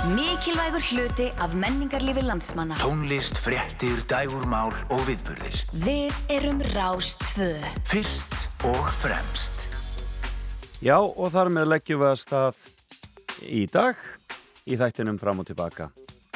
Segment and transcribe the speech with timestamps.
[0.00, 2.74] Mikilvægur hluti af menningarlífi landsmanna.
[2.74, 5.58] Tónlist, fréttir, dægurmál og viðburðir.
[5.76, 7.50] Við erum Rástfö.
[7.84, 8.32] Fyrst
[8.64, 9.52] og fremst.
[10.80, 12.62] Já, og þar með leggjum við að stað
[13.44, 14.00] í dag
[14.64, 15.90] í þættinum fram og tilbaka.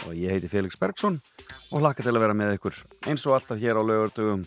[0.05, 1.17] Og ég heiti Felix Bergsson
[1.73, 4.45] og hlakka til að vera með ykkur eins og alltaf hér á lögurdugum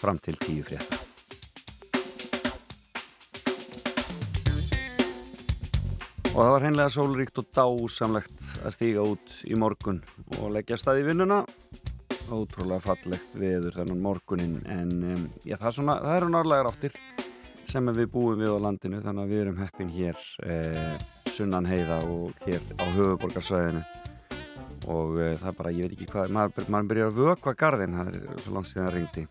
[0.00, 1.07] fram til tíu frétta.
[6.38, 9.96] Og það var hreinlega sólríkt og dásamlegt að stíga út í morgun
[10.36, 11.40] og leggja stað í vinnuna.
[12.30, 16.94] Ótrúlega fallegt veður þennan morgunin en um, já, það, er svona, það eru norðlegar áttir
[17.66, 20.94] sem við búum við á landinu þannig að við erum heppin hér eh,
[21.26, 23.82] sunnan heiða og hér á höfuborgarsvæðinu
[24.94, 27.98] og eh, það er bara, ég veit ekki hvað, maður, maður byrjar að vökva gardin,
[27.98, 29.26] það er svo langt síðan það ringdi.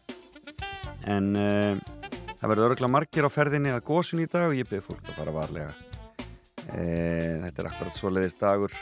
[1.16, 1.86] En eh,
[2.34, 5.22] það verður öruglega margir á ferðinni að góðsinn í dag og ég byrði fólk að
[5.22, 5.97] fara varlega.
[6.74, 6.86] E,
[7.46, 8.74] þetta er akkurat svo leiðist dagur.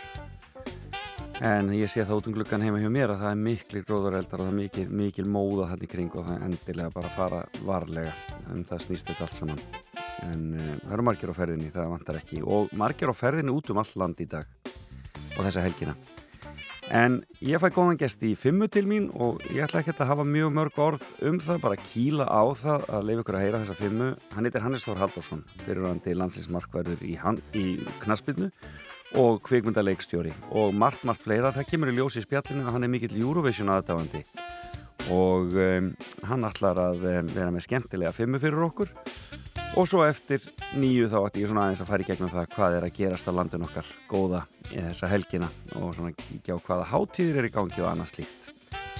[1.45, 4.41] En ég sé það út um glukkan heima hjá mér að það er miklu gróðareldar
[4.41, 7.41] og það er mikil, mikil móða þannig kring og það er endilega bara að fara
[7.67, 8.13] varlega.
[8.53, 9.63] En það snýst þetta allt saman.
[10.25, 12.43] En e, það eru margir á ferðinni, það vantar ekki.
[12.45, 14.47] Og margir á ferðinni út um all land í dag
[15.35, 15.97] og þessa helgina
[16.93, 20.25] en ég fæ góðan gest í fimmu til mín og ég ætla ekki að hafa
[20.27, 23.77] mjög mörg orð um það, bara kýla á það að leiða ykkur að heyra þessa
[23.79, 24.09] fimmu.
[24.35, 27.15] Hann heitir Hannes Þór Haldarsson, fyrirrandi landsinsmarkverður í,
[27.57, 27.65] í
[28.03, 28.51] knaspinu
[29.15, 30.33] og kvikmyndaleikstjóri.
[30.57, 33.73] Og margt, margt fleira, það kemur í ljósi í spjallinu að hann er mikill Eurovision
[33.73, 34.25] aðdáðandi
[35.13, 35.91] og um,
[36.25, 38.91] hann ætlar að um, vera með skemmtilega fimmu fyrir okkur
[39.73, 40.43] og svo eftir
[40.77, 43.27] nýju þá ætti ég svona aðeins að fara í gegnum það hvað er að gerast
[43.27, 45.49] á landin okkar góða í þessa helgina
[45.79, 48.51] og svona kíkja á hvaða hátíðir er í gangi og annað slíkt.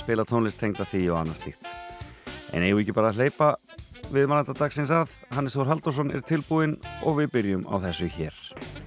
[0.02, 1.70] Spila tónlist tengda því og annað slíkt.
[2.52, 3.54] En eigum við ekki bara að hleypa
[4.14, 5.14] við mannanda dagsins að?
[5.34, 8.85] Hannes Þór Haldursson er tilbúin og við byrjum á þessu hér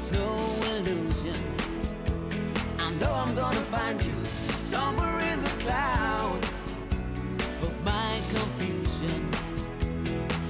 [0.00, 0.34] it's no
[0.76, 1.42] illusion.
[2.78, 4.14] I know I'm gonna find you
[4.56, 6.62] somewhere in the clouds
[7.60, 9.30] of my confusion.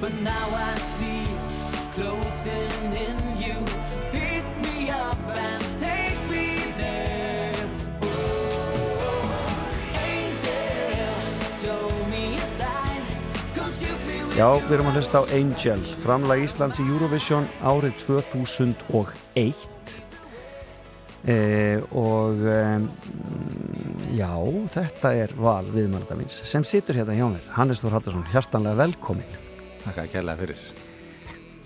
[0.00, 1.41] But now I see you
[1.97, 3.20] closing in.
[14.41, 19.99] Já, við erum að hlusta á Angel, framlag Íslands í Eurovision árið 2001
[21.28, 22.78] eh, og eh,
[24.17, 24.31] já,
[24.78, 29.37] þetta er val viðmannadamins sem situr hérna hjá mér, Hannes Þór Haldarsson, hjartanlega velkomin.
[29.84, 30.65] Takk að kella fyrir.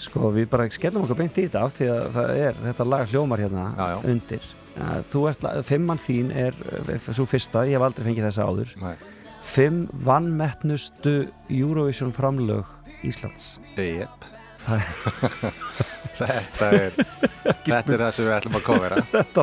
[0.08, 3.08] Sko, við bara skellum okkur beint í þetta af því að það er, þetta lag
[3.14, 3.98] hljómar hérna já, já.
[4.16, 4.52] undir.
[5.14, 6.62] Þú ert, fimmann þín er
[7.06, 8.78] svo fyrsta, ég hef aldrei fengið þessa áður.
[8.82, 8.96] Nei
[9.44, 12.64] Fimm vannmettnustu Eurovision framlög
[13.04, 13.58] Íslands.
[13.76, 14.30] Jep.
[16.14, 16.94] Þetta er
[17.66, 19.42] Þetta er það sem við ætlum að kóvera þetta,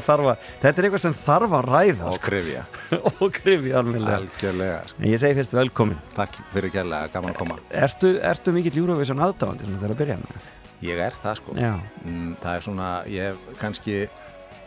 [0.64, 2.64] þetta er eitthvað sem þarf að ræða Og krifja.
[3.12, 5.04] Og krifja alveg sko.
[5.06, 6.00] Ég segi fyrst velkomin.
[6.16, 7.60] Takk fyrir kærlega, gaman að koma.
[7.84, 10.50] Ertu, ertu mikill Eurovision aðdáðandi sem þetta er að byrja með?
[10.82, 11.58] Ég er það sko.
[11.60, 13.98] Mm, Það er svona, ég hef kannski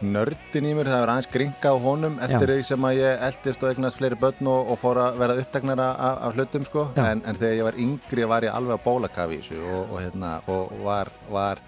[0.05, 3.65] nördin í mér, það er aðeins gringa á honum eftir því sem að ég eldist
[3.65, 7.23] og egnast fleiri börn og, og fór að vera upptegnara af, af hlutum sko, en,
[7.25, 10.35] en þegar ég var yngri var ég alveg á bólakafi í þessu og, og, hérna,
[10.53, 11.63] og var, var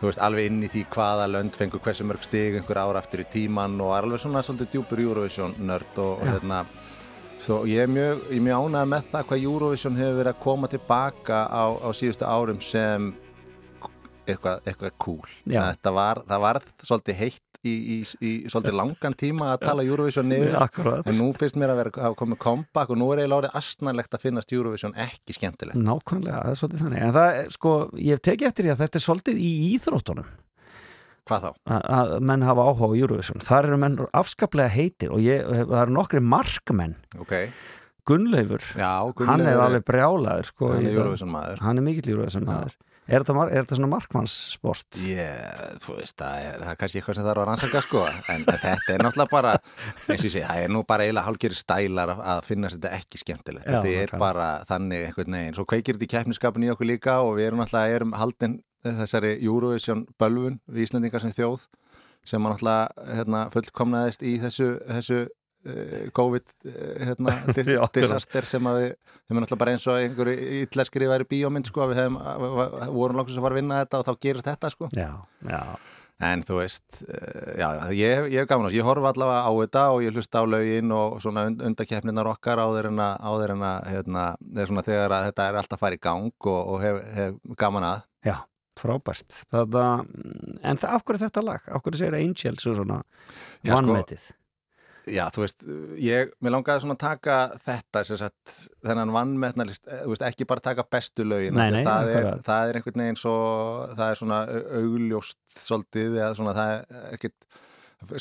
[0.00, 3.24] þú veist, alveg inn í því hvaða lönd fengur hversu mörg stig einhver ára aftur
[3.24, 6.64] í tíman og var alveg svona svolítið djúpur Eurovision nörd og hérna
[7.44, 11.40] Svo ég er mjög, mjög ánægð með það hvað Eurovision hefur verið að koma tilbaka
[11.44, 13.10] á, á síðustu árum sem
[14.24, 15.34] eitthvað, eitthvað cool.
[15.44, 20.56] Var, það var svolítið heitt í, í, í, svolítið langan tíma að tala Eurovision niður
[20.62, 21.08] Akkurat.
[21.08, 24.16] en nú finnst mér að vera að koma comeback og nú er eiginlega orðið astnarlegt
[24.16, 27.04] að finnast Eurovision ekki skemmtilegt Nákvæmlega, það er svolítið þannig.
[27.04, 30.32] En það, sko, ég hef tekið eftir því að þetta er svolítið í íþróttunum
[31.24, 31.52] hvað þá?
[31.72, 33.44] að, menn hafa áhuga á Eurovision.
[33.44, 36.98] Þar eru menn afskaplega heitir og ég, það eru nokkri markmenn.
[37.22, 37.34] Ok,
[38.04, 40.48] Gunnleifur, já, hann Gunnleifur er alveg brjálaður.
[40.50, 40.98] Sko, hann er.
[40.98, 42.74] Eurovision maður Hann er mikill Eurovision maður.
[43.04, 44.96] Er þetta, er þetta svona markmannssport?
[45.84, 48.94] Þú veist, það er, það er kannski eitthvað sem þarf að rannsaka sko, en þetta
[48.94, 49.52] er náttúrulega bara,
[50.08, 53.20] eins og ég segi, það er nú bara eiginlega hálfgerið stælar að, finnast þetta ekki
[53.20, 53.68] skemmtilegt.
[53.68, 54.22] Já, þetta er nákvæmlega.
[54.24, 55.58] bara þannig einhvern veginn.
[55.58, 59.34] Svo kveikir þetta í keppniskapin í okkur líka og við erum náttúrulega, erum haldin þessari
[59.36, 61.68] Eurovision bölvun við Íslandingar sem þjóð
[62.24, 65.24] sem náttúrulega hérna, fullkomnaðist í þessu, þessu
[65.64, 66.76] uh, COVID uh,
[67.08, 67.36] hérna,
[68.52, 68.92] sem að við,
[69.24, 72.20] þeim er náttúrulega bara eins og einhverju ítleskri væri bíómynd sko, við hefum,
[72.94, 74.90] vorum langt sem var að vinna þetta og þá gerist þetta sko.
[74.96, 75.10] Já,
[75.48, 75.62] já.
[76.22, 79.52] En þú veist, uh, já, ég, ég hef gaman á þessu, ég horfa allavega á
[79.58, 84.22] þetta og ég hlusta á lögin og svona und undakeppninar okkar að, en að, hérna,
[84.38, 87.56] þegar, svona, þegar að þetta er alltaf að fara í gang og, og hef, hef
[87.58, 88.06] gaman að.
[88.24, 88.36] Já,
[88.78, 89.40] frábært.
[89.50, 89.84] Þetta,
[90.62, 91.66] en það, af hverju er þetta lag?
[91.66, 94.30] Af hverju segir Angels og svona Já, sko, vannmetið?
[95.10, 95.64] Já, þú veist,
[96.00, 98.54] ég, mér langaði svona að taka þetta, sagt,
[98.86, 102.78] þennan vannmetnalist, þú veist, ekki bara taka bestu lögin, Nei, nei, það, er, það er
[102.78, 103.34] einhvern veginn svo,
[103.92, 104.38] það er svona
[104.80, 107.36] augljóst svolítið, eða svona, það er ekkit,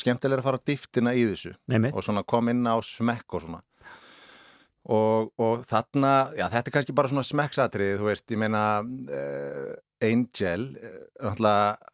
[0.04, 1.96] skemmtilega að fara á dýftina í þessu Nei, mitt.
[1.96, 3.64] og svona kom inn á smekk og svona.
[4.84, 9.74] Og, og þarna, já, þetta er kannski bara svona smekksatrið, þú veist, ég meina, uh,
[10.04, 11.93] Angel, uh, náttúrulega, uh,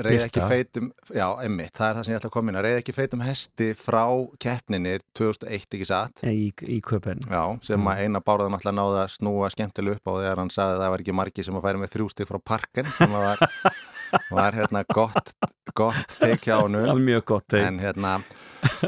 [0.00, 2.64] reyði ekki feitum, já, emmitt, það er það sem ég ætla að koma inn að
[2.66, 4.04] reyði ekki feitum hesti frá
[4.40, 6.22] keppninni 2001, ekki satt?
[6.28, 7.20] Í, í köpen.
[7.28, 10.76] já, sem að eina báraðan alltaf náði að snúa skemmtilega upp á þegar hann sagði
[10.76, 13.44] að það var ekki margi sem að færi með þrjústig frá parken sem var,
[14.38, 15.32] var hérna gott,
[15.76, 17.58] gott teikja á nú mjög gott.
[17.60, 18.18] en hérna,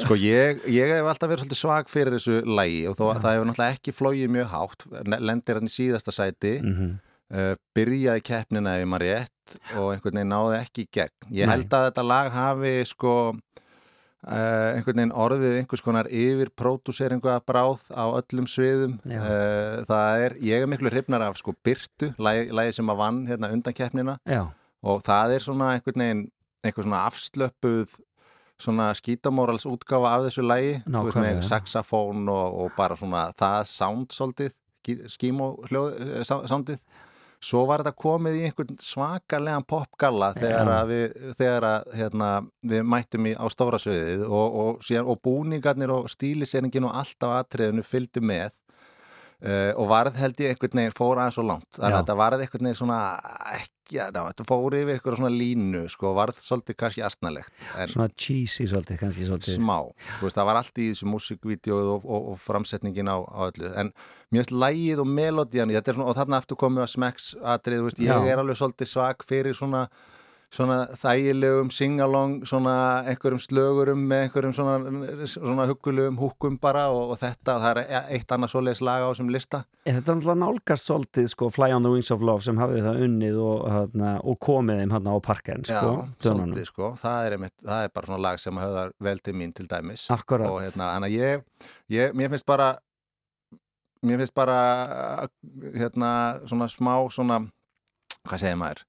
[0.00, 3.50] sko ég ég hef alltaf verið svolítið svag fyrir þessu lægi og þó, það hefur
[3.50, 4.86] náttúrulega ekki flóið mjög hátt
[5.20, 6.60] lendir hann í síðasta sæti.
[6.64, 6.94] Mm
[7.32, 9.33] uh, byrjaði keppnina ef maður rétt
[9.76, 11.28] og einhvern veginn náði ekki í gegn.
[11.34, 11.56] Ég Nei.
[11.56, 17.44] held að þetta lag hafi sko uh, einhvern veginn orðið einhvers konar yfir pródúseringu að
[17.50, 18.96] bráð á öllum sviðum.
[19.08, 23.22] Uh, það er, ég er miklu hrifnar af sko Byrtu, lagi, lagi sem að vann
[23.30, 24.48] hérna undan keppnina Já,
[24.84, 26.26] og það er svona einhvern veginn
[26.64, 27.98] einhver svona afslöpuð
[28.64, 33.64] svona skítamórals útgáfa af þessu lagi þú veist með saxafón og, og bara svona það
[33.70, 34.54] sound svolítið
[35.08, 36.78] skímó hljóð, eh, soundið
[37.44, 40.74] svo var þetta komið í einhvern svakarlegan popgalla þegar Já.
[40.78, 41.04] að við,
[41.38, 42.30] þegar að, hérna,
[42.72, 47.28] við mættum í, á stóra sviðið og, og, og búningarnir og stíliseringin og allt á
[47.42, 48.50] atriðinu fylgdu með
[49.44, 52.44] uh, og varð held ég einhvern veginn fór aðeins svo langt þannig að þetta varð
[52.46, 53.00] einhvern veginn svona
[53.92, 59.00] já, þetta fór yfir einhverja svona línu sko, varð svolítið kannski astnalegt svona cheesy svolítið,
[59.02, 59.58] kannski svolítið.
[59.58, 59.76] smá,
[60.18, 63.70] þú veist, það var allt í þessu músikvídeóið og, og, og framsetningin á, á öllu,
[63.82, 63.92] en
[64.34, 68.42] veist lægið og melodían, og þarna aftur komið að smekks atrið, þú veist, ég er
[68.42, 69.86] alveg svolítið svag fyrir svona
[70.54, 72.74] svona þægilegum singalong svona
[73.10, 78.34] einhverjum slögurum með einhverjum svona, svona huggulegum húkum bara og, og þetta, það er eitt
[78.34, 79.64] annað svoleiðis lag á þessum lista.
[79.84, 83.02] Þetta er náttúrulega nálgast svolítið sko Fly on the Wings of Love sem hafið það
[83.08, 87.38] unnið og, hana, og komið þeim hann á parken sko, Já, svolítið sko, það er,
[87.38, 90.06] einmitt, það er bara svona lag sem höfðar vel til mín til dæmis.
[90.14, 90.50] Akkurat.
[90.50, 91.46] og hérna, hann að ég,
[91.92, 92.76] ég mér finnst bara
[94.04, 94.58] mér finnst bara
[95.74, 96.10] hérna,
[96.46, 97.42] svona smá svona,
[98.22, 98.84] hvað segir maður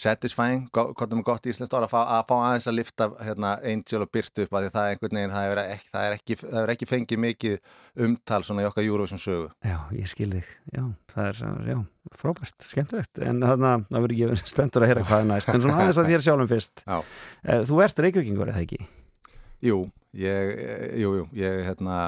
[0.00, 4.10] satisfying, er gott íslenskt orð að fá, að fá aðeins að lifta hérna, Angel og
[4.14, 6.60] Byrtu upp að því það er einhvern veginn það er ekki, það er ekki, það
[6.62, 7.58] er ekki fengið mikið
[8.06, 10.48] umtal svona í okkar Eurovision sögu Já, ég skil þig.
[10.74, 11.76] Já, það er, já,
[12.20, 13.20] frábært, skemmtilegt.
[13.26, 15.52] En þarna, það verður verið spenntur að heyra hvað er næst.
[15.52, 16.82] En svona aðeins að þér sjálfum fyrst.
[16.86, 16.98] Já.
[17.44, 18.80] Eh, Þú ert reykjökingur, eða ekki?
[19.68, 19.78] Jú,
[20.16, 20.54] ég,
[21.02, 21.98] jú, jú, ég hérna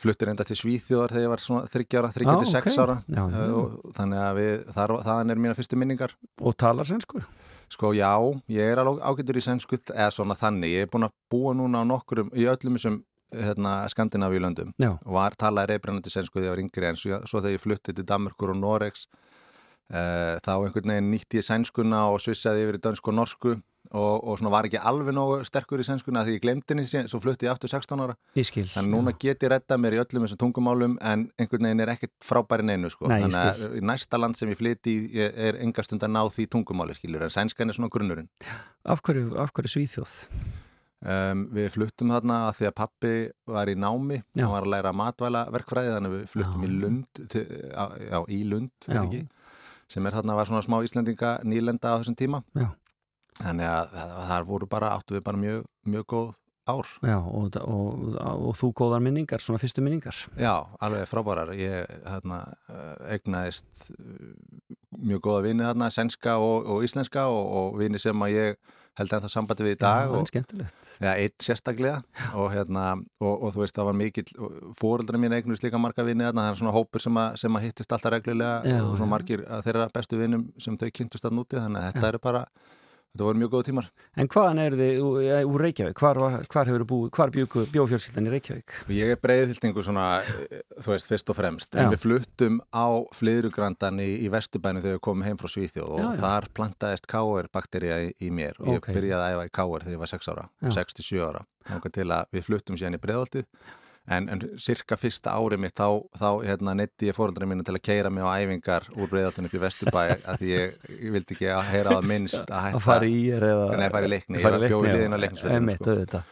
[0.00, 2.50] fluttir enda til Svíþjóðar þegar ég var svona þryggjára, Ah, þryggjandi ok.
[2.50, 3.54] sex ára Já, já, já.
[3.54, 7.22] og þannig að við, þar, þaðan er mína fyrstu minningar Og talar sænsku?
[7.70, 8.10] Sko já,
[8.50, 11.80] ég er alveg ágættur í sænsku eða svona þannig, ég er búin að búa núna
[11.80, 12.98] á nokkurum, í öllum þessum
[13.34, 14.92] hérna, Skandinavíu löndum Já.
[15.00, 17.94] og var talaði reybrennandi sænsku þegar ég var yngri en svo, svo þegar ég flutti
[17.96, 19.06] til Danmarkur og Noregs
[19.90, 23.54] uh, þá einhvern veginn nýtti ég sænskuna og svissaði yfir í dönsku og norsku
[23.94, 27.20] og, og var ekki alveg nógu sterkur í sænskuna því ég glemdi henni síðan, svo
[27.22, 28.66] flutti ég aftur 16 ára skil.
[28.72, 32.14] Þannig núna get ég redda mér í öllum þessum tungumálum en einhvern veginn er ekkert
[32.24, 33.08] frábæri neinu sko.
[33.10, 34.96] Nei, Þannig að næsta land sem ég flyti
[35.30, 38.30] er enga stund að ná því tungumáli skilur en sænskan er svona grunnurinn.
[38.84, 40.14] Af hverju, af hverju svíþjóð?
[41.04, 43.14] Um, við fluttum þarna að því að pappi
[43.52, 44.46] var í námi, Já.
[44.46, 46.64] hann var að læra matvæla verkfræði þannig að við fluttum Já.
[46.64, 47.42] í Lund til,
[47.76, 48.88] á, já, í Lund,
[49.92, 52.70] sem er þarna var svona smá Íslendinga nýlenda á þessum tíma Já.
[53.40, 53.94] Þannig að
[54.30, 56.32] þar voru bara, áttu við bara mjög, mjög góð
[56.64, 56.88] ár.
[57.04, 58.04] Já, og, og,
[58.48, 60.16] og þú góðar minningar, svona fyrstu minningar.
[60.40, 61.52] Já, alveg frábærar.
[61.58, 62.40] Ég hérna,
[63.12, 63.90] egnaðist
[64.94, 68.56] mjög góða vini þarna, senska og, og íslenska og, og vini sem að ég
[68.94, 70.68] held ennþá sambandi við í dag Já, og,
[71.02, 71.98] ja, eitt sérstaklega.
[72.38, 74.28] Og, hérna, og, og þú veist það var mikill
[74.78, 76.46] fóreldra mín eignust líka marga vini þarna.
[76.46, 79.12] Það er svona hópur sem að, sem að hittist alltaf reglulega Já, og svona já.
[79.16, 82.44] margir að þeirra bestu vinum sem þau kynntust að núti þannig að þetta eru bara
[83.14, 83.86] þetta voru mjög góða tímar
[84.18, 85.98] En hvaðan eru þið úr, úr Reykjavík?
[86.02, 86.70] Hvar, var- hvar
[87.14, 88.74] hvar bjúku bjófjölskyldan í Reykjavík?
[88.90, 91.84] ég er breiðhildingu svona eh, þú veist fyrst og fremst Já.
[91.84, 96.02] en við fluttum á flyðrugrandan í, í Vesturbænu þegar við komum heim frá Svíþjóð og
[96.02, 96.20] Já, já.
[96.24, 98.90] þar plantaðist káir bakterja í, í mér og ég Ok.
[98.92, 100.74] byrjaði að æfa í káir þegar ég var 6 ára Já.
[100.82, 103.46] 6-7 ára þannig til að við fluttum síðan í breiðoltið
[104.12, 107.82] en, en cirka fyrsta árið mitt þá, þá hérna, neytti ég fóreldra mínu til að
[107.86, 111.50] keira mig á æfingar úr breiðoltinu upp í Vesturbæ að því ég, ég vildi ekki
[111.54, 114.12] að heyra á það minnst að hætta Að fara í er eða Nei, fara í
[114.12, 114.40] leikni.
[114.40, 116.22] Ég var- bjó í leikni, liðinu á Einmitt, sko.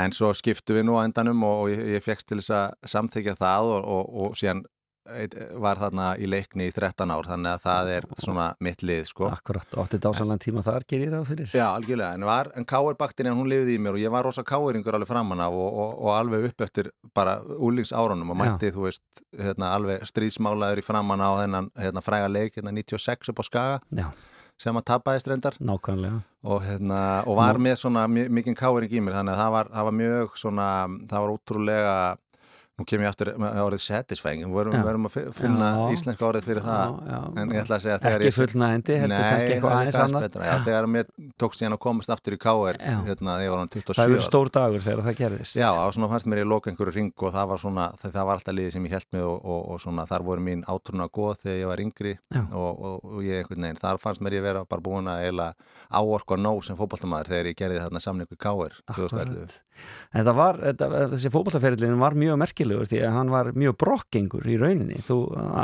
[0.00, 3.36] En svo skiptu við nú á endanum og ég, ég fegst til þess að samþykja
[3.40, 4.62] það og, og, og síðan
[5.60, 9.28] var þarna í leikni í 13 ár þannig að það er svona mitt lið sko.
[9.32, 13.50] Akkurat, átti dásanlega tíma þar gerir ráð fyrir Já, algjörlega, en, var, en káir-bakterían hún
[13.50, 16.48] lifði í mér og ég var rosa káiringur alveg framan af og, og, og alveg
[16.50, 18.42] upp eftir bara úlingsárunum og Já.
[18.44, 19.04] mætti, þú veist,
[19.36, 23.78] hérna, alveg stríðsmálaður í framan á þennan hérna, fræga leik, hérna 96 upp á Skaga
[23.90, 24.08] Já,
[24.60, 29.20] sem að tapaðist reyndar nákvæmlega og, hérna, og var með svona mikinn káering í mér
[29.20, 30.66] þannig að það var, það var mjög svona,
[31.10, 31.94] það var ótrúlega
[32.80, 34.44] nú kem ég aftur með orðið satisfying.
[34.46, 34.84] Við verðum, Já.
[34.88, 35.82] verðum að fi- finna Já.
[35.94, 36.80] íslenska orðið fyrir það.
[36.80, 37.20] Já, já.
[37.40, 39.96] en ég ætla að segja að þegar Ekki ég fullnægindi, heldur kannski eitthvað aðeins
[40.40, 41.04] já, þegar mér
[41.40, 44.24] tókst síðan að komast aftur í KR hérna, þegar ég var hann 27 Það ára.
[44.26, 45.56] stór dagur þegar það gerðist.
[45.60, 48.54] Já, svona fannst mér ég loka einhverju ring og það var svona, það, var alltaf
[48.54, 51.58] liðið sem ég held mig og, og, og svona þar voru mín átrúna góð þegar
[51.60, 52.14] ég var yngri
[52.52, 55.54] og, og, ég einhvern veginn, þar fannst mér ég vera bara búin að eiginlega
[55.90, 57.28] áorka nóg sem fótballtamaður
[62.70, 64.30] þegar ég gerði þarna samningu KR 2011.
[64.30, 64.30] Akkurat.
[64.30, 64.46] En það var, þetta, þessi fótballtaferillin var mjög merkilegur því að hann var mjög brokkengur
[64.46, 65.00] í rauninni.
[65.06, 65.18] Þú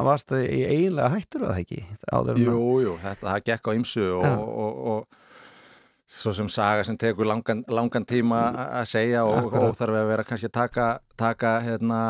[0.06, 1.84] varst eiginlega hættur að það ekki?
[2.12, 4.32] Áður Jú, jú, þetta, það gekk á ymsu Já.
[4.32, 5.24] og, og, og
[6.06, 8.40] svo sem saga sem tekur langan, langan tíma
[8.78, 10.84] að segja og, og þarf að vera kannski að taka,
[11.18, 12.00] taka hérna,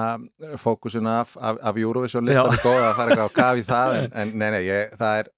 [0.61, 2.59] fókusun af, af, af Eurovision listar Já.
[2.59, 5.23] og góða að fara eitthvað á kaf í það en, en nei, nei, ég, það
[5.23, 5.33] er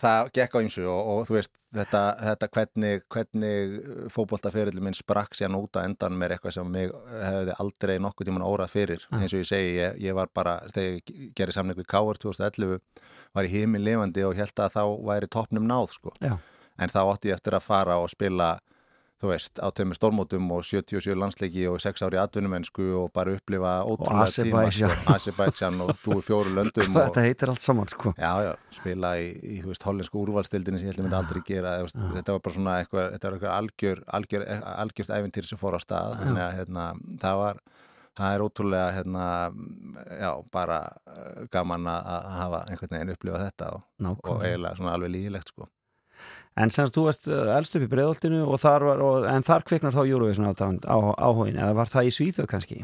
[0.00, 3.74] það gekk á ymsu og, og þú veist þetta, þetta hvernig, hvernig
[4.14, 8.46] fótboltaferillin minn sprakk síðan út að endan með eitthvað sem mig hefði aldrei nokkuð tíman
[8.46, 11.90] órað fyrir eins og ég segi, ég, ég var bara þegar ég gerði samning við
[11.92, 12.80] Káar 2011
[13.36, 16.14] var ég heiminn lifandi og held að þá væri toppnum náð sko.
[16.20, 16.36] Já.
[16.80, 18.54] en þá átti ég eftir að fara og spila
[19.20, 23.72] þú veist, á tömur stórmótum og 77 landsleiki og 6 ári atvinnumennsku og bara upplifa
[23.84, 25.80] ótrúlega tíma sko, Azerbaijan.
[25.84, 28.14] Og búið fjóru löndum Hvað og, þetta heitir allt saman sko.
[28.16, 31.42] Já, já, spila í, í þú veist, hollensku úrvalstildinni sem ég held að myndi aldrei
[31.46, 34.46] gera veist, þetta var bara svona eitthvað, þetta var eitthvað algjör, algjör,
[34.84, 36.16] algjört æfintýr sem fór á stað.
[36.22, 36.86] Þannig að hérna,
[37.24, 37.62] það var
[38.20, 39.26] það er ótrúlega hérna,
[40.20, 43.84] já, bara eh, gaman að hafa einhvern veginn upplifað þetta og,
[44.28, 45.69] og eiginlega svona alveg lígilegt sko.
[46.60, 47.88] En semst þú ert uh, elst upp í
[49.00, 52.82] og, en þar kviknar þá Eurovision áhugin eða var það í Svíþjóð kannski?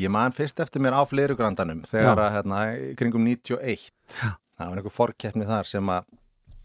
[0.00, 2.62] Ég man fyrst eftir mér á fleirugrandanum þegar að hérna,
[2.96, 6.08] kringum 91 það var einhver forkeppni þar sem að,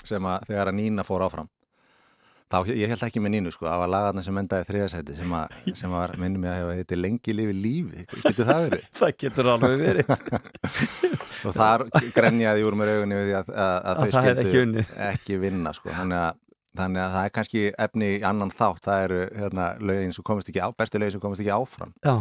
[0.08, 1.50] sem að þegar að Nína fór áfram
[2.52, 5.56] þá, ég held ekki með Nínu sko, það var lagarna sem endaði þriðasæti sem, að,
[5.80, 8.88] sem var, minnum ég að hefa þetta lengi lifi lífi, getur það verið?
[9.02, 10.12] Það getur alveg verið.
[11.48, 11.86] og þar
[12.16, 14.96] grenjaði úr mér augunni við því að, að, að þau unnið.
[15.10, 15.92] ekki vinna sko.
[15.94, 16.42] þannig, að,
[16.82, 20.52] þannig að það er kannski efni í annan þátt, það eru hérna, lögin sem komist
[20.52, 22.16] ekki á, bestu lögin sem komist ekki áfram Já,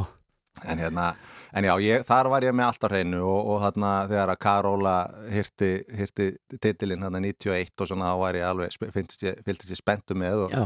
[0.65, 1.07] en, hérna,
[1.53, 4.43] en já, ég, þar var ég með allt á hreinu og, og þarna þegar að
[4.47, 4.97] Karóla
[5.33, 6.29] hirti, hirti
[6.63, 10.57] titilinn hérna 91 og svona þá var ég alveg fylltist ég, ég spenntu með og,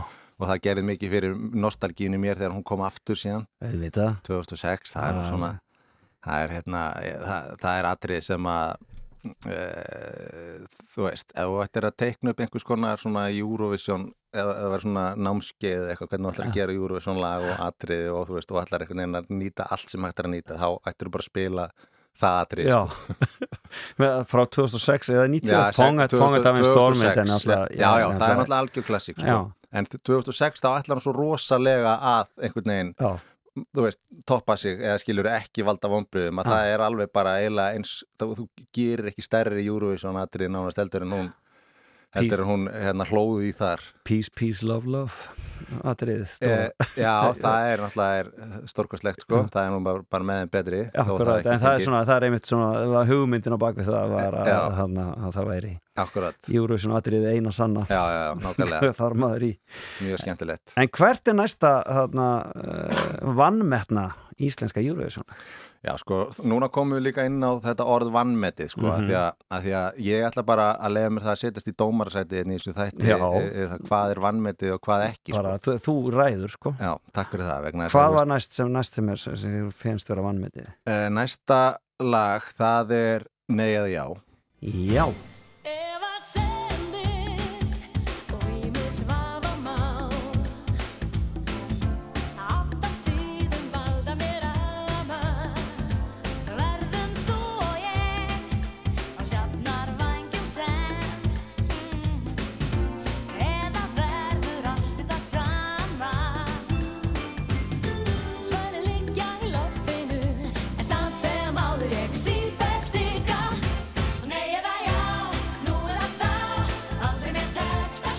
[0.41, 4.23] og það gerði mikið fyrir nostalgínu mér þegar hún kom aftur síðan auðvitað.
[4.29, 5.33] 2006, það er nú Já.
[5.35, 5.53] svona
[6.25, 6.85] það er hérna,
[7.25, 8.73] það, það er atrið sem að
[9.49, 9.59] e,
[10.93, 14.85] þú veist, ef þú ættir að teikna upp einhvers konar svona Eurovision eða eða verður
[14.85, 18.37] svona námskeið eða eitthvað, hvernig þú ætlar að gera Eurovision lag og atriði og þú
[18.37, 21.09] veist, þú ætlar einhvern veginn að nýta allt sem hægt er að nýta, þá ættir
[21.09, 21.65] þú bara að spila
[22.21, 23.17] það atrið Já, sko.
[24.03, 28.07] Með- frá 2006 eða 90, Já, fóngat, fóngat af einn 2006, stormið já, já, já,
[28.07, 29.27] það er náttúrulega algjör klassík sko.
[29.27, 29.39] Já.
[29.81, 33.11] en 2006 þá ætlar hann svo rosalega að einhvern veginn Já,
[33.75, 37.37] þú veist, toppa sig eða skilur ekki valda vonbröðum að það er alveg bara
[37.75, 39.65] eins, þá, þú gerir ekki stærri
[40.51, 40.79] nánast
[42.17, 43.83] heldur en hún en hérna hlóðu í þar.
[44.07, 45.31] Peace, peace, love, love.
[45.87, 46.89] Atriðið e, stóra.
[46.99, 51.43] Já, það er náttúrulega stórkostlegt sko, það er nú bara, bara með þeim betri Akkurat,
[51.43, 54.39] ekki en það er svona, það er einmitt svona það hugmyndin á bakvið það var
[54.41, 56.49] að, að, að, að það væri Akkurat.
[56.49, 57.85] Eurovision atriði eina sanna.
[57.91, 58.93] Já, já, nákvæmlega.
[59.01, 59.53] Þar maður í.
[60.07, 60.75] Mjög skemmtilegt.
[60.81, 64.07] En hvert er næsta þarna, uh, vannmetna
[64.41, 65.27] íslenska Eurovision?
[65.81, 68.99] Já, sko, núna komum við líka inn á þetta orð vannmetið, sko, mm -hmm.
[69.01, 71.71] að, því að, að því að ég ætla bara að lega mér það að setjast
[71.71, 73.17] í dómarasætið en í þessu þætti e,
[73.65, 75.71] e, hvað er vannmetið og hvað ekki, bara, sko.
[75.71, 76.75] Þú, þú ræður, sko.
[76.77, 77.65] Já, takk fyrir það.
[77.65, 80.69] Vegna hvað var næst sem næst sem er sem þú finnst vera vannmetið?
[80.85, 81.61] E, næsta
[82.01, 84.05] lag, það er Nei eða Já.
[84.63, 85.07] Já.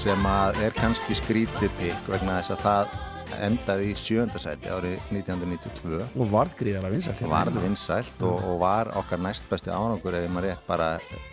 [0.02, 3.00] Sem að er kannski skrítið pikk vegna þess að það
[3.46, 9.22] endaði í sjöndasæti árið 1992 og varð gríðarlega vinsælt varð vinsælt og, og var okkar
[9.24, 10.88] næst besti árangur eða maður rétt bara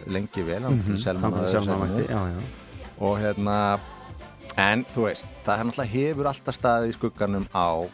[0.06, 0.98] lengi vel mm -hmm.
[1.02, 1.32] Selma
[2.98, 3.78] og hérna
[4.58, 7.86] en þú veist, það náttúrulega hefur alltaf staðið í skugganum á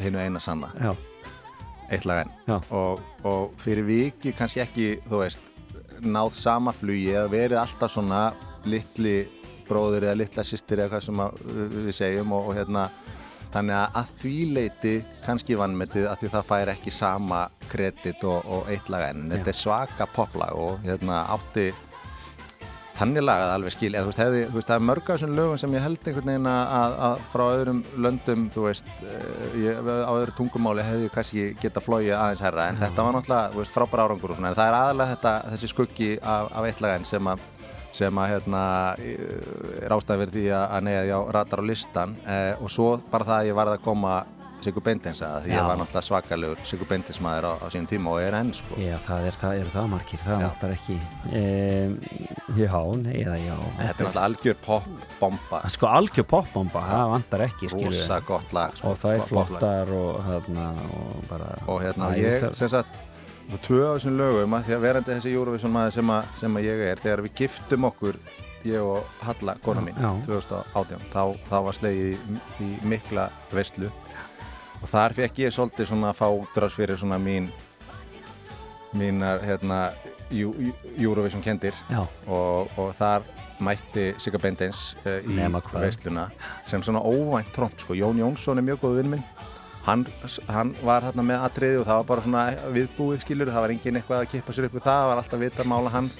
[0.00, 0.70] hennu eina sanna.
[0.80, 0.94] Já.
[1.90, 2.60] eitt lag enn.
[2.70, 5.40] Og, og fyrir viki kannski ekki þú veist,
[6.00, 8.30] náð sama flugi eða verið alltaf svona
[8.64, 9.26] litli
[9.70, 11.24] bróður eða litla sýstir eða hvað sem
[11.86, 12.88] við segjum og, og hérna
[13.50, 18.42] þannig að að því leiti kannski vannmetið að því það fær ekki sama kredit og,
[18.46, 19.30] og eitt lag enn.
[19.32, 21.70] Þetta er svaka poplag og hérna átti
[23.00, 23.90] þannig lagað alveg skil.
[23.94, 26.02] Eða þú veist, hefði, þú veist það er mörg af þessum lögum sem ég held
[26.04, 31.12] einhvern veginn að, að frá öðrum löndum, þú veist eh, ég, á öðru tungumáli hefði
[31.14, 32.82] kannski geta flóið aðeins herra en mm.
[32.84, 34.52] þetta var náttúrulega, veist, frábæra árangur og svona.
[34.52, 37.46] En það er aðalega þetta, þessi skuggi af, af eitt lag enn sem að
[37.92, 38.64] sem að hérna,
[39.82, 42.12] er ástæði verið því að neyja því á ratar á listan.
[42.26, 44.20] Eh, og svo bara það að ég varði að koma
[44.60, 45.56] Sigur Bendins að því Já.
[45.56, 48.76] ég var náttúrulega svakalegur Sigur Bendins maður á, á sínum tíma og er enn sko.
[48.76, 50.96] Já, það er það, er það margir, það vantar ekki.
[51.30, 51.94] Um,
[52.60, 53.54] Já, nei, eða já.
[53.56, 55.60] Þetta er náttúrulega algjör popbomba.
[55.72, 60.18] Sko algjör popbomba, það vantar ekki Rosa gott lag sko, Og það er flottar og,
[60.28, 60.66] hérna,
[60.98, 63.09] og bara Og hérna, ég, sem sagt og
[63.58, 66.66] tvö af þessum lögum að því að verandi þessi Eurovision maður sem, að, sem að
[66.68, 68.20] ég er þegar við giftum okkur
[68.68, 70.10] ég og Halla, kona mín Já.
[70.26, 73.90] 2018, þá, þá var slegið í, í mikla veistlu
[74.80, 77.50] og þar fekk ég svolítið svona að fá útráðs fyrir svona mín
[78.96, 79.90] mínar hérna
[80.30, 81.74] Eurovision kendir
[82.26, 83.24] og, og þar
[83.60, 85.36] mætti Sigga Bendins uh, í
[85.74, 86.28] veistluna
[86.68, 89.24] sem svona óvænt tromp sko, Jón Jónsson er mjög góð vinn minn
[89.86, 90.04] Hann,
[90.52, 93.98] hann var hérna með atriði og það var bara svona viðbúið skilur, það var engin
[94.00, 96.10] eitthvað að kippa sér upp við það, það var alltaf vita mála hann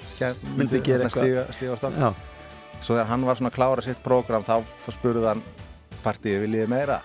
[0.56, 2.12] myndi gera stíga, stíga á
[2.80, 4.54] svo þegar hann var svona að klára sitt prógram þá
[4.88, 5.42] spurði hann
[6.04, 7.00] partíði viljiði meira?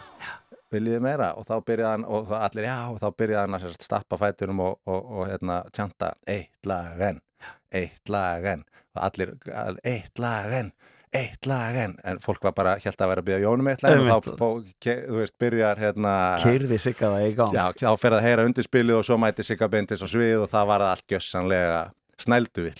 [0.74, 1.34] Viljiði meira?
[1.40, 4.64] Og þá byrjaði hann og þá allir já og þá byrjaði hann að stappa fæturum
[4.66, 7.22] og, og, og hérna tjanta eitt lag enn,
[7.76, 8.66] eitt lag enn.
[8.96, 9.34] Og allir
[9.84, 10.72] eitt lag enn
[11.16, 14.04] eitt lag en, en fólk var bara held að vera að byggja Jónum eitt lag
[14.04, 14.48] og þá,
[14.86, 17.56] þú veist, byrjar hérna Keirði Sigga það í gang.
[17.56, 20.46] Já, þá fer það að heyra undir spilið og svo mæti Sigga Bindis og svið
[20.46, 21.84] og það var allt gjössanlega
[22.22, 22.80] snældu vill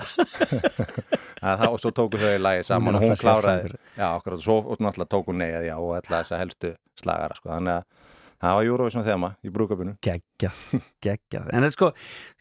[1.72, 5.12] og svo tóku þau í lagi saman og hún kláraði Já, okkur og svo náttúrulega
[5.12, 7.95] tóku neyjaði já og alltaf þessa helstu slagara sko, þannig að
[8.42, 9.94] Það var Eurovision þema í brúkabinu.
[10.06, 10.60] Geggjað,
[11.06, 11.48] geggjað.
[11.56, 11.92] En sko,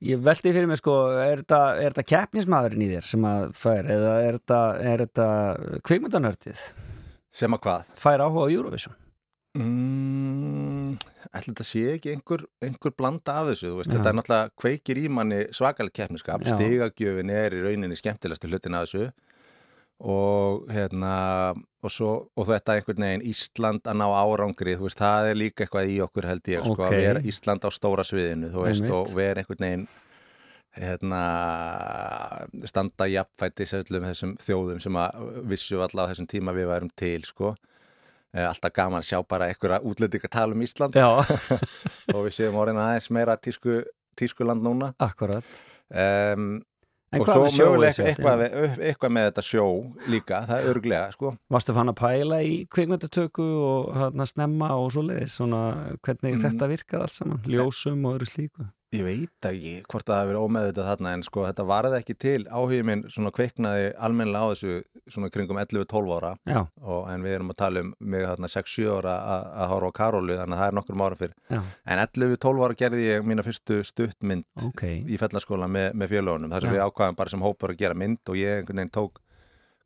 [0.05, 5.07] ég veldi fyrir mig sko, er þetta keppnismadurinn í þér sem að fær, eða er
[5.07, 5.29] þetta
[5.87, 6.67] kvikmyndanörtið?
[7.35, 7.97] Sem að hvað?
[7.99, 8.99] Fær áhuga á Eurovision?
[9.55, 10.97] Mm,
[11.31, 15.05] ætla þetta sé ekki einhver, einhver blanda af þessu, veist, þetta er náttúrulega kveikir í
[15.15, 19.13] manni svakalega keppniskap, stigagjöfin er í rauninni skemmtilegstu hlutin af þessu
[20.03, 21.13] og hérna
[21.55, 25.65] og, svo, og þetta einhvern veginn Ísland að ná árangri, þú veist, það er líka
[25.65, 29.15] eitthvað í okkur held ég, sko, að vera Ísland á stóra sviðinu, þú veist, og
[29.15, 29.87] vera einhvern veginn
[30.75, 31.21] hérna
[32.67, 37.55] standa jafnfætti þessum þjóðum sem að vissu alltaf á þessum tíma við værum til, sko.
[38.35, 40.97] Alltaf gaman að sjá bara einhverja útlendingar tala um Ísland.
[42.15, 43.85] Og við séum orðin aðeins meira tísku,
[44.19, 44.91] tískuland núna.
[44.99, 45.47] Akkurat.
[45.95, 46.65] Um,
[47.21, 48.45] og svo möguleg eitthvað,
[48.79, 49.67] eitthvað með þetta sjó
[50.11, 51.35] líka, það er örglega sko.
[51.55, 55.65] Varstu fann að pæla í kvikmyndatöku og hérna snemma og svo leiðis svona
[56.05, 56.47] hvernig mm.
[56.47, 60.45] þetta virkaði allt saman ljósum og öðru slíku Ég veit ekki hvort það hefur verið
[60.47, 64.77] ómeðvitað þarna en sko þetta varði ekki til áhugin minn svona kveiknaði almennilega á þessu
[65.11, 69.17] svona kringum 11-12 ára og, en við erum að tala um mig þarna 6-7 ára
[69.35, 71.61] að, hára á Karólu þannig að það er nokkur ára fyrir Já.
[71.61, 75.03] en 11-12 ára gerði ég mína fyrstu stuttmynd okay.
[75.05, 76.77] í fellaskóla með, með fjölugunum þar sem Já.
[76.79, 79.21] við ákvaðum bara sem hópar að gera mynd og ég einhvern veginn tók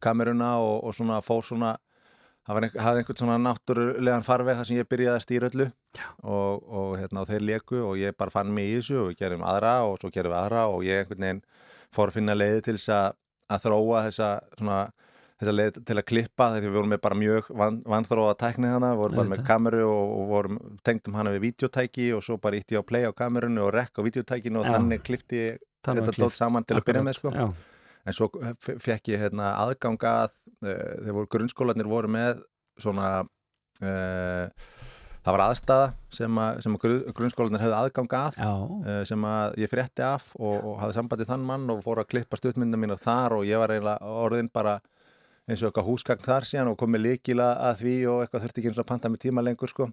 [0.05, 1.75] kameruna og, og svona fór svona
[2.49, 5.67] það hafði einhvern svona náttúrulegan farveg þar sem ég byrjaði að stýra öllu
[6.23, 9.19] og, og, hérna, og þeir leku og ég bara fann mig í þessu og við
[9.23, 11.43] gerum aðra og svo gerum við aðra og ég einhvern veginn
[11.95, 13.19] fór að finna leiði til þess að,
[13.53, 14.81] að þróa þessa, svona,
[15.41, 18.93] þessa leið til að klippa þegar við vorum með bara mjög van, vanþróa tæknið hana,
[18.95, 22.61] við vorum bara með kameru og, og vorum, tengdum hana við videotæki og svo bara
[22.61, 24.77] ítti ég á play á kamerunu og rekk á videotækinu og Já.
[24.79, 26.85] þannig klipti ég þetta dótt saman til Akkurat.
[26.85, 27.49] að byrja með sko.
[28.09, 28.31] En svo
[28.65, 32.41] fekk ég hérna, aðganga að uh, þegar grunnskólanir voru með
[32.81, 34.47] svona uh,
[35.25, 39.73] það var aðstæða sem að, sem að grunnskólanir hefði aðganga að uh, sem að ég
[39.73, 43.39] frétti af og, og hafði sambandið þann mann og fór að klippa stuttmynda mín þar
[43.39, 44.79] og ég var eiginlega orðin bara
[45.49, 48.73] eins og eitthvað húsgagn þar síðan og komið líkila að því og eitthvað þurfti ekki
[48.73, 49.89] eins og panta með tíma lengur sko.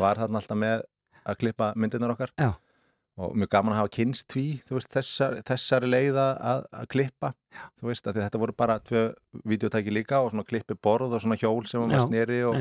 [0.00, 0.84] var þarna alltaf með
[1.24, 2.34] að klippa myndirnar okkar.
[2.36, 2.52] Já
[3.14, 7.30] og mjög gaman að hafa kynst því veist, þessar, þessari leiða að, að klippa.
[7.78, 9.04] Þú veist að þetta voru bara tvö
[9.46, 12.58] videotæki líka og svona klippi borð og svona hjól sem maður snýri og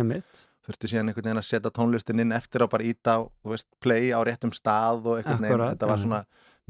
[0.63, 4.13] þurftu síðan einhvern veginn að setja tónlistin inn eftir og bara íta þú veist, play
[4.13, 6.21] á réttum stað og einhvern veginn, þetta var svona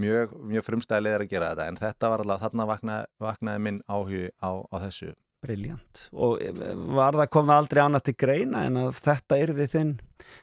[0.01, 1.67] mjög, mjög frumstæðilegar að gera þetta.
[1.67, 5.11] En þetta var alveg, þarna vaknaði, vaknaði minn áhug á, á þessu.
[5.43, 6.39] Briljant, og
[6.95, 9.89] var það komið aldrei annað til greina en að þetta er því þinn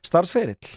[0.04, 0.74] starfsferill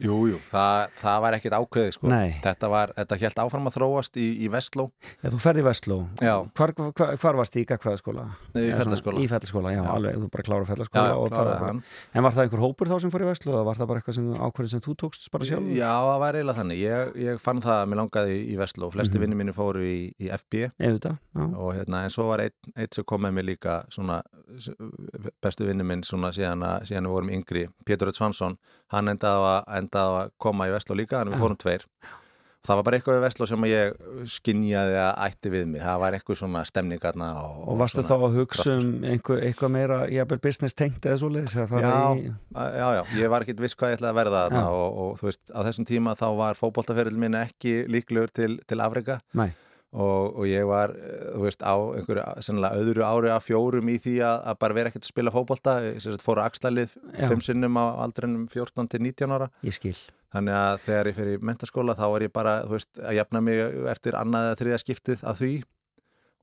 [0.00, 2.10] Jújú, jú, það, það var ekkert ákveði sko.
[2.40, 4.86] þetta, var, þetta held áfram að þróast í, í Vestló.
[5.20, 5.98] Já, þú ferði í Vestló.
[6.56, 8.24] Hvar, hvar, hvar varst í Gagfræðaskóla?
[8.56, 9.20] Í Fellaskóla.
[9.20, 11.82] Í Fellaskóla, já, já, alveg, þú bara klára Fellaskóla já, það,
[12.16, 14.16] En var það einhver hópur þá sem fór í Vestló eða var það bara eitthvað
[14.16, 15.68] sem ákveði sem þú tókst bara sjálf?
[15.76, 16.80] Já, það var eiginlega þannig.
[16.80, 18.88] Ég, ég fann það að mér langaði í Vestló.
[18.94, 19.28] Flesti mm -hmm.
[19.28, 23.04] vinni mínu fóru í, í FB Eða, og hérna, en svo var eitt, eitt sem
[23.04, 24.22] kom með mig líka svona,
[25.42, 27.06] bestu vinni minn svona, síðan, síðan
[28.90, 31.86] við hann endaði að, endaði að koma í Vestló líka en við fórum tveir.
[32.60, 33.94] Það var bara eitthvað í Vestló sem ég
[34.28, 35.80] skinjaði að ætti við mig.
[35.80, 40.00] Það var eitthvað svona stemningarna og, og varstu þá að hugsa um einhver, eitthvað meira
[40.12, 41.64] jafnvel business tengt eða svo leiðis já,
[42.20, 42.28] í...
[42.28, 45.30] já, já, ég var ekkit viss hvað ég ætlaði að verða þarna og, og þú
[45.30, 49.48] veist, á þessum tíma þá var fókbóltaferil minn ekki líklegur til, til Afrika Nei
[49.90, 53.96] Og, og ég var, eh, þú veist, á einhverju sennilega öðru ári af fjórum í
[53.98, 57.74] því að, að bara vera ekkert að spila fókbólta ég fór að axlalið fimm sinnum
[57.74, 59.50] á aldrinum 14 til 19 ára.
[59.66, 59.96] Ég skil.
[60.30, 63.42] Þannig að þegar ég fer í mentaskóla þá er ég bara, þú veist, að jafna
[63.42, 65.52] mig eftir annað eða þriða skiptið af því.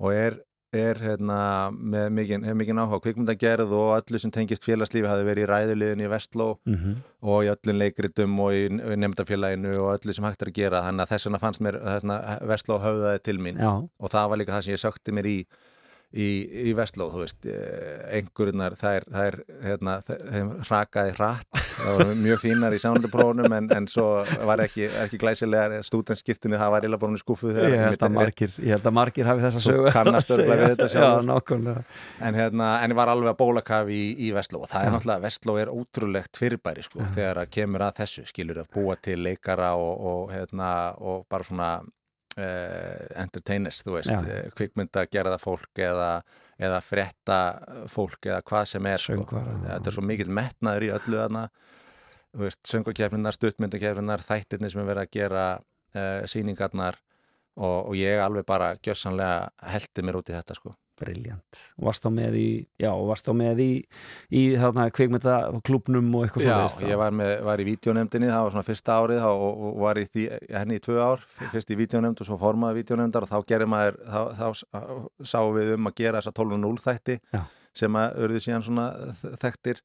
[0.03, 0.39] Og er
[0.75, 1.37] er hérna,
[1.71, 6.09] með mikinn mikið áhuga kvikmyndagerð og öllu sem tengist félagslífi hafi verið í ræðuliðin í
[6.11, 6.97] Vestló mm -hmm.
[7.21, 11.05] og í öllum leikritum og í nefndafélaginu og öllu sem hægt er að gera þannig
[11.05, 11.79] að þess vegna fannst mér
[12.51, 13.87] Vestló höfðaði til mín Já.
[13.99, 15.47] og það var líka það sem ég sökti mér í
[16.13, 16.27] í,
[16.69, 17.47] í Vestló, þú veist
[18.11, 23.57] einhverjunar, það er, það er hérna, þeim rakaði hratt það var mjög fínar í sánluprónum
[23.57, 24.07] en, en svo
[24.49, 27.17] var ekki, ekki glæsilegar stúdenskirtinu, það var illa búin
[27.73, 31.27] ég held að margir, ég held að margir hafi þessa sögu kannastöðlega við þetta sjálf
[32.21, 34.63] en hérna, en ég var alveg að bólakaf í, í Vestló.
[34.63, 34.93] Og það er Já.
[34.95, 39.19] náttúrulega, Vestló er ótrúlegt fyrirbæri sko, þegar að kemur að þessu, skilur að búa til
[39.23, 45.83] leikara og, og hérna, og bara svona uh, entertainers, þú veist, uh, kvikmynda gerða fólk
[45.87, 46.11] eða,
[46.57, 47.39] eða fretta
[47.91, 49.25] fólk eða hvað sem er sko.
[49.65, 51.43] þetta er svo mikil metnaður í öllu þarna.
[52.37, 56.99] Söngakefninar, stuttmyndakefninar þættirni sem er verið að gera uh, síningarnar
[57.57, 61.59] og, og ég alveg bara gjössanlega heldi mér út í þetta sko Briljant.
[61.81, 62.47] Varst þá með í,
[62.81, 63.71] já, varst þá með í,
[64.33, 66.69] í þarna kveikmyndaklubnum og eitthvað svona?
[66.81, 70.01] Já, ég var, með, var í videónefndinni, það var svona fyrsta árið og, og var
[70.01, 73.51] í því, henni í tvö ár, fyrst í videónefnd og svo formaði videónefndar og þá
[73.53, 77.43] gerir maður, þá, þá sáum við um að gera þessa 12.0 þætti já.
[77.83, 78.89] sem að örðu síðan svona
[79.43, 79.83] þekktir.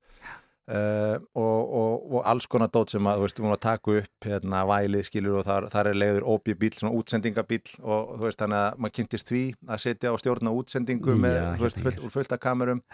[0.71, 3.95] Uh, og, og, og alls konar dót sem að þú veist, við vorum að taka
[3.99, 8.29] upp hérna vælið skilur og þar, þar er leiður óbí bíl, svona útsendingabíl og þú
[8.29, 12.05] veist þannig að maður kynntist því að setja á stjórna útsendingu með ja, fullt, fullt,
[12.15, 12.85] fullt af kamerum.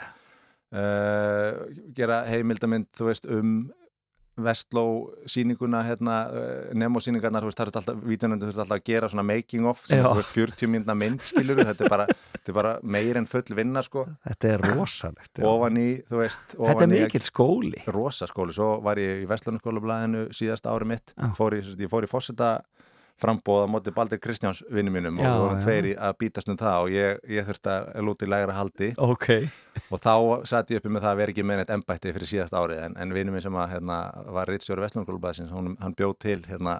[0.72, 3.52] Uh, gera heimildamind þú veist um
[4.44, 4.85] Vestló
[5.29, 9.27] síninguna hérna, eh, Nemo síningarnar, það er alltaf vítunandi þú ert alltaf að gera svona
[9.27, 12.07] making of sem veist, 40 minna mynd, skilur þetta er bara,
[12.55, 14.07] bara meir en full vinna sko.
[14.27, 17.85] Þetta er rosalegt ofan í, þú veist Þetta er mikill skóli.
[17.87, 22.59] Rosaskóli, svo var ég í Vestlunarskólablaðinu síðasta ári mitt, fór í, ég fór í Fosseta
[23.18, 26.85] frambóða moti Baldur Kristjáns vinni mínum já, og við vorum tveiri að bítast um það
[26.85, 28.90] og ég, ég þurfti að lúti lægra haldi.
[29.09, 29.48] Okay.
[29.92, 30.12] og þá
[30.48, 32.94] satt ég uppi með það að vera ekki með neitt ennbætti fyrir síðast árið en,
[33.02, 33.98] en vinni minn sem að, hérna,
[34.37, 36.78] var Rittsjóri Vestlunarskólublasins hann, bjóð til hérna,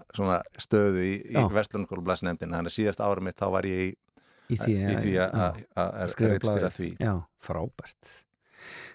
[0.63, 3.91] stöðu í, í Vestlunarskólublasnefndin þannig að síðast árið mitt þá var ég í
[4.49, 4.79] í því,
[5.21, 5.59] að
[6.41, 6.71] blaðið.
[6.79, 6.89] því.
[7.05, 7.13] Já,
[7.45, 8.15] frábært.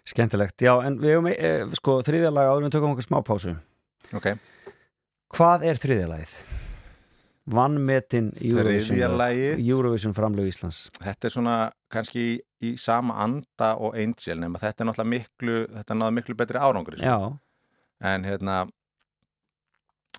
[0.10, 3.54] Skemmtilegt, já, en við hefum e, sko þriðja lag áður en tökum okkur smá pásu.
[4.18, 4.34] Ok,
[5.34, 6.12] Hvað er þriðja
[7.44, 7.56] lagið?
[7.56, 8.30] Vannmetin
[9.60, 10.86] Eurovision, framlög Íslands.
[11.04, 11.56] Þetta er svona
[11.92, 16.38] kannski í, í sama anda og Angel nema þetta er náttúrulega miklu þetta náðu miklu
[16.40, 17.34] betri árangri sko.
[18.04, 18.64] En hérna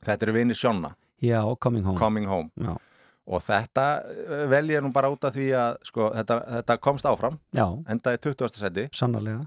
[0.02, 0.94] þetta eru vinir Sjonna.
[1.24, 1.98] Já, Coming Home.
[1.98, 2.50] Coming Home.
[2.60, 2.76] Já,
[3.24, 7.08] og þetta eh, vel ég nú bara út af því að sko, þetta, þetta komst
[7.08, 7.64] áfram já.
[7.88, 8.58] endaði 20.
[8.60, 9.46] seti sannarlega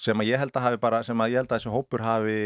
[0.00, 2.36] sem að ég held að hafi bara sem að ég held að þessi hópur hafi,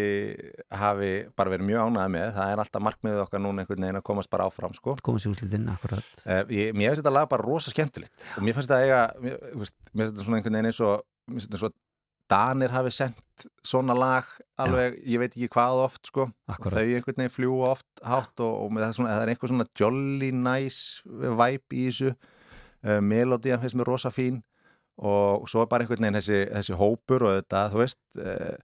[0.82, 2.26] hafi bara verið mjög ánæði með.
[2.38, 4.96] Það er alltaf markmiðið okkar núna einhvern veginn að komast bara áfram sko.
[5.06, 8.26] komið sér útlítinn, akkurat uh, ég, mér finnst þetta lag bara rosa skemmtilegt.
[8.36, 11.38] Og mér finnst þetta eiga mér, mér finnst þetta svona einhvern veginn eins og mér
[11.38, 11.72] finnst þetta svo
[12.30, 14.28] Danir hafi sendt svona lag
[14.60, 16.78] alveg, ég veit ekki hvað oft sko, Akkurat.
[16.78, 20.28] þau einhvern veginn fljúa oft hátt og, og það, svona, það er einhver svona jolly
[20.36, 22.12] nice vibe í þessu.
[22.80, 24.38] Uh, melodían finnst mér rosa fín
[25.00, 28.54] og svo er bara einhvern veginn þessi, þessi hópur og þetta, þú veist uh,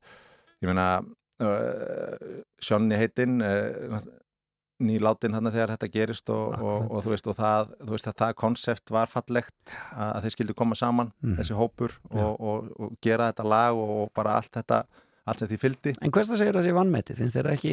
[0.63, 0.87] ég meina
[1.41, 3.99] uh, Sjónni heitinn uh,
[4.85, 8.19] nýláttinn hann þegar þetta gerist og, og, og þú veist og það, þú veist að
[8.21, 11.39] það konsept var fallegt að, þeir skildu koma saman Mhm.
[11.41, 14.83] þessi hópur og, og, og gera þetta lag og bara allt þetta
[15.27, 17.19] allt sem því fylgdi En hvers það segir það sé vannmetið?
[17.21, 17.73] Finnst þér ekki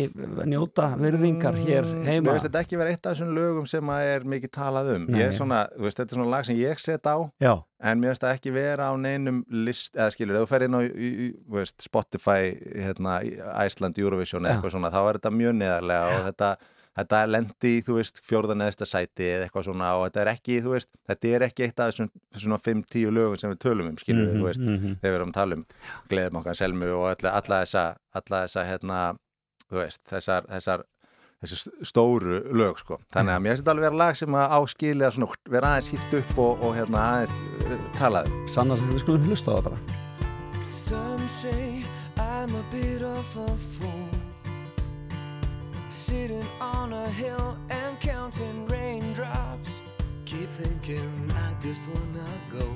[0.49, 2.23] njóta virðingar hér Mm, heima?
[2.25, 5.05] Mér finnst þetta ekki vera eitt af þessum lögum sem að er mikið talað um
[5.13, 5.21] Nei.
[5.27, 8.25] er svona, veist, þetta er svona lag sem ég set á Já, en mér finnst
[8.25, 11.29] það ekki vera á neinum list, eða skilur, ef þú fer inn á í, í,
[11.45, 13.19] þú veist, Spotify, hérna
[13.67, 16.51] Iceland Eurovision eða eitthvað svona þá er þetta mjög neðarlega og þetta
[16.97, 20.31] þetta er lendi í, þú veist, fjórða neðsta sæti eða eitthvað svona og þetta er
[20.35, 22.09] ekki, þú veist þetta er ekki eitt af þessum
[22.45, 24.95] svona 5-10 lögum sem við tölum um, skilur við, Mhm, þú veist mhm.
[25.01, 25.63] þegar við erum að tala um
[26.11, 27.85] gleðum okkar selmu og alla, alla þessa,
[28.21, 29.03] alla þessa hérna,
[29.69, 30.85] þú veist, þessar, þessar
[31.43, 32.99] þessi stóru lög sko.
[33.11, 35.27] Þannig að mér finnst þetta alveg vera lag sem að áskili að svona
[35.57, 37.35] vera aðeins hýft upp og, og hérna aðeins
[37.67, 39.79] uh, talaðu sannarlega, við skulum hlusta á það bara
[46.13, 49.81] Sitting on a hill and counting raindrops.
[50.25, 52.67] Keep thinking I just wanna go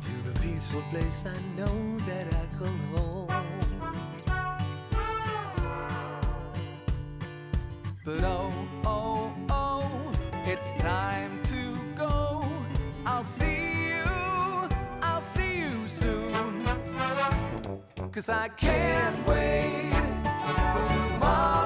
[0.00, 1.76] to the peaceful place I know
[2.08, 3.28] that I come home.
[8.04, 8.52] But oh,
[8.84, 10.12] oh, oh,
[10.44, 12.44] it's time to go.
[13.06, 14.04] I'll see you,
[15.00, 16.66] I'll see you soon.
[18.10, 19.92] Cause I can't wait
[20.72, 21.57] for tomorrow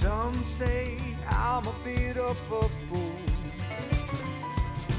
[0.00, 0.96] Some say
[1.28, 3.20] I'm a bit of a fool.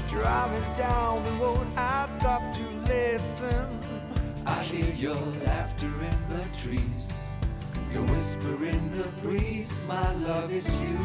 [0.08, 3.80] Driving down the road I stop to listen.
[4.46, 7.10] I hear your laughter in the trees.
[7.92, 10.98] Your whisper in the breeze My love is you.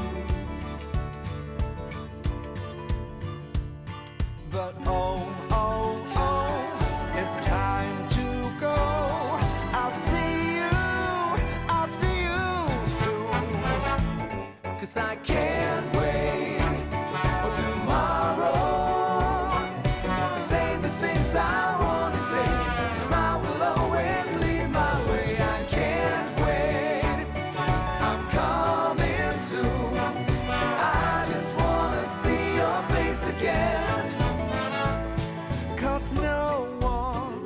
[4.52, 6.87] But oh, oh, oh,
[14.88, 16.62] Cause I can't wait
[17.42, 18.56] for tomorrow
[20.34, 22.50] to say the things I wanna say.
[22.88, 25.36] Your smile will always lead my way.
[25.56, 27.28] I can't wait.
[28.08, 29.98] I'm coming soon.
[30.80, 34.04] I just wanna see your face again.
[35.76, 36.46] Cause no
[36.80, 37.44] one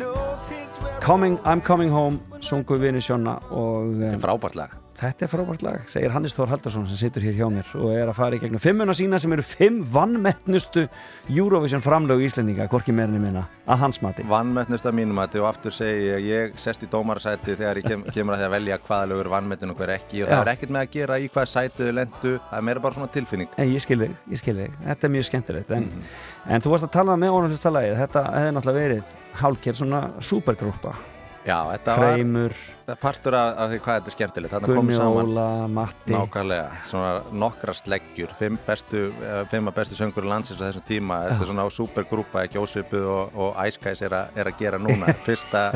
[0.00, 0.70] knows his.
[1.00, 5.62] Coming, I'm Coming Home, sungu vinni Sjónna og Þetta er frábært lag þetta er frábært
[5.64, 8.40] lag, segir Hannes Þór Haldarsson sem situr hér hjá mér og er að fara í
[8.42, 10.86] gegnum fimmuna sína sem eru fimm vannmettnustu
[11.32, 14.24] Eurovision framlögu Íslendinga, hvorki meirinni minna, að hans mati.
[14.28, 18.04] Vannmettnust af mínum að og aftur segi ég, ég sest í dómarasæti þegar ég kem,
[18.14, 20.36] kemur að því að velja hvaða lögur vannmettun og hver ekki og Já.
[20.36, 23.12] það er ekkert með að gera í hvaða sætið lendu það er meira bara svona
[23.16, 26.06] tilfinning En ég skil þig, ég skil þig, þetta er mjög skemmtilegt en, Mhm.
[26.56, 30.00] en þú varst að tala með honum hlusta lagið, þetta hefði náttúrulega verið hálfgerð svona
[30.20, 30.94] supergrúpa
[31.46, 32.54] Já, þetta Kreimur,
[32.88, 34.54] var partur af, af því hvað þetta er skemmtilegt.
[34.56, 36.14] Þannig kom Gunni saman Óla, Matti.
[36.14, 38.34] Nákvæmlega, svona nokkra sleggjur.
[38.40, 42.42] Fimm bestu, eh, fimm af bestu söngur landsins á þessum tíma, þetta er svona supergrúpa
[42.48, 45.68] ekki ósvipuð og, og Ice Guys er, a, er að gera núna, fyrsta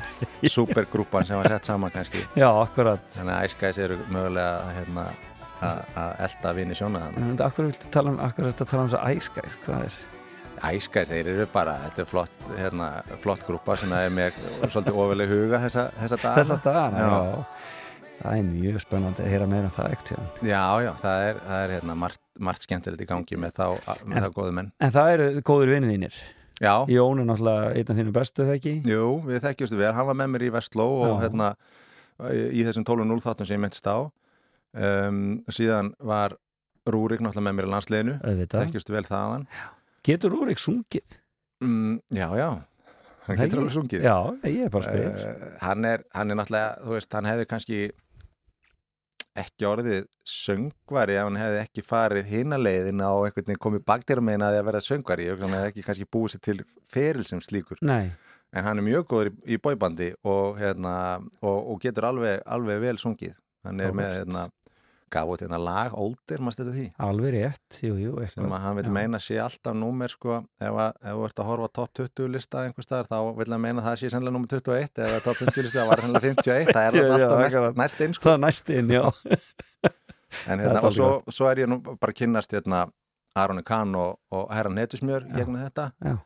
[0.42, 2.26] supergrúpan sem var sett saman kannski.
[2.34, 3.06] Já, akkurat.
[3.14, 5.06] Þannig að Ice Guys eru mögulega hérna,
[5.60, 9.00] að að elda vini sjóna þannig akkur viltu tala um, akkur viltu tala um þess
[9.00, 10.00] að Ice Guys, hvað er?
[10.60, 12.88] Guys, þeir eru bara, þetta er flott hérna,
[13.22, 14.36] flott grúpa sem er með
[14.68, 17.14] svolítið ofileg huga þessa, þessa dagana Þessa dagana, Já.
[17.30, 17.78] já.
[18.20, 20.10] Það er mjög spennandi að heyra meira um það ekkert.
[20.44, 22.20] Já, já, það er, það er hérna, margt,
[22.50, 23.64] margt skemmtilegt í gangi með þá,
[24.10, 26.18] með þá góðu menn En það eru góður vinnið þínir
[26.60, 30.08] Já, Jón er náttúrulega einn af þínu bestu þegar ekki jú, við þekkjustu vel, hann
[30.10, 31.14] var með mér í Vestló og Já.
[31.24, 31.48] hérna
[32.36, 36.36] í þessum 12.0 þáttum sem ég myndist á um, síðan var
[36.90, 38.66] Rúrik náttúrulega með mér í landsliðinu Auðvitað.
[38.66, 39.48] þekkjustu vel þaðan
[40.06, 41.18] Getur Rúrik sungið?
[41.64, 42.48] mm, Já, já,
[43.26, 44.04] hann Það getur alveg sungið.
[44.06, 44.14] Já,
[44.48, 47.48] ég er bara að spyrja uh, hann, er, hann er náttúrulega, þú veist, hann hefði
[47.50, 47.80] kannski
[49.40, 54.48] ekki orðið söngvari ef hann hefði ekki farið hina leiðin á einhvern veginn komið bakdýrameina
[54.48, 55.28] að því að verða söngvari.
[55.30, 56.56] Hugsa hann hefði ekki kannski búið sér til
[56.90, 57.78] feril sem slíkur.
[57.86, 58.10] Nei,
[58.52, 60.94] en hann er mjög góður í, í bóibandi og, hérna,
[61.40, 63.36] og, og getur alveg, alveg vel sungið.
[63.68, 64.24] Hann er með Áhugavert.
[64.24, 64.44] hérna,
[65.12, 66.84] gaf út hérna lag Older, maður stætti því?
[67.06, 68.92] Alveg rétt Jú, jú, sem að hann vil Já.
[68.96, 72.64] meina sé alltaf númer sko, ef, að, ef þú ert að horfa top 20 lista
[72.64, 75.66] einhver staðar, þá vil hann meina að það sé sennilega númer 21, eða top 50
[75.66, 78.28] lista var sennilega 51, það er alltaf næst, næst inn sko.
[78.28, 79.04] Það er næst inn, já.
[80.46, 82.86] En hérna, og svo, svo er ég nú bara að kynnast hérna,
[83.38, 85.90] Aroni Kahn og, og Herran Hetusmjör gegnum þetta.
[86.02, 86.16] Já.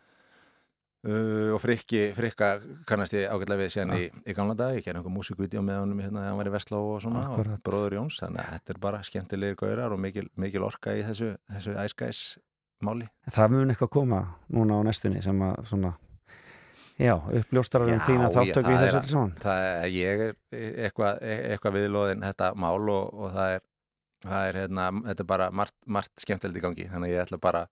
[1.04, 2.46] Uh, og frikki, frikka
[2.88, 5.98] kannast ég ágætlega við síðan í, í gamla dag ég gerði einhver músikvídeó með honum
[6.00, 7.58] hérna þegar hann var í Vestló og svona Akkurat.
[7.58, 8.16] og bróður Jóns.
[8.22, 12.22] Þannig að þetta er bara skemmtilegir gaurar og mikil, mikil orka í þessu, þessu æskæs
[12.88, 13.10] máli.
[13.36, 15.92] Það mun eitthvað koma núna á næstunni sem að svona
[16.94, 19.36] Já, uppljóstarar um þína þáttöku í þessu saman.
[19.44, 20.34] það er, ég er
[20.86, 23.64] eitthvað, eitthvað viðlóðin þetta mál og, og það er,
[24.24, 26.90] það er hérna, þetta er bara margt, margt skemmtilegt í gangi.
[26.96, 27.66] Þannig að ég ætla bara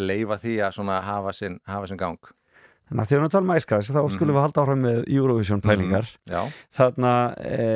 [0.00, 2.32] leifa því að svona hafa sinn, hafa sinn gang
[2.92, 6.10] Þannig að þegar við talum æskæðis þá skulum við halda áfram með Eurovision pælingar.
[6.28, 6.42] Já,
[6.76, 7.68] Þarna, e,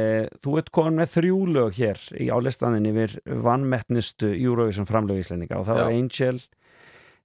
[0.44, 3.14] þú ert komin með þrjú lög hér í álistaðin yfir
[3.46, 6.02] vannmettnustu Eurovision framlög íslendinga og það var Já.
[6.02, 6.42] Angel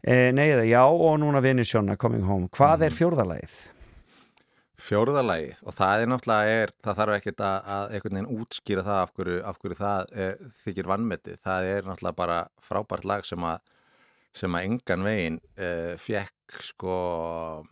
[0.07, 2.47] e, Nei, eða já og núna Venetiana Coming Home.
[2.55, 3.59] Hvað er fjórðalagið?
[4.81, 9.01] Fjóruðalagið og það er náttúrulega er, það þarf ekkert að, að einhvern veginn útskýra það
[9.01, 11.41] af hverju, af hverju það er, þykir vannmetið.
[11.43, 12.39] Það er náttúrulega bara
[12.71, 13.73] frábært lag sem að,
[14.39, 17.65] sem að engan veginn uh, fekk sko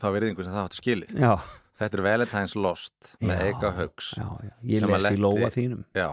[0.00, 1.16] þá virðingu sem það áttu skilið.
[1.18, 1.34] Já,
[1.78, 4.08] Þetta er Valentine's Lost með Já, Eika Hugs.
[4.18, 4.50] já, já.
[4.66, 6.08] Ég Sem að les í lenti- lóa þínum Já,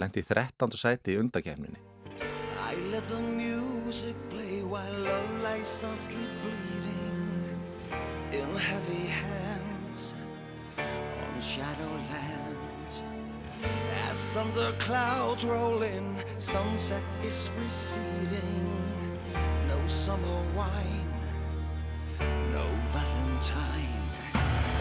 [0.00, 0.78] lendi í 13.
[0.80, 1.76] sæti í undakefninni.
[2.72, 7.44] I let the music play while love lies softly bleeding
[8.32, 10.14] in heavy hands
[10.78, 13.02] on shadowlands.
[14.08, 18.83] As thunder clouds roll in, sunset is receding.
[19.86, 21.14] Summer wine,
[22.52, 24.02] no Valentine.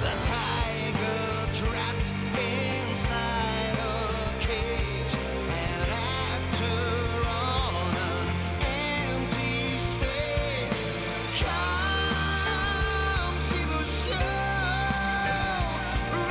[0.02, 1.24] The tiger
[1.60, 3.98] trapped inside a
[4.40, 5.16] cage,
[5.50, 6.88] an actor
[7.28, 8.28] on an
[8.62, 10.82] empty stage.
[11.40, 14.38] Come see the show.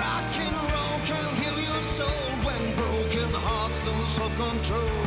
[0.00, 5.06] Rock and roll can heal your soul when broken hearts lose all control.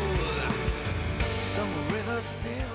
[1.56, 2.75] Some rivers still.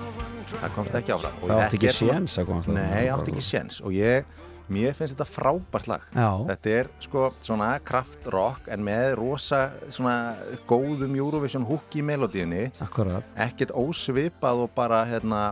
[0.50, 1.40] Það komst ekki áfram.
[1.40, 2.84] Og Það átti ekki séns að komast þarna.
[2.90, 4.30] Nei, átti ekki séns og ég,
[4.70, 6.28] mér finnst þetta frábært lag Já.
[6.52, 10.36] þetta er sko svona kraftrock en með rosa svona
[10.70, 15.42] góðum Eurovision hook í melodíunni Akkurat ekkert ósvipað og bara hérna,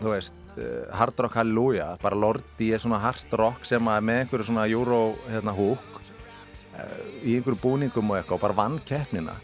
[0.00, 4.22] þú veist uh, hard rock halleluja, bara Lordi er svona hard rock sem að með
[4.24, 9.36] einhverju svona Euro hérna hook uh, í einhverju búningum og eitthvað og bara vann keppnina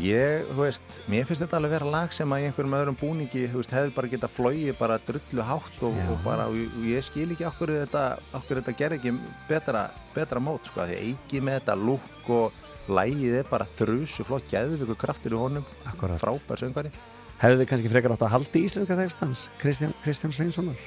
[0.00, 3.44] ég, þú veist, mér finnst þetta alveg vera lag sem að í einhverjum öðrum búningi,
[3.52, 7.28] þú veist, hefði bara geta flóið bara drullu hátt og, og bara, og, ég skil
[7.34, 8.04] ekki okkur þetta,
[8.40, 9.14] okkur þetta gerði ekki
[9.50, 9.84] betra,
[10.16, 12.58] betra mót, sko, því eigi með þetta lúk og
[12.90, 16.18] lægið er bara þrusu flott, geðviku kraftur í honum Akkurat.
[16.20, 16.90] frábær söngvari.
[17.40, 20.82] Hefðu þið kannski frekar átt að halda íslenska textans Kristján, Kristján Sveinssonar?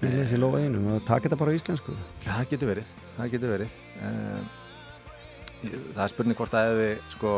[0.00, 1.92] Með þessi lóa einum og taka þetta bara á íslensku.
[2.24, 3.76] Já, það getur verið, það getur verið.
[4.00, 4.48] Um,
[5.60, 7.30] Það er spurning hvort að hefði sko,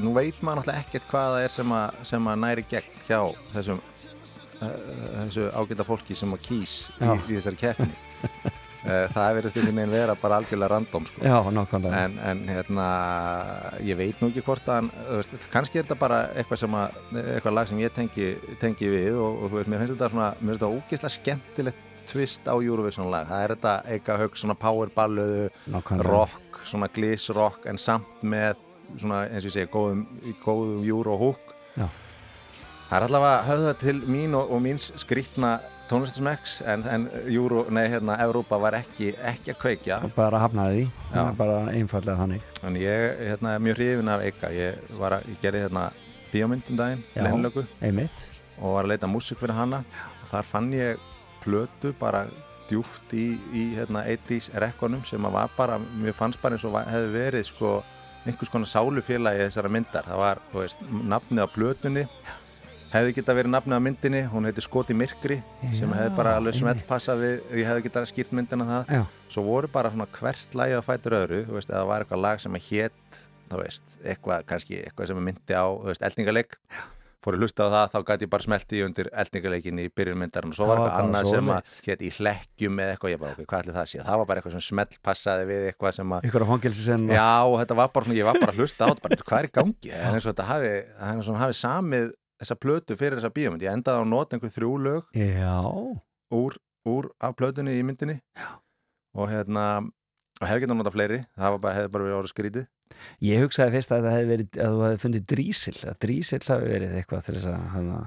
[0.00, 3.20] nú veit maður náttúrulega ekkert hvað það er sem að, sem að næri gegn hjá
[3.52, 4.74] þessum uh,
[5.18, 9.94] þessu ágæta fólki sem að kýs í, í þessari keppni uh, það verðist einhvern veginn
[9.96, 11.24] vera bara algjörlega random sko.
[11.26, 11.36] Já,
[11.92, 12.88] en, en hérna
[13.84, 17.56] ég veit nú ekki hvort að veist, kannski er þetta bara eitthvað sem að eitthvað
[17.58, 20.52] lag sem ég tengi, tengi við og, og þú veist, mér finnst þetta svona mér
[20.52, 24.90] finnst þetta ógeðslega skemmtilegt twist á Eurovision lag, það er þetta eitthvað högg svona power
[24.90, 26.08] Nákvæmlega.
[26.08, 28.58] rock svona gliss rock en samt með
[28.96, 30.06] svona eins og ég segi góðum,
[30.44, 31.86] góðum euro hook Já.
[32.88, 35.58] það er allavega höfða til mín og, og míns skrítna
[35.92, 39.98] tónlistasmekks en, en Euro, nei hérna Evrópa var ekki, ekki að kveikja.
[40.16, 42.46] Bara hafnaði því, bara einfallega þannig.
[42.62, 44.52] Þannig ég hérna, er mjög hrifin af Eika.
[44.56, 45.82] Ég, var að, ég gerði hérna
[46.32, 47.04] bíómynd um daginn,
[47.82, 48.28] einmitt.
[48.60, 49.82] Og var að leita músík fyrir hana.
[50.22, 51.02] Og þar fann ég
[51.42, 52.24] plötu bara
[52.70, 56.78] djúft í, í hérna, 80s rekkonum sem að var bara, mér fannst bara eins og
[56.80, 57.80] hefði verið sko
[58.26, 60.06] einhvers konar sálufélagi þessara myndar.
[60.06, 62.04] Það var, þú veist, nafnið á plötunni.
[62.92, 64.22] Hefði geta verið nafnið á myndinni.
[64.28, 65.38] Hún heiti Skoti Myrkri
[65.72, 66.60] sem Já, hefði bara alveg einmitt.
[66.60, 68.92] smelt passað við ég hefði geta skýrt myndina það.
[68.98, 69.02] Já.
[69.32, 72.40] svo voru bara svona hvert lagið að fætur öðru þú veist, eða var eitthvað lag
[72.44, 76.58] sem að hét þú veist, eitthvað, kannski eitthvað sem myndi á, þú veist, eldningaleik
[77.22, 80.20] fór að hlusta á það, þá gæti ég bara smelt í undir eldningaleikin í byrjun
[80.20, 83.18] myndarinn og svo Það var eitthvað annað sem að hétt í hlekkjum eða eitthvað, ég
[83.22, 83.98] bara, ok, hvað ætli það sé?
[84.02, 87.02] Það var bara eitthvað sem smelt passaði við eitthvað sem að ykkur á fangelsi sen
[87.12, 89.54] Já, þetta var bara ég var bara að hlusta á þetta bara, hvað er í
[89.60, 89.88] gangi?
[89.92, 92.06] Það er eins og þetta hafi, það er eins og hann hafi samið
[92.42, 95.02] þessa plötu fyrir þessa bíómynd, ég endaði á að nota einhver þrjú lög
[96.34, 96.52] úr,
[96.90, 98.16] úr af plötunni í myndinni.
[98.34, 98.48] Já.
[99.14, 99.64] og hérna
[100.42, 100.48] og
[103.28, 106.68] ég hugsaði fyrst að það hefði verið að þú hefði fundið drísil að drísil hafi
[106.72, 108.00] verið eitthvað til þess að hana,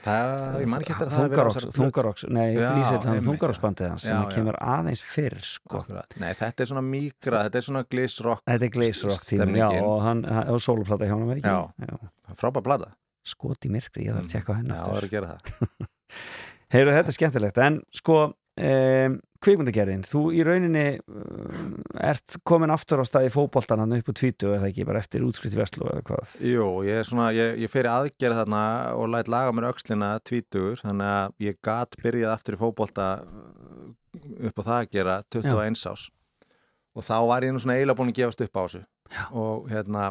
[0.00, 1.72] plötu.
[1.76, 2.46] Þungaroks, nei,
[3.26, 4.36] Þungaroksbandið hans sem Já, að já.
[4.38, 5.82] kemur aðeins fyrr sko.
[6.22, 10.00] Nei, þetta er svona mýgra, þetta er svona glísrock Þetta er Gleisrock tímum, já, og
[10.06, 12.10] hann, hann og sóluplata hjá hann ekki?
[12.40, 12.90] Frábæð blada
[13.30, 15.88] Skot í myrkri, ég þarf að tjekka að gera það.
[16.72, 18.16] Heyrðu, þetta er skemmtilegt, en sko
[18.60, 21.72] um, kvikmyndagerðin, þú í rauninni um,
[22.04, 25.56] ert komin aftur á staði fótboltan hann upp á tvítu eða ekki, bara eftir útskrift
[25.56, 26.34] veslu eða hvað?
[26.44, 28.62] Jú, ég er svona, ég, ég fer í aðgerð þarna
[29.00, 33.92] og læt laga mér öxlina tvítugur, þannig að ég gat byrjað aftur í fótbolta uh,
[34.50, 36.08] upp á það að gera 21 ás
[36.90, 38.82] og þá var ég nú svona eiginlega búin að gefast upp á þessu.
[39.10, 39.22] Já.
[39.34, 40.10] og hérna,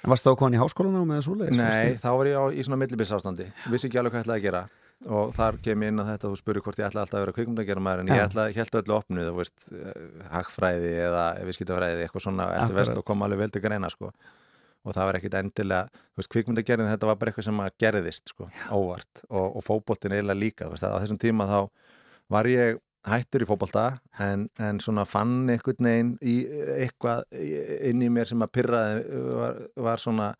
[0.00, 1.58] En varst það á konin í háskólanum með svoleiðis?
[1.60, 4.46] nei, þá var ég á, í svona millibilsástandi, vissi ekki alveg hvað ég ætlaði að
[4.46, 4.62] gera
[5.08, 7.24] og þar kem ég inn á þetta og þú spurði hvort ég ætlaði alltaf að
[7.24, 8.24] vera kvikmyndagerðar maður en ég Já.
[8.26, 10.02] ætlaði, ég held öllu opnuð, þú veist eh,
[10.34, 14.12] hagfræði eða viðskiptafræði eitthvað svona eftir vest og kom alveg vel til greina sko.
[14.80, 18.34] Og það var ekkit endilega, þú veist, kvikmyndagerðin þetta var bara eitthvað sem að gerðist
[18.34, 19.24] sko, óvart.
[19.28, 21.58] Og, og fótboltin eiginlega líka veist, á þessum tíma þá
[22.32, 23.84] var ég hættur í fótbolta
[24.20, 26.36] en, en svona fann einhvern veginn í
[26.76, 27.24] eitthvað
[27.88, 30.34] inn í mér sem að pyrraði var, var svona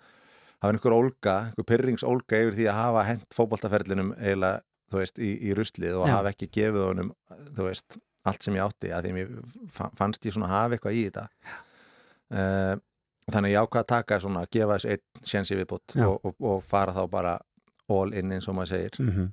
[0.61, 5.19] það var einhver ólga, einhver pyrringsólga yfir því að hafa hent fótboltaferlinum eiginlega, þú veist,
[5.23, 6.15] í, í ruslið og Já.
[6.19, 7.11] hafa ekki gefið honum,
[7.57, 7.99] þú veist
[8.29, 9.35] allt sem ég átti, að því mér
[9.73, 11.27] fa- fannst ég svona hafa eitthvað í þetta
[12.37, 12.75] uh,
[13.31, 16.35] þannig að ég ákvað að taka svona, að gefa þessu einn sjensi viðbútt og, og,
[16.53, 17.37] og fara þá bara
[17.91, 19.31] all in eins og maður segir mm -hmm.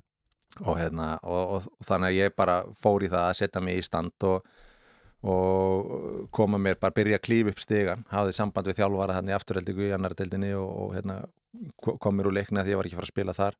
[0.64, 3.78] og, hérna, og, og, og þannig að ég bara fór í það að setja mig
[3.78, 4.48] í stand og,
[5.26, 9.36] og koma mér bara byrja að klífa upp stigan hafði samband við þjálfara þannig í
[9.38, 11.16] afturheldingu í annar deildinni og, og hérna,
[11.82, 13.58] ko- kom mér úr leikni að því ég var ekki að fara að spila þar.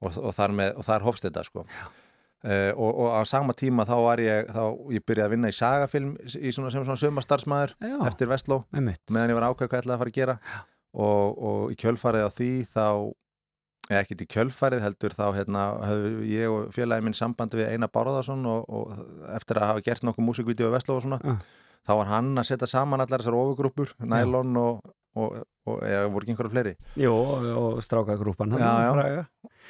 [0.00, 0.54] Og, og, þar,
[0.86, 1.64] þar hófst þetta sko.
[2.46, 4.62] uh, og, og á sama tíma þá var ég þá,
[4.94, 7.96] ég byrjaði að vinna í sagafilm í svona, sem svona sömastarfsmæður Já.
[8.06, 8.62] eftir Vestló
[9.10, 10.38] meðan ég var ákveð hvað ég ætlaði að fara að gera.
[10.90, 12.86] Og, og í kjölfarið á því þá
[13.90, 15.62] ekkert í kjölfarið heldur þá hérna,
[16.26, 20.28] ég og félagi minn sambandi við Einar Bárðarsson og, og eftir að hafa gert nokkuð
[20.28, 21.40] músikvídeó í Vestló og svona Ah.
[21.88, 24.80] þá var hann að setja saman allar þessar ofurgrúpur Nælon og,
[25.16, 26.74] og, og eða voru ekki einhverju fleiri.
[27.00, 29.24] Jó, og, strákagrúpan hann í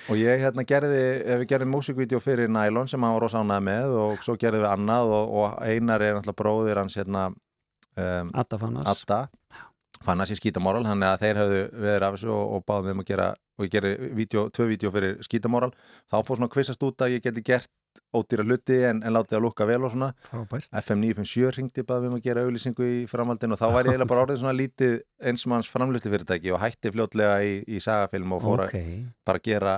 [0.08, 1.00] og ég hérna gerði,
[1.42, 5.12] við gerðum músikvídeó fyrir Nælon sem hann var rosánað með og svo gerðum við annað
[5.16, 8.88] og, og Einar er náttúrulega bróðir hans hérna um, Adda Fannas.
[8.88, 9.20] Adda
[10.00, 13.08] fann að sér skítamoral, þannig að þeir höfðu verið af þessu og, báðum þeim að
[13.10, 13.26] gera
[13.61, 15.70] og ég gerði vídeo, tvö vídeo fyrir skítamoral
[16.08, 17.68] þá fór svona kvissast út að ég geti gert
[18.14, 20.12] ódýra hluti en, en látið að lukka vel og svona.
[20.78, 23.90] FM 957 ringdi báðum við um að gera auðlýsingu í framhaldinu og þá var ég
[23.90, 24.92] eiginlega bara orðið svona lítið
[25.26, 28.92] einsmanns framlýslu fyrirtæki og hætti fljótlega í, í sagafilm og fór Ok, að
[29.26, 29.74] bara gera,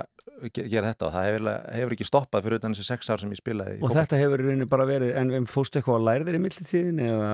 [0.53, 3.33] ge- gera þetta og það hefur, hefur ekki stoppað fyrir utan þessi sex ár sem
[3.33, 6.43] ég spilaði og þetta hefur rauninni bara verið en fórstu eitthvað að læra þér í
[6.45, 7.31] millitíðin eða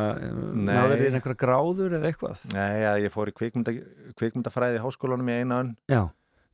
[0.72, 2.47] náður þér einhverja gráður eða eitthvað?
[2.56, 3.76] Nei, að ég fór í kvikmynda,
[4.20, 5.76] kvikmyndafræði í háskólanum í eina önn.
[5.91, 6.02] Já,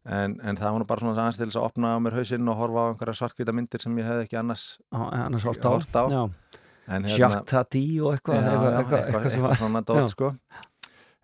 [0.05, 2.51] En, en það var nú bara svona aðeins til þess að opna á mér hausinn
[2.53, 5.97] og horfa á einhverja svartkvita myndir sem ég hefði ekki annars annars hort á, Horft
[5.97, 6.03] á.
[6.13, 6.21] Já.
[6.93, 9.87] en Jacques Tati og eitthvað eitthvað, eitthvað, eitthvað, eitthvað eitthvað svona Já.
[9.89, 10.33] dót sko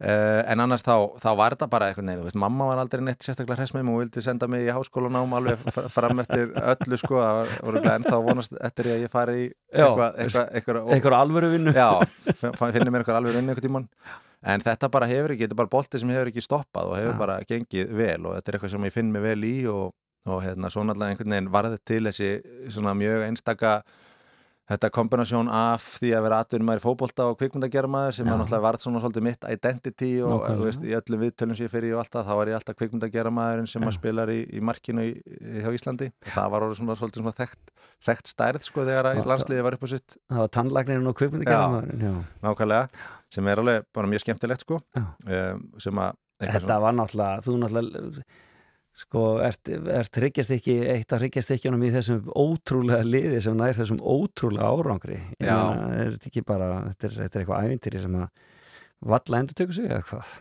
[0.01, 3.59] Uh, en annars þá, þá var þetta bara eitthvað neina, mamma var aldrei neitt sérstaklega
[3.59, 5.61] hress með mig og vildi senda mig í háskólanám alveg
[5.93, 7.19] fram eftir öllu sko,
[7.86, 11.75] en þá vonast eftir því að ég fari í eitthvað, eitthvað, eitthvað, eitthvað alvöru vinnu
[11.77, 11.86] Já,
[12.34, 13.86] finnir mér eitthvað alveg inn einhvern tímann
[14.41, 17.15] en þetta bara hefur ekki, þetta er bara bolti sem hefur ekki stoppað og hefur
[17.15, 17.19] Já.
[17.21, 19.91] bara gengið vel og þetta er eitthvað sem ég finn mig vel í og,
[20.29, 22.31] og hérna svo náttúrulega einhvern veginn varðið til þessi
[22.73, 23.75] svona mjög einstaka
[24.72, 28.32] þetta kombinasjón af því að vera atvinnum maður í fótbolta og kvikmyndagermaður sem Já.
[28.32, 31.74] er náttúrulega varð svona svolítið mitt identity og þú veist, í öllum viðtölum sem ég
[31.74, 33.89] fyrir í og alltaf, þá var ég alltaf kvikmyndagermaðurinn sem Já.
[33.89, 35.13] að spilar í, í markinu í,
[35.59, 37.74] hjá Íslandi það var svona svolítið svona þekkt,
[38.07, 41.17] þekkt stærð sko þegar Já, að landsliði var upp á sitt það var tannlagnirinn og
[41.19, 42.13] kvipmyndagerðamaðurinn Já.
[42.47, 45.03] nákvæmlega, sem er alveg bara mjög skemmtilegt sko Já.
[45.03, 48.30] um, sem að eitthvað Þetta var náttúrulega, þú náttúrulega
[48.97, 54.01] sko, ert, ert ekki eitt af hryggjast ekki í þessum ótrúlega liði sem nær þessum
[54.03, 58.17] ótrúlega árangri Ég meina, er þetta ekki bara þetta er, þetta er eitthvað ævintýri sem
[58.19, 58.49] að
[59.13, 60.33] valla endur tökur sig eða hvað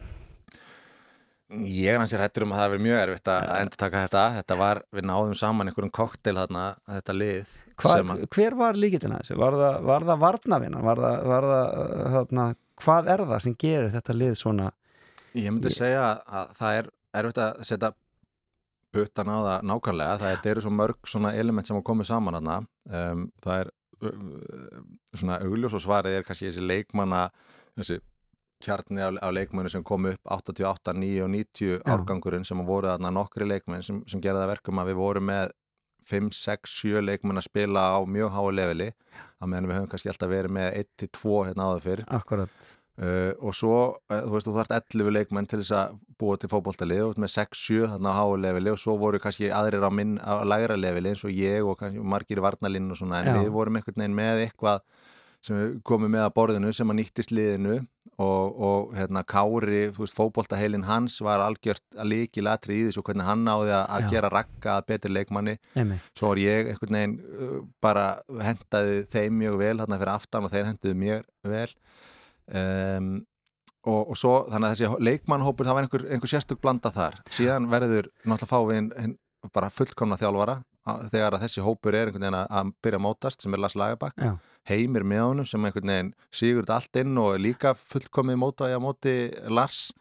[1.67, 4.21] Ég er hansi hættur um að það hefur mjög erfitt að endur taka þetta.
[4.37, 7.57] Þetta var, við náðum saman einhverjum koktel þarna, þetta lið.
[7.83, 7.95] Hva,
[8.37, 9.39] hver var líkillina þessu?
[9.41, 10.83] Var það, var það varnavina?
[10.87, 11.75] Var það, var það
[12.15, 12.45] þarna,
[12.85, 14.69] hvað er það sem gerir þetta lið svona
[15.39, 16.89] Ég myndi segja að það er
[17.21, 17.91] erfitt að setja
[18.93, 20.19] putan á það nákvæmlega.
[20.23, 22.57] Það er- eru svo mörg svona element sem að koma saman þarna.
[22.91, 23.71] Um, það er
[25.19, 27.27] svona augljós og svarið er kannski þessi leikmanna,
[27.79, 28.01] þessi
[28.65, 31.81] kjarni af leikmennu sem kom upp 88, 9 og 90 Já.
[31.95, 35.53] árgangurinn sem voru þarna nokkri leikmenn sem, sem gerði það verkum að við vorum með
[36.11, 38.91] 5, 6, 7 leikmenn að spila á mjög háu leveli
[39.41, 42.71] að meðan við höfum kannski alltaf verið með 1-2 hérna áður fyrr akkurat
[43.01, 43.77] Uh, og svo,
[44.13, 47.31] uh, þú veist, þú þarft 11 leikmenn til þess að búa til fótboltalið og með
[47.33, 51.15] 6-7 þarna á háu leveli og svo voru kannski aðrir á, minn, á lægra leveli
[51.15, 53.39] eins og ég og kannski margir í varnalínu og svona en Já.
[53.41, 54.85] við vorum einhvern veginn með eitthvað
[55.41, 57.79] sem komum með að borðinu sem að nýttist liðinu
[58.21, 63.05] og, og hérna Kári, þú veist, fótboltaheilin hans var algjört að líki latri í þessu
[63.07, 64.11] hvernig hann náði að, að Já.
[64.13, 66.11] gera rakka að betri leikmanni Einmitt.
[66.13, 68.05] svo var ég einhvern veginn uh, bara
[68.45, 71.71] hendaði þeim mjög vel hérna fyrir aftan og þeir henduðu mér vel
[72.55, 73.11] um,
[73.87, 77.15] og, og svo þannig að þessi leikmannhópur það var einhver, einhver sérstök blanda þar.
[77.33, 79.15] Síðan verður náttúrulega fá við hinn- hinn
[79.55, 80.59] bara fullkomna þjálfara
[80.91, 83.59] að- þegar að þessi hópur er einhvern veginn að- að byrja að mótast sem er
[83.65, 84.35] Lars Lagerbakk Já.
[84.69, 88.81] heimir með honum sem einhvern veginn sigur þetta allt inn og líka fullkomið mótaði á
[88.85, 89.15] móti
[89.49, 89.93] Lars.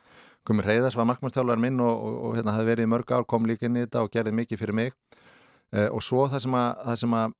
[0.45, 3.45] Gummi Reyðars var markmannstjálfar minn og, og, og hérna hafði verið í mörg ár, kom
[3.45, 4.93] líka inn í þetta og gerði mikið fyrir mig.
[5.71, 7.33] Uh, og svo það sem að, það sem að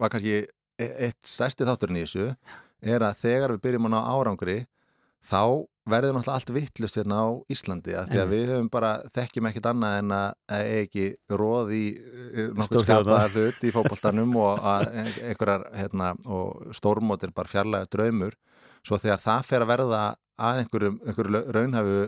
[0.00, 0.32] var kannski
[0.78, 2.36] e- eitt stærsti þátturinn í þessu
[2.80, 4.58] er að þegar við byrjum að ná árangri
[5.24, 5.42] þá
[5.88, 9.68] verður náttúrulega allt vittlust hérna á Íslandi að því að við höfum bara þekkjum ekkit
[9.70, 14.68] annað en að ekki róð í eh, nokkuð skapaðar hlut í fótboltanum og
[15.28, 18.36] einhverjar hérna, og stórmót er bara fjarlæga draumur.
[18.86, 20.02] Svo þegar það fer að verða
[20.38, 22.00] að einhverjum, einhverju raunhafu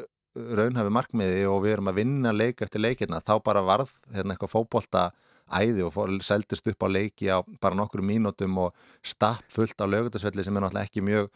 [0.60, 4.52] raunhafi markmiði og við erum að vinna leik eftir leikirna, þá bara varð hérna, eitthvað
[4.52, 5.08] fótbolta
[5.50, 9.86] æði og fór, seldist upp á leiki á bara nokkru mínútum og stapp fullt á
[9.86, 11.30] lögutasvelli sem er náttúrulega ekki mjög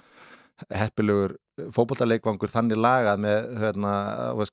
[0.70, 1.34] heppilegur
[1.74, 3.92] fótboltaleikvangur þannig lagað með hérna,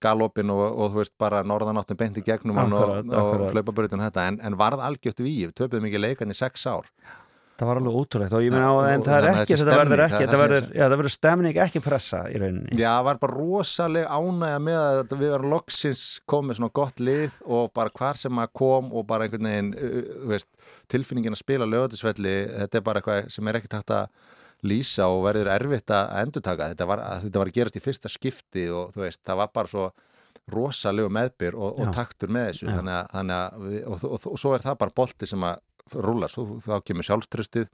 [0.01, 4.27] galopin og, og þú veist, bara norðanáttum beint í gegnum og, Akkurat, og hlaupabrutun þetta.
[4.29, 6.89] En, en varð algjört víf, töpuðum ekki leikan í sex ár
[7.61, 10.21] það var alveg ótrúlegt og ég meina á en það er ekki, þetta verður ekki
[10.25, 12.73] það- það það verður stemning ekki pressa í rauninni.
[12.81, 16.03] Já, það var bara rosaleg ánægja með að við varum loksins
[16.33, 19.71] komið svona gott lið og bara hvar sem að kom og bara einhvern veginn,
[20.33, 20.49] veist,
[20.91, 22.35] tilfinningin að spila lögatisvelli,
[22.65, 24.07] þetta er bara eitthvað sem er ekkert hægt að
[24.61, 26.67] lýsa og verður erfitt að endurtaka.
[26.73, 29.49] Þetta var, að þetta var að gerast í fyrsta skipti og þú veist, það var
[29.55, 29.87] bara svo
[30.51, 32.67] rosalegu meðbyr og, og taktur með þessu.
[32.73, 35.59] Þannig að, þannig að og, og, og, svo er það bara bolti sem að
[35.93, 37.69] rúla, svo þá kemur sjálfströstið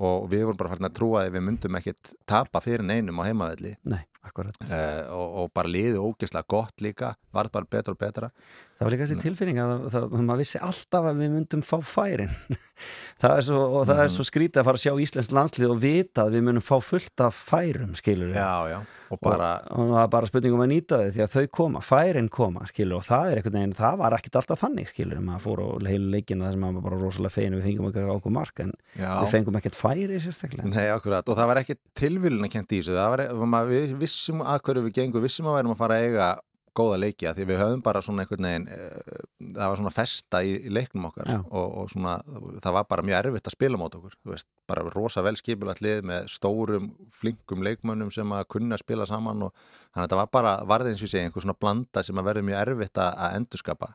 [0.00, 3.28] og við vorum bara farin að trúa að við myndum ekkit tapa fyrir neinum á
[3.28, 8.30] heimavelli nei, uh, og, og bara liði ógeðslega gott líka varð bara betra og betra.
[8.78, 12.32] Það var líka þessi tilfinning að maður vissi alltaf að við myndum fá færin.
[13.20, 16.24] Það svo, og það er svo skrítið að fara að sjá Íslands landslið og vita
[16.24, 18.78] að við munum fá fullt af færum skilur já, já,
[19.10, 22.66] og bara og, og bara spurningum að nýta þau því að þau koma, færin koma
[22.70, 25.68] skilur og það er einhvern veginn, það var ekkit alltaf þannig skilur, maður fór á
[25.90, 29.10] heilu leikinu þar sem maður bara rosalega fegin við fengum eitthvað ákveð mark en já,
[29.10, 30.70] við fengum ekkert færi sérstaklega.
[30.70, 33.24] Nei, akkurat, og það var ekki tilvílun að kent í þessu, það var,
[33.56, 36.30] maður, við vissum að hverju við gengum, vissum að værum að fara að eiga
[36.76, 39.22] góða leiki að því við höfum bara svona einhvern veginn, eh,
[39.56, 42.16] það var svona festa í, í leiknum okkar og, og svona,
[42.62, 45.84] það var bara mjög erfitt að spila mót okkur, þú veist, bara rosa vel skipulagt
[45.84, 46.90] lið með stórum,
[47.20, 49.54] flinkum leikmönnum sem að kunna spila saman og
[49.90, 52.48] þannig að það var bara, varðið eins og segi, einhver svona blanda sem að verður
[52.50, 53.94] mjög erfitt að, að endurskapa.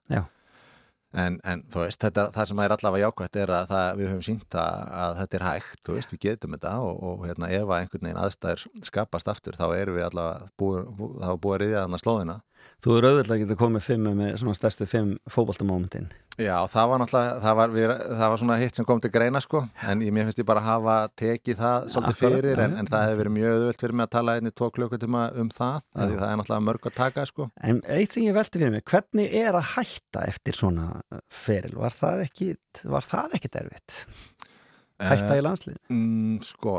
[1.16, 4.24] En, en þú veist, þetta, það sem er allavega jákvæmt er að það, við höfum
[4.26, 7.70] sínt að, að þetta er hægt, þú veist, við getum þetta og, og hérna, ef
[7.70, 11.62] að einhvern veginn aðstæður skapast aftur, þá erum við allavega búið, bú, þá búið að
[11.64, 12.36] riðja þarna slóðina.
[12.86, 17.36] Þú eru auðvitað getið komið fimm með svona stærstu fimm fótboltamómentin Já, það var náttúrulega,
[17.42, 20.28] það var, við, það var svona hitt sem kom til greina, sko, en ég, mér
[20.28, 23.56] finnst ég bara að hafa tekið það svolítið fyrir, en, en það hefur verið mjög
[23.56, 26.98] auðvöld fyrir mig að tala einni tvo klukkutíma um það, það er náttúrulega mörg að
[26.98, 27.48] taka, sko.
[27.64, 30.90] En eitt sem ég velti fyrir mig, hvernig er að hætta eftir svona
[31.32, 31.72] feril?
[31.86, 32.50] Var það ekki,
[32.98, 33.98] var það ekki derfitt?
[35.08, 35.80] Hætta í landslið?
[35.88, 36.78] Mm, sko,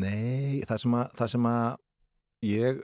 [0.00, 1.70] nei, það sem að, það sem að
[2.48, 2.82] ég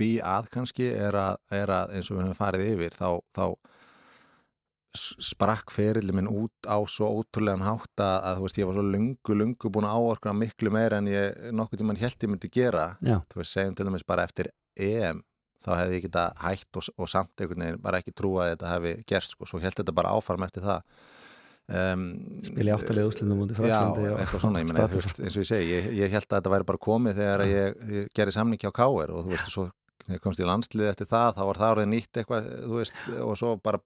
[0.00, 3.46] bý að kannski er að, er að eins og við höfum farið yfir þá, þá
[4.94, 9.36] sprakk ferilli minn út á svo ótrúlegan hátt að, þú veist, ég var svo lungu,
[9.36, 12.92] lungu búin að áorkna miklu meira en ég nokkuð tímann held ég myndi gera.
[13.02, 15.24] Já, þú veist, segjum til dæmis bara eftir EM
[15.64, 18.72] þá hefði ég geta hætt og, og samt einhvern veginn bara ekki trúa að þetta
[18.74, 20.96] hefði gerst sko, svo held þetta bara áfarm eftir það.
[21.64, 22.02] Um,
[22.44, 25.70] Spila í áttalega úslindum út í Já, eitthvað svona, ég meina, eins og ég segi
[25.70, 29.14] ég, ég held að þetta væri bara komið þegar ég, ég gerði samningi á K.R.
[29.14, 29.64] og þú veist, svo
[30.04, 33.02] þegar ég komst í landslið eftir það, þá var það orðið nýtt eitthvað, þú veist,
[33.24, 33.80] og svo bara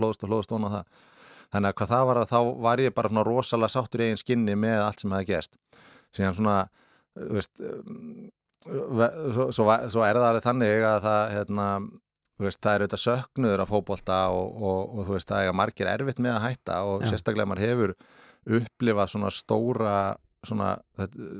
[0.00, 1.06] hlóðst og hlóðst ón á það
[1.48, 4.56] þannig að hvað það var að þá var ég bara rosalega sáttur í eigin skinni
[4.58, 5.56] með allt sem hefði gerst
[6.16, 6.58] síðan svona,
[7.16, 8.28] þú veist um,
[8.66, 11.66] svo, svo, svo er það alveg þannig að það hérna,
[12.38, 15.52] þú veist, það er auðvitað söknuður af fótbolta og, og, og þú veist, það er
[15.52, 17.10] að margir erfitt með að hætta og Já.
[17.12, 17.94] sérstaklega maður hefur
[18.58, 19.98] upplifað svona stóra
[20.46, 20.74] svona,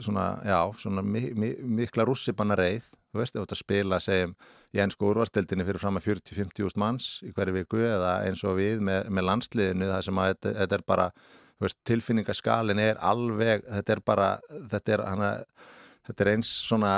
[0.04, 4.00] svona já, svona mi, mi, mikla rússipanna reið þú veist, ef þú ert að spila,
[4.04, 4.34] segjum
[4.74, 8.58] í ennsku úrvarstildinni fyrir fram að 40-50 úst manns í hverju viku eða eins og
[8.60, 11.08] við með, með landsliðinu það sem að þetta, þetta er bara
[11.58, 14.28] þú veist, tilfinningaskalin er alveg þetta er bara,
[14.74, 15.30] þetta er hana,
[16.08, 16.92] þetta er eins svona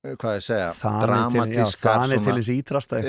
[0.00, 0.68] hvað ég segja,
[1.02, 3.00] dramatískar þannig til svona- þess ítrasta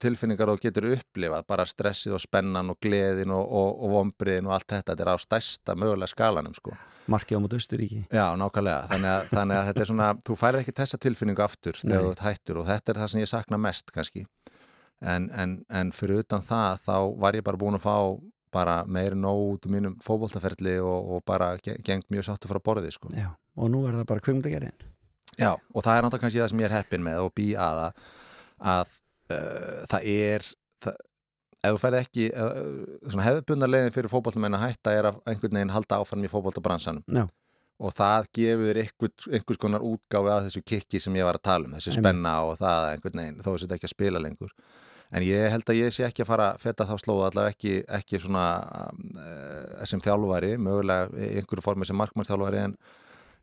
[0.00, 4.54] tilfinningar og getur upplifað bara stressið og spennan og gleðin og, og, og vombriðin og
[4.56, 6.72] allt þetta þetta er á stærsta mögulega skalanum sko.
[7.12, 10.60] Markið á mót Östuríki Já, nákvæmlega, þannig að, þannig að þetta er svona þú færið
[10.62, 13.90] ekki þessa tilfinningu aftur þegar þú hættur og þetta er það sem ég sakna mest
[13.92, 14.24] kannski.
[15.02, 17.96] En, en, en fyrir utan það þá var ég bara búin að fá
[18.52, 22.60] bara meiri nóg út úr mínum fótboltaferli og, og bara ge- gengt mjög sáttu frá
[22.62, 23.10] borðið sko.
[23.16, 24.76] Já, og nú er það bara kvikmyndagerðin
[25.40, 27.84] Já, og það er náttúrulega kannski það sem ég er heppin með og bý að
[28.62, 28.96] að,
[29.32, 30.48] uh, það er
[30.82, 30.98] það,
[31.62, 35.74] ef þú ferð ekki uh, hefðbundar leiðin fyrir fótballmenn að hætta er að einhvern veginn
[35.74, 37.24] halda áfram í fótballtabransanum Já.
[37.82, 41.68] og það gefur einhvers, einhvers konar útgáfi að þessu kikki sem ég var að tala
[41.68, 44.54] um þessu spenna og það einhvern veginn þó að þetta ekki að spila lengur.
[45.12, 47.72] En ég held að ég sé ekki að fara að feta þá slóða allavega ekki,
[47.98, 52.76] ekki svona uh, sem þjálfari, mögulega einhverju formi sem markmannsþjálfari en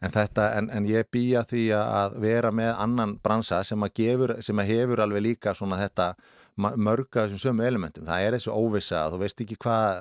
[0.02, 4.36] En, þetta, en, en ég býja því að vera með annan bransa sem að, gefur,
[4.45, 6.06] sem að hefur alveg líka svona þetta
[6.56, 8.06] ma- mörg af þessum sömu elementum.
[8.08, 10.00] Það er þessu óvissa að þú veist ekki hvað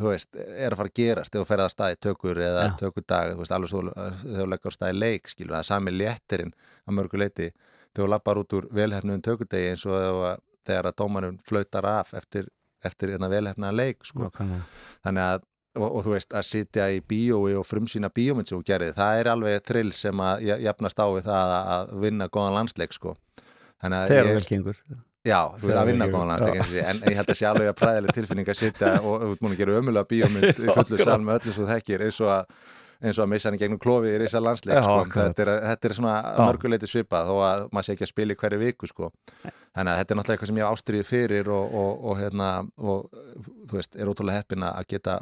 [0.00, 2.72] þú veist, er að fara að gerast þú ferð að staði tökur eða Já.
[2.80, 3.82] tökudag þú veist, alveg svo
[4.24, 6.54] þú leggur staði leik skilur, það er sami léttirinn
[6.86, 7.50] að mörgu leiti
[7.96, 12.48] þú lappar út úr velhefnum tökudegi eins og þegar að dómarinn flautar af eftir,
[12.84, 14.26] eftir hérna velhefnaðan leik sko.
[14.30, 14.64] Nákvæmlega.
[15.06, 15.44] þannig að
[15.76, 19.20] og, og þú veist að sitja í bíói og frumsýna bíómynd sem þú gerði, það
[19.22, 23.16] er alveg þrill sem að ja- jafnast á við það að- vinna góðan landsleik sko.
[24.08, 24.76] Þegar vel gengur.
[25.26, 28.14] Já, þú veist að vinna góðan landsleik en ég held að sé alveg að præðileg
[28.14, 31.54] tilfinning að sitja og þú múin að gera ömulega bíómynd í fullu sal með öllu
[31.56, 32.44] svo þekkir eins og að
[33.02, 34.98] eins og að missa hann í gegnum klófið í risa landsleik sko.
[35.12, 38.40] þetta, er, þetta er svona mörguleiti svipað þó að maður sé ekki að spila í
[38.42, 39.10] hverju viku sko.
[39.42, 43.10] þannig að þetta er náttúrulega eitthvað sem ég ástriði fyrir og, og, og, hérna, og
[43.68, 45.18] þú veist, er ótrúlega heppin að geta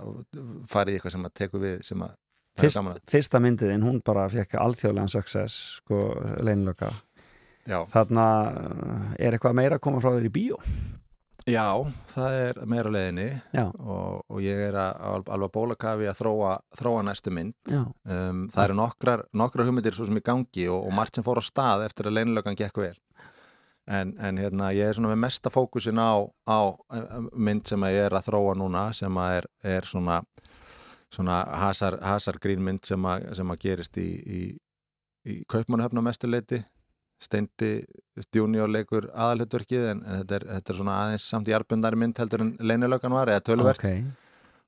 [0.71, 2.21] farið í eitthvað sem að teku við sem að
[2.55, 2.79] Fyrst,
[3.11, 6.05] Fyrsta myndiðin, hún bara fekk alþjóðlegan success, sko,
[6.47, 6.93] leinlöka
[7.65, 7.81] Já.
[7.89, 8.27] Þarna
[9.17, 10.59] er eitthvað meira að koma frá þér í bíó
[11.51, 11.67] Já,
[12.09, 12.91] það er meira
[13.53, 13.65] Já.
[13.69, 17.55] og, og ég er að, al- alveg að bólakafi að þróa, þróa næstu mynd.
[18.09, 21.41] Um, það eru nokkrar, nokkrar hugmyndir svo sem í gangi og, og margt sem fór
[21.41, 22.95] á stað eftir að leinlökan gekk vel.
[23.85, 26.17] En, en hérna ég er svona með mesta fókusin á,
[26.49, 26.61] á
[27.37, 30.23] mynd sem ég er að þróa núna sem er, er svona
[31.15, 34.41] svona hasar, hasar grínmynd sem að, sem að gerist í, í,
[35.31, 36.63] í kaupmannhöfna mestuleiti
[37.23, 37.85] Steindi
[38.35, 42.21] Junior leikur aðalhutverkið en, en þetta, er, þetta er svona aðeins samt í arbundari mynd
[42.23, 43.89] heldur en leinilökan var eða tölvert Ok,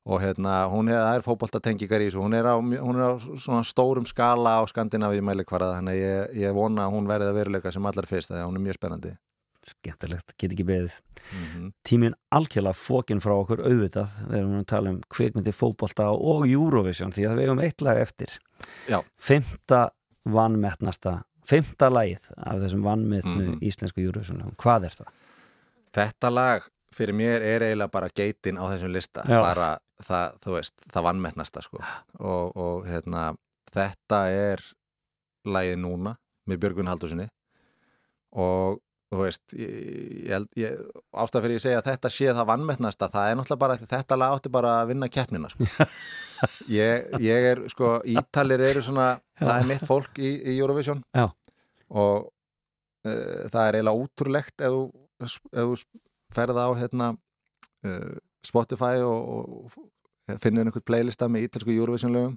[0.07, 3.62] og hérna hún er, er fótboltatengingar í þessu hún er á, hún er á svona
[3.66, 7.74] stórum skala á Skandinavíu mælikvarða þannig að ég, ég vona að hún verði að veruleika
[7.74, 9.14] sem allar fyrst að hún er mjög spennandi.
[9.66, 11.01] Skemmtilegt, get ekki beðið.
[11.34, 16.07] Mm Tíminn algjörlega fókin frá okkur auðvitað þegar við erum að tala um kvikmyndi fótbolta
[16.14, 18.36] og Eurovision því að við hefum eitt lag eftir.
[18.86, 19.01] Já.
[19.18, 19.80] Fymta
[20.22, 21.16] vannmettnasta
[21.47, 23.59] Fymta lagið af þessum vannmettnu Mhm.
[23.62, 25.11] íslensku Eurovision Hvað er það?
[25.97, 26.62] Þetta lag
[26.97, 29.40] fyrir mér er eiginlega bara geitin á þessum lista Já.
[29.40, 31.78] bara það, þú veist, það vannmettnasta sko
[32.18, 33.36] og, og hérna
[33.72, 34.62] þetta er
[35.47, 36.16] lagið núna
[36.49, 37.28] með Björgun Haldursinni
[38.32, 38.80] og
[39.12, 39.54] þú veist
[41.14, 44.36] ástæð fyrir ég segja að þetta sé það vannmettnasta það er náttúrulega bara þetta lag
[44.36, 45.66] átti bara að vinna keppnina sko
[46.78, 51.28] ég, ég er sko, ítalir eru svona það er mitt fólk í, í Eurovision Já.
[51.88, 55.76] og uh, það er eiginlega útrúlegt ef þú,
[56.34, 57.12] ferða á hérna,
[57.86, 59.70] uh, Spotify og,
[60.34, 62.36] og finnir einhvern playlista með ítalsku Eurovision lögum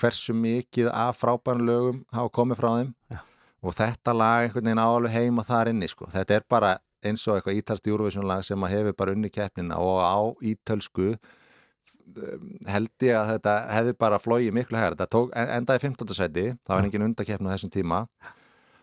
[0.00, 3.22] hversu mikið af frábærum lögum hafa komið frá þeim Já.
[3.62, 6.08] Og þetta lag einhvern veginn á alveg heima þar inni sko.
[6.12, 6.70] þetta er bara
[7.04, 11.14] eins og eitthvað ítalst Eurovision lag sem að hefur bara unni keppnina og á ítölsku
[11.14, 16.14] um, held ég að þetta hefði bara flóið miklu hægar, þetta tók, en- endaði 15.
[16.18, 18.02] seti, það var engin undakeppni á þessum tíma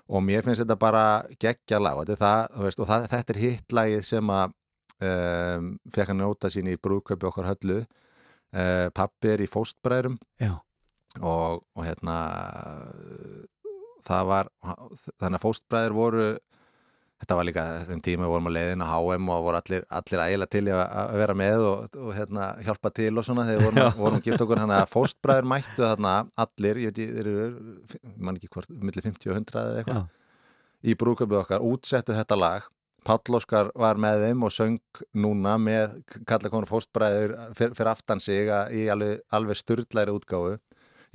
[0.07, 1.03] og mér finnst þetta bara
[1.41, 4.53] geggja lag, þetta er, það, veist, og það, þetta er hittlagið sem að
[5.09, 10.53] um, fekk hann njóta sín í brúðköpi okkar höllu uh, pappi er í fóstbræðrum Já.
[11.21, 12.15] og, og hérna
[14.08, 16.28] það var þannig að fóstbræður voru
[17.18, 20.24] þetta var líka þeim tíma við vorum að leiðin á HM og voru allir, allir
[20.24, 24.20] ægilega til að vera með og, og hérna, hjálpa til og svona þegar vorum, vorum
[24.20, 24.62] að gifta okkur.
[24.62, 26.14] Hann að fóstbræður mættu þarna
[26.45, 30.05] allir, ég veit ég, þeir eru mann ekki hvort, millir 50 og 100 eða eitthvað
[30.88, 32.70] í brúköpið okkar, útsettu þetta lag.
[33.08, 35.95] Páll Óskar var með þeim og söng núna með
[36.28, 40.58] kalla konur fóstbræður fyrir, fyrir aftan sig í alveg, alveg styrlæri útgáfu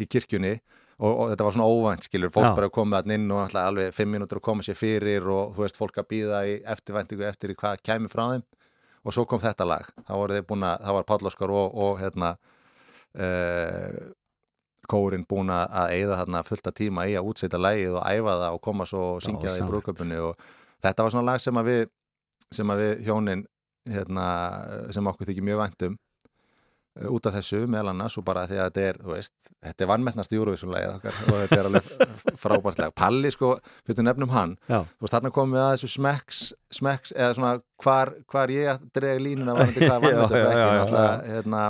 [0.01, 0.57] í kirkjunni
[1.03, 4.13] og, og þetta var svona óvænt skilur, fóstbræður komið að inn og náttúrulega alveg fimm
[4.15, 7.83] mínútur að koma sér fyrir og þú veist fólk að býða í eftirvæntingu eftir hvað
[7.83, 8.45] kæmi frá þeim.
[9.03, 11.79] Og svo kom þetta lag, þá voru þeir búin að það var Páll Óskar og,
[11.85, 12.37] og hérna
[13.19, 14.03] uh,
[14.91, 18.63] kórin búin að eyða þarna fullta tíma í að útsetja lagið og æfa það og
[18.63, 20.47] koma svo og syngja það í brúköpunni og
[20.85, 21.83] þetta var svona lag sem að við
[22.53, 23.45] sem að við hjónin
[23.89, 24.27] hérna,
[24.95, 25.99] sem okkur þykir mjög væntum
[27.09, 29.35] út af þessu meðal annars og bara því að þetta er, þú veist,
[29.65, 31.93] þetta er vannmettnast júruvísunlegið okkar og þetta er alveg
[32.43, 32.95] frábært lag.
[33.03, 33.53] Palli, sko,
[33.89, 34.83] fyrir nefnum hann Já.
[34.85, 36.43] þú veist, þarna komum við að þessu smekks,
[36.81, 41.63] smekks eða svona hvar, hvar ég dreg línuna varandi hvað Já, já, ekki, náttúrulega, hérna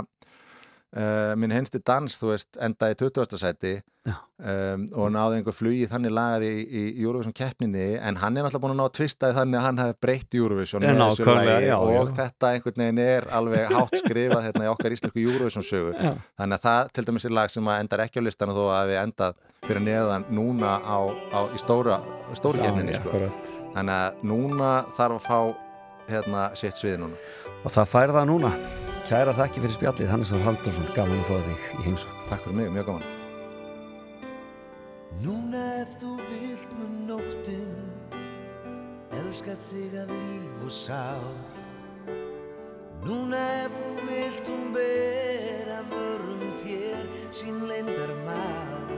[0.97, 3.37] uh, minn hensti dans, þú veist, enda í 20.
[3.39, 3.73] sæti
[4.03, 8.63] um, og náði einhver flugi þannig lagað í, í Eurovision keppninni en hann er náttúrulega
[8.65, 11.93] búin að ná að tvistaði þannig að hann hefði breytt Eurovision nákvæmlega, lagi já, og
[11.93, 12.01] já.
[12.19, 16.13] þetta einhvern veginn er alveg hátt skrifað hérna í okkar íslensku Eurovision sögu Já.
[16.41, 19.01] þannig að það til dæmis er lag sem endar ekki á listanu þó að við
[19.05, 20.99] endað fyrir neðan núna á,
[21.31, 22.01] á, í stóra
[22.35, 23.27] keppninni sko.
[23.73, 25.39] Þannig að núna þarf að fá
[26.11, 27.29] hérna sitt svið núna
[27.63, 28.57] Og það fær það núna.
[29.03, 32.21] Kæra þakki fyrir spjallið, Hannes Haldursson, gaman að fá þig í heimsók.
[32.29, 33.09] Takk fyrir mig, mjög gaman.
[35.23, 37.73] Núna ef þú vilt með nóttin
[39.19, 41.27] Elska þig að líf og sál.
[43.03, 48.93] Núna ef þú vilt hún bera vörum þér sín leyndar mál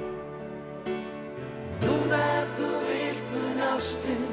[1.82, 4.28] Núna ef þú vilt með ástin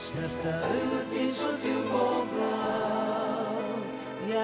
[0.00, 3.05] Snerta auðvitað því svo og blá
[4.26, 4.42] Já.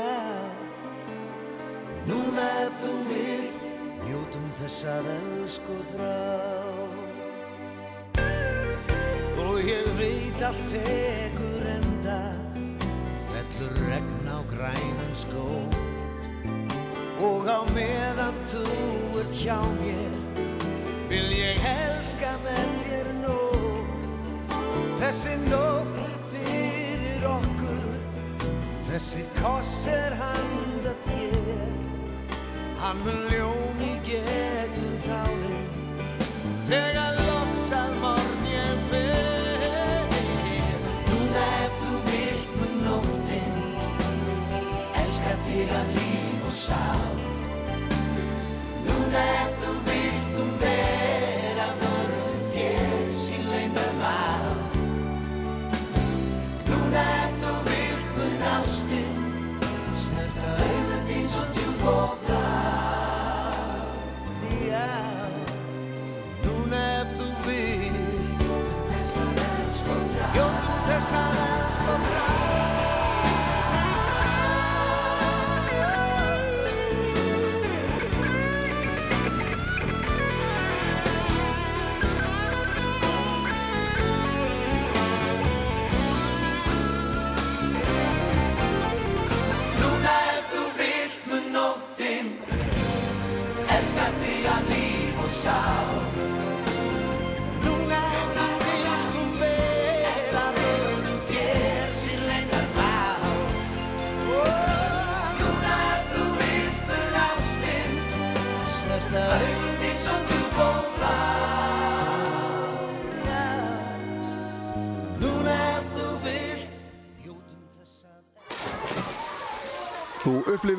[2.06, 3.62] Núna ef þú vilt
[4.06, 6.18] Njótum þess að elsk og þrá.
[9.42, 12.20] Og ég veit allt tekur enda
[13.32, 15.48] Fellur regn á grænan skó
[17.26, 18.62] Og á meðan þú
[19.18, 20.14] ert hjá mér
[21.10, 23.98] Vil ég elska með þér nóg
[25.02, 27.61] Þessi nótt er fyrir okkur
[28.92, 31.62] Þessi koss er handa þér.
[32.82, 35.62] Hann mun ljóm í gegnum tárin
[36.66, 40.12] Þegar loks að morgun ég fer
[41.08, 43.56] Núna ef þú vilt með nóttin
[45.06, 47.16] Elska þig af líf og sál.
[48.90, 49.81] Núna ef þú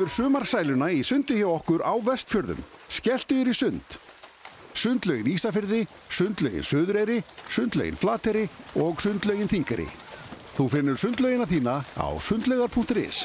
[0.04, 2.58] Upplifir sumarsæluna í sundi hjá okkur á vestfjörðum.
[2.92, 3.94] Skelltu þér í sund.
[4.76, 8.42] Sundlaugin Ísafyrði, sundlaugin Suðureyri, sundlaugin Flateri
[8.76, 9.86] og sundlaugin Þingari.
[10.58, 13.22] Þú finnur sundlaugina þína á sundlaugar.is.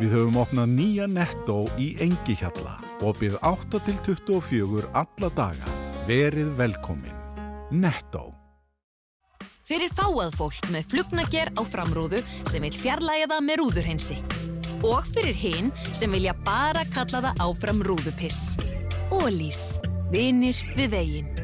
[0.00, 5.78] Við höfum opnað nýja Netto í Engihjalla opið 8 til 24 alla daga.
[6.08, 7.20] Verið velkomin.
[7.68, 8.30] Netto.
[9.68, 14.22] Fyrir fáað fólk með flugnager á framrúðu sem vil fjarlæga það með rúðurhensi.
[14.86, 18.56] Og fyrir hinn sem vilja bara kalla það áfram rúðupiss.
[19.10, 19.78] Ólís.
[20.12, 21.34] Vinir við veginn.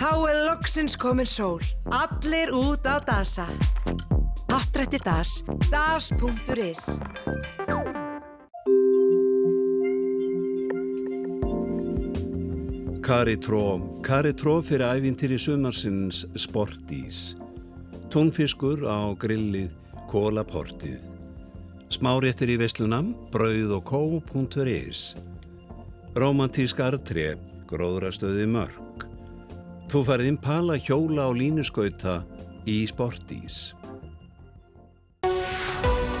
[0.00, 1.60] Þá er loksins komin sól.
[1.92, 3.46] Allir út á dasa.
[4.50, 6.98] Hattrættir Das, das.is
[13.10, 17.32] Karitró, Karitró fyrir ævintir í sumarsins sportís.
[18.10, 19.70] Túnfiskur á grillið,
[20.10, 20.98] kólaportið.
[21.94, 25.02] Smáréttir í veslunam, brauð og kó.is.
[26.18, 27.36] Romantísk artré,
[27.70, 29.04] gróðrastöði mörg.
[29.94, 32.16] Þú farið impala hjóla og línuskauta
[32.66, 33.76] í sportís.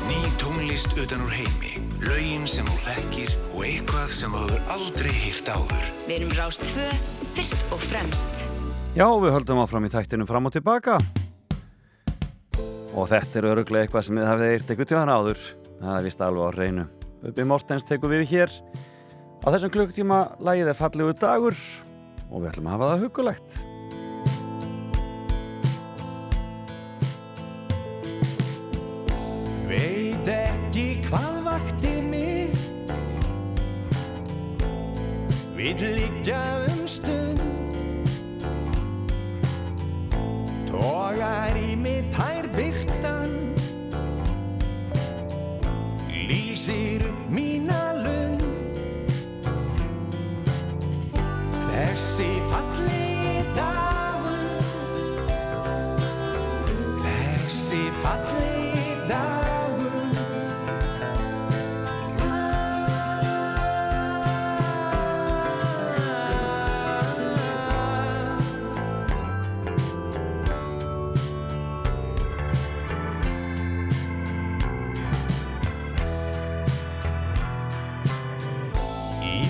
[0.06, 1.74] Ný tónlist utan úr heimi,
[2.06, 5.90] lögin sem þú þekkir og eitthvað sem þú hefur aldrei hýrt áður.
[6.06, 6.86] Við erum Rást 2,
[7.34, 8.46] fyrst og fremst.
[8.94, 11.00] Já, við höldum áfram í þættinu fram og tilbaka
[12.94, 15.44] og þetta er öruglega eitthvað sem þið hafið eirt eitthvað tjóðan áður.
[15.80, 16.86] Það er vist alveg á reynu
[17.20, 18.52] Uppi Mortens tekur við hér.
[19.44, 21.56] Á þessum klukktíma lagið er fallegu dagur
[22.30, 23.60] og við ætlum að hafa það hugulegt
[29.70, 32.56] Veit ekki hvað vakti mig.
[35.54, 37.44] Vill liggja um stund.
[40.66, 43.50] Tógar í mig tær byrtan
[46.28, 47.02] Lýsir
[47.32, 48.42] mína lund.
[51.66, 52.39] Þessi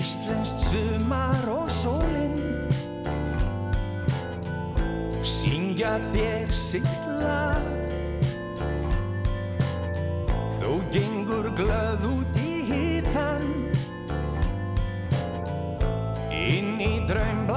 [0.01, 2.39] Íslenskt sumar og sólinn
[5.21, 7.67] Syngja þér sitt lag
[10.57, 13.45] Þú gengur glöð út í hitan
[16.33, 17.50] Inn í draumbláan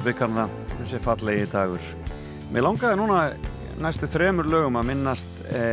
[0.00, 0.46] Karna,
[0.78, 1.84] þessi fallegi dagur.
[2.54, 3.18] Mér langaði núna
[3.82, 5.64] næstu þremur lögum að minnast e,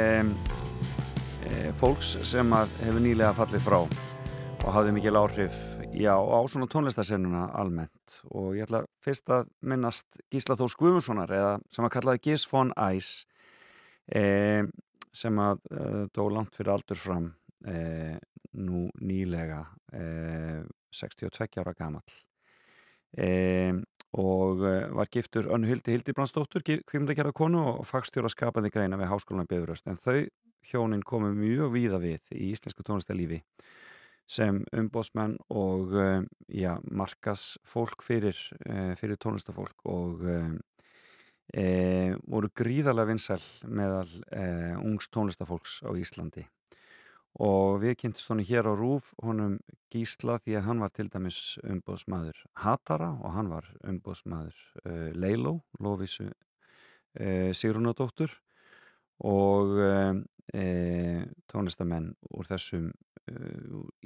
[1.48, 5.56] e, fólks sem hefur nýlega fallið frá og hafði mikil áhrif
[5.96, 8.20] já, á svona tónlistarsennuna almennt.
[8.36, 12.76] Og ég ætla fyrst að minnast Gísla Þós Guðmundssonar eða sem að kallaði Gis von
[12.92, 13.24] Ice
[14.12, 14.68] e,
[15.16, 17.32] sem að e, dó langt fyrir aldur fram
[17.66, 18.18] eh,
[18.60, 19.64] nú nýlega
[19.94, 22.18] eh, 62 ára gamall.
[23.18, 23.74] Eh,
[24.16, 29.50] og eh, var giftur önnu Hildi Hildibrandsdóttur kvímdagerða konu og fagstjóra skapandi greina við Háskólan
[29.50, 30.28] Bifuröst en þau
[30.68, 33.42] hjónin komu mjög víða við í íslensku tónlistarlífi
[34.28, 38.36] sem umbótsmenn og uh, já, markas fólk fyrir,
[38.68, 40.52] uh, fyrir tónlistafólk og uh,
[42.28, 44.10] voru gríðarlega vinsæl meðal
[44.84, 46.44] ungs tónlistafólks á Íslandi
[47.44, 49.60] og við kynntumst honum hér á Rúf honum
[49.94, 54.58] Gísla því að hann var til dæmis umbótsmaður Hatara og hann var umbótsmaður
[55.14, 56.32] Leiló, Lóvísu
[57.18, 58.34] Sigrunadóttur
[59.26, 59.78] og
[60.54, 60.66] e,
[61.50, 62.92] tónlistamenn úr þessum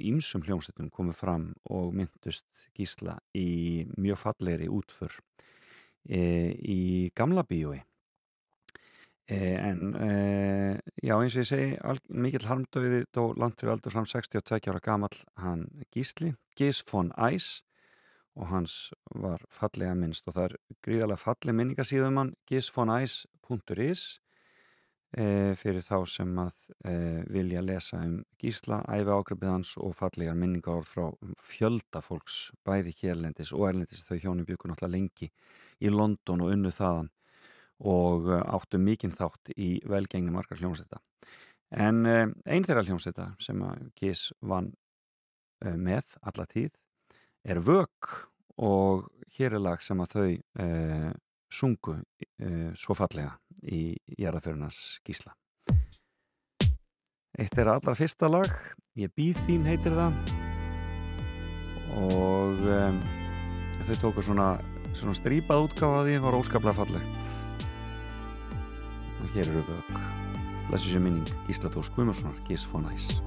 [0.02, 5.14] ímsum hljómsveitum komið fram og myndust gísla í mjög fallegri útför
[6.08, 7.82] í gamla bíói
[9.32, 10.12] en e,
[11.02, 15.14] já eins og ég segi mikill harmdöfiði dó langt fyrir aldur fram 62 ára gamal
[15.40, 17.62] hann gísli, Gis von Eis
[18.36, 18.74] og hans
[19.14, 24.04] var fallega minnst og það er gríðarlega falleg minningasíðum hann gisvoneis.is
[25.12, 25.24] e,
[25.60, 26.94] fyrir þá sem að e,
[27.32, 33.52] vilja lesa um gísla, æfi ágripið hans og fallegar minningar frá fjölda fólks, bæði hérlendis
[33.52, 35.32] og erlendis þau hjónu byggur náttúrulega lengi
[35.82, 37.12] í London og unnu þaðan
[37.82, 41.00] og e, áttu mikinn þátt í velgengni margar hljómsveita.
[41.72, 44.72] En e, einn þeirra hljómsveita sem að Gís vann
[45.64, 46.72] e, með alla tíð
[47.42, 48.12] er Vög
[48.62, 50.30] og hér er lag sem að þau
[50.62, 50.70] e,
[51.52, 55.34] sungu uh, svo fallega í Jæraðfjörnars gísla.
[57.32, 58.48] Eitt er allra fyrsta lag,
[58.98, 60.16] Ég býð þín heitir það.
[61.96, 62.98] Og um,
[63.88, 64.50] þau tóku svona,
[64.96, 67.41] svona strípað útgáða því, var óskaplega fallegt
[69.22, 70.02] og hér eru vög.
[70.70, 73.22] Lesu sér minning Gísla Tós Guðmurssonar, Gís von Æs.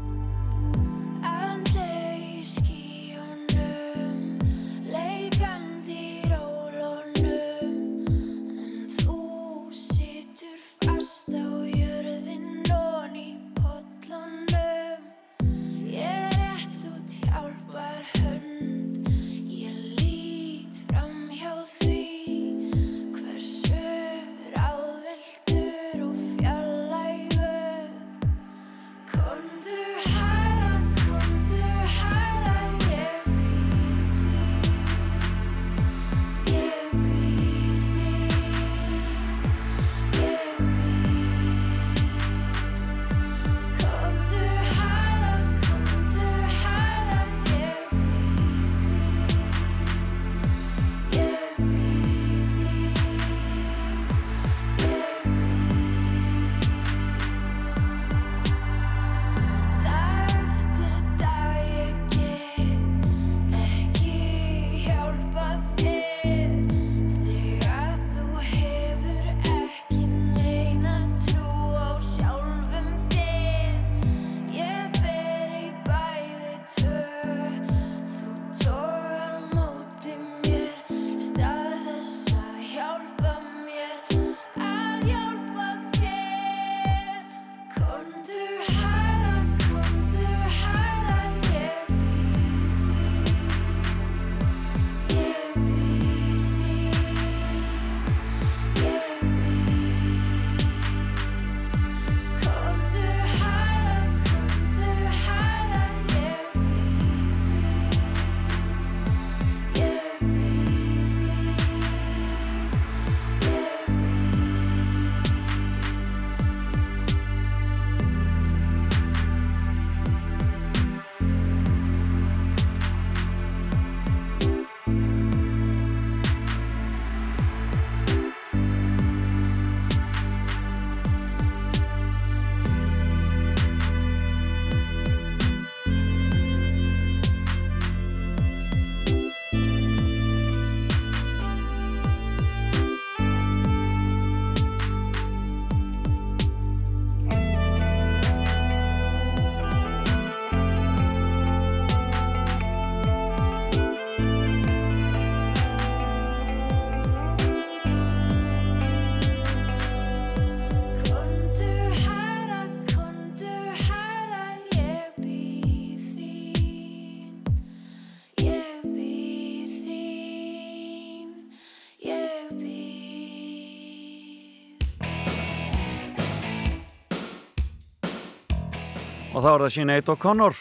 [179.35, 180.53] Og þá er það Sinead O'Connor.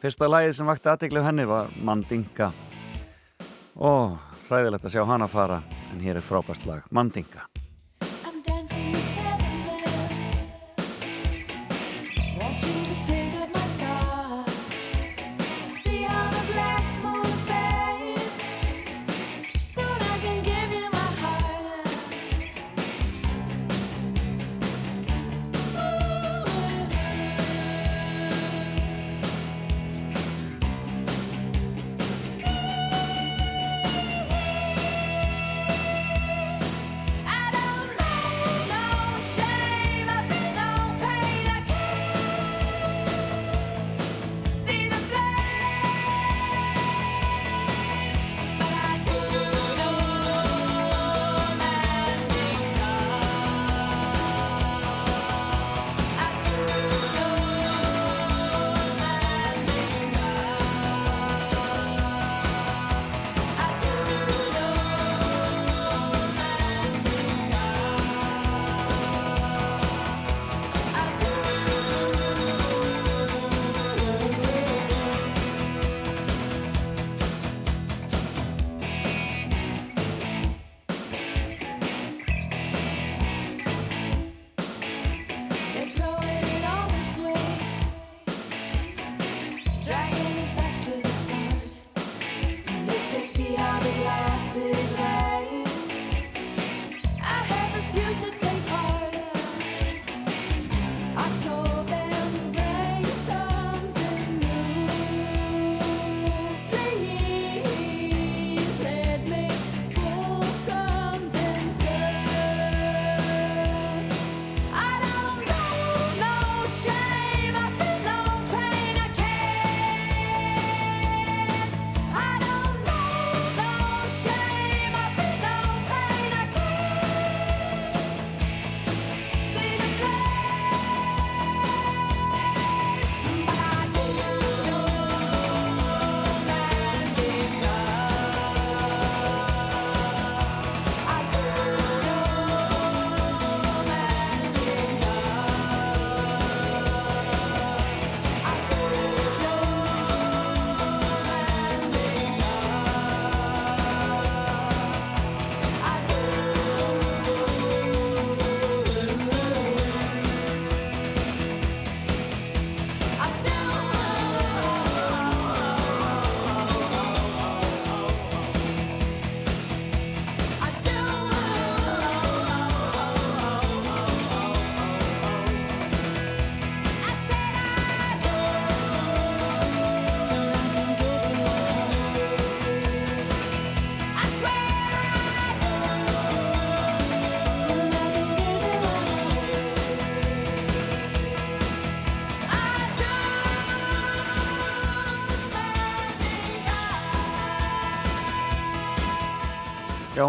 [0.00, 2.48] Fyrsta lagið sem vakti aðdeglu henni var Mandinga.
[3.78, 4.16] Og
[4.48, 5.60] hræðilegt að sjá hana fara,
[5.92, 7.46] en hér er frábært lag, Mandinga.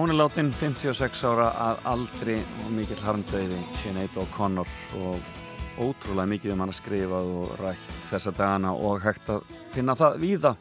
[0.01, 2.37] Hún er látin 56 ára að aldri.
[2.65, 4.71] Og mikill harmdauði Sinead O'Connor
[5.01, 5.29] og
[5.77, 9.45] ótrúlega mikið um hann að skrifað og rætt þessa dagana og hægt að
[9.75, 10.55] finna það víða.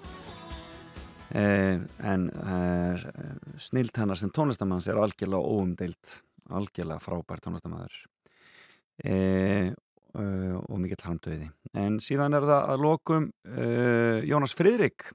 [1.36, 3.06] Eh, en eh,
[3.58, 6.20] snilt hennar sem tónlistamanns er algjörlega óumdeilt
[6.54, 7.96] algjörlega frábær tónlistamæður
[9.04, 9.72] eh,
[10.16, 11.50] og mikill harmdauði.
[11.76, 15.10] En síðan er það að lokum eh, Jónas Fridrik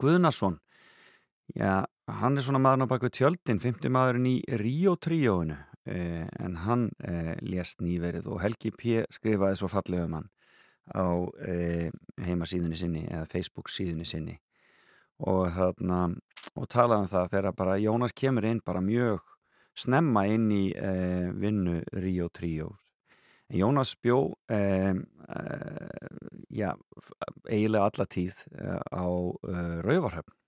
[0.00, 0.58] Guðnason.
[1.56, 5.56] Já, hann er svona maður á baku tjöldin, 50 maðurinn í Rio tríóinu
[5.86, 9.04] eh, en hann eh, lést nýverið og Helgi P.
[9.12, 10.30] skrifaði svo fallega um hann
[10.90, 11.06] á
[11.46, 14.34] eh, heimasíðunni sinni eða Facebook síðunni sinni
[15.22, 16.00] og, þarna,
[16.58, 19.22] og talaði um það þegar bara Jónas kemur inn bara mjög
[19.78, 20.66] snemma inn í
[21.38, 22.76] vinnu Rio tríós.
[23.52, 24.34] Jónas bjó
[26.52, 26.72] já,
[27.48, 28.42] eiginlega alla tíð
[28.92, 29.04] á
[29.84, 30.41] Rauvarhöfn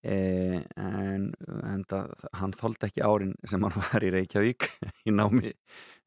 [0.00, 4.70] Eh, en, en það, hann þóldi ekki árin sem hann var í Reykjavík
[5.04, 5.52] í námi.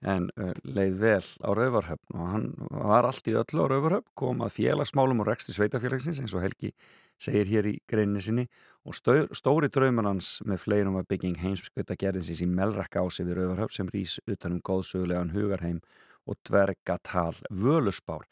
[0.03, 4.41] En uh, leið vel á Rauvarhöfn og hann var allt í öllu á Rauvarhöfn kom
[4.43, 6.73] að félagsmálum og rekstri sveitafélagsins eins og Helgi
[7.21, 8.47] segir hér í greinni sinni
[8.83, 13.39] og stó, stóri drauman hans með fleirum var bygging heimskauta gerðinsins í Melrakka ási við
[13.39, 15.79] Rauvarhöfn sem rýs utanum góðsögulegan hugarheim
[16.27, 18.27] og dvergatal völusbár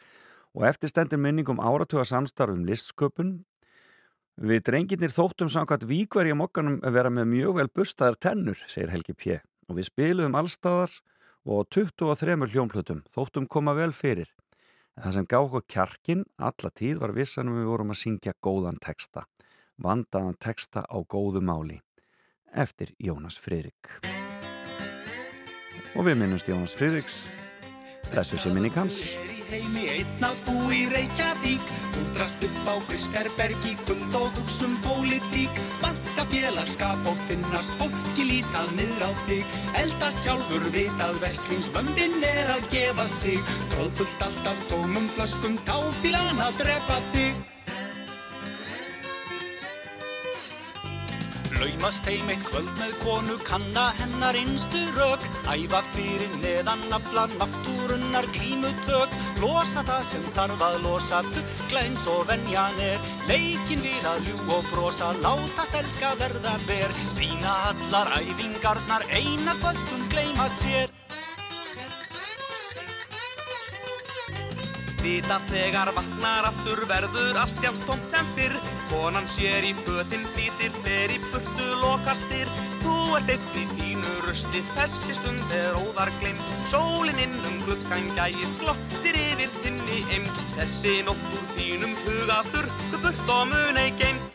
[0.51, 3.37] og eftir stendur minningum áratuga samstarfum listsköpun
[4.39, 9.13] Við drengirnir þóttum samkvæmt víkverja mokkanum að vera með mjög vel bustaðar tennur, segir Helgi
[9.13, 9.39] P.
[9.67, 10.93] Og við spiluðum allstaðar
[11.43, 14.31] og 23 hljómplutum þóttum koma vel fyrir.
[14.95, 18.79] En það sem gaf okkur kjarkin alla tíð var vissanum við vorum að syngja góðan
[18.83, 19.25] texta,
[19.81, 21.79] vandaðan texta á góðu máli,
[22.51, 23.99] eftir Jónas Friðrik.
[25.95, 27.21] Og við minnumst Jónas Friðriks,
[28.11, 29.03] þessu sem minni kanns.
[32.21, 35.55] Útrast upp á Kristerberg í guld og hugsum pólitík.
[35.81, 39.55] Vanta félagskap og finnast fólki lítað niður á þig.
[39.81, 43.41] Elda sjálfur vitað verslingsböndin er að gefa sig.
[43.73, 47.41] Tróðfullt alltaf tómum flöskum táfílan að drepa þig.
[51.57, 58.27] Laumast heim eitt kvöld með konu kanna hennar innstu rök Æfa fyrir neðan afla náttúrunnar
[58.35, 59.15] glímutök.
[59.41, 63.09] Losa það sem þarf að losa Fugla eins og venjan er.
[63.29, 66.93] Leikin við að ljú og brosa Látast elska verða ver.
[67.09, 70.93] Sýna allar æfingarnar Eina kvöldstund gleyma sér.
[75.01, 78.59] Vita þegar vaknar aftur verður allt jafn tómt sem fyrr.
[78.91, 82.51] Konan sér í fötinn flýtir, fer í burtu lokastir
[82.81, 83.63] Þú ert einn í
[84.31, 90.43] rusti, þessi stund er óðar glimt Sólinn inn um gluggan gæist, glottir yfir þinni eimt
[90.55, 94.29] Þessi nótt úr þínum huga þurrku burt og mun ei geimt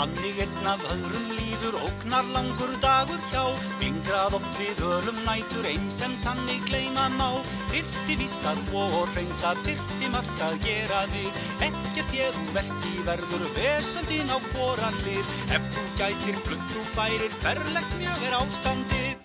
[0.00, 3.42] Þannig einn af öðrum líður ógnar langur dagur hjá.
[3.76, 7.28] Blingrað oft við ölum nætur eins sem þannig gleyma má.
[7.68, 11.44] Þyrfti víst að þvó og reynsa, þyrfti margt að gera við.
[11.68, 15.32] Ekkert ég verki verður vesöldin á hvora hlið.
[15.56, 19.18] Ef þú gætir flutt þú færir, verlegt mjög er ástandið.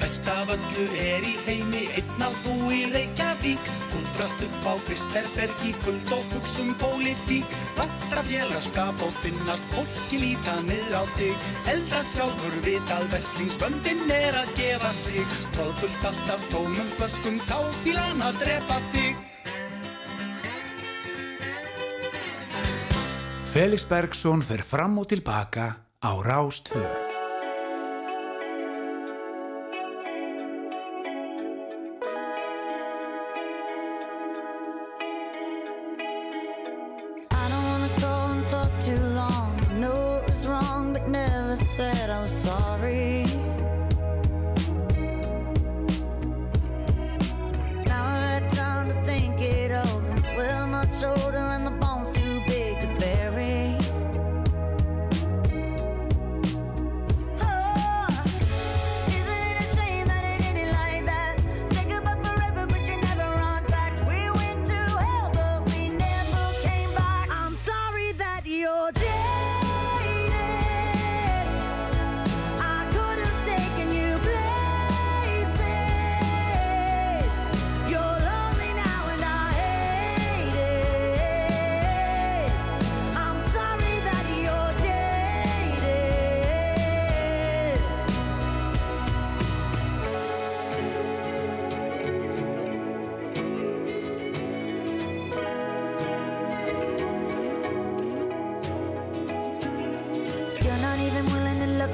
[0.00, 3.70] Flest af öllu er í heimi, einn að bú í Reykjavík.
[3.98, 7.56] Undrast upp á Kristerberg í guld og hugsum pólitík.
[7.78, 11.48] Vantra félagskap og finnast fólki líta niður á þig.
[11.74, 15.40] Elda sjálfur vitað verslingsböndin er að gefa sig.
[15.56, 19.29] Tróðfullt alltaf tómum flöskum táfílan að drepa þig
[23.50, 25.64] Felix Bergsson fer fram og tilbaka
[25.98, 27.09] á Rástfö.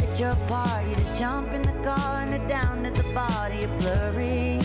[0.03, 0.95] At your party.
[0.97, 3.59] Just jump in the car and head down to the body.
[3.61, 4.61] You're blurry.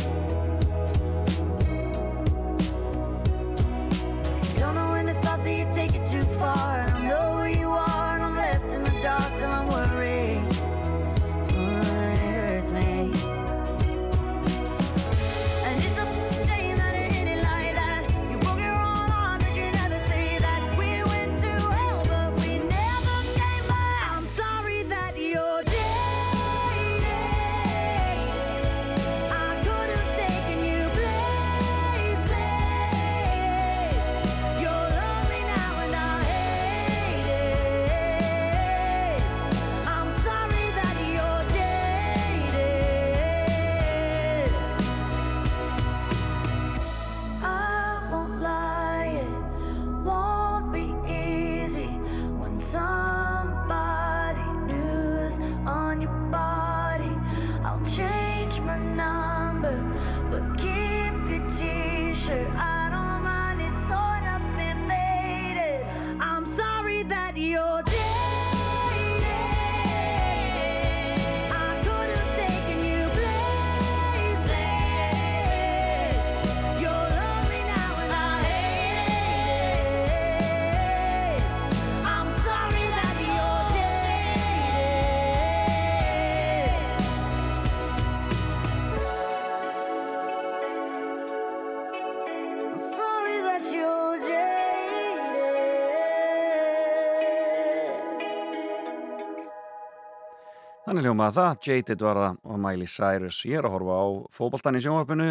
[101.21, 103.39] Ljómaði það, Jaded var það og Miley Cyrus.
[103.45, 105.27] Ég er að horfa á fótboltan í sjónvarpinu.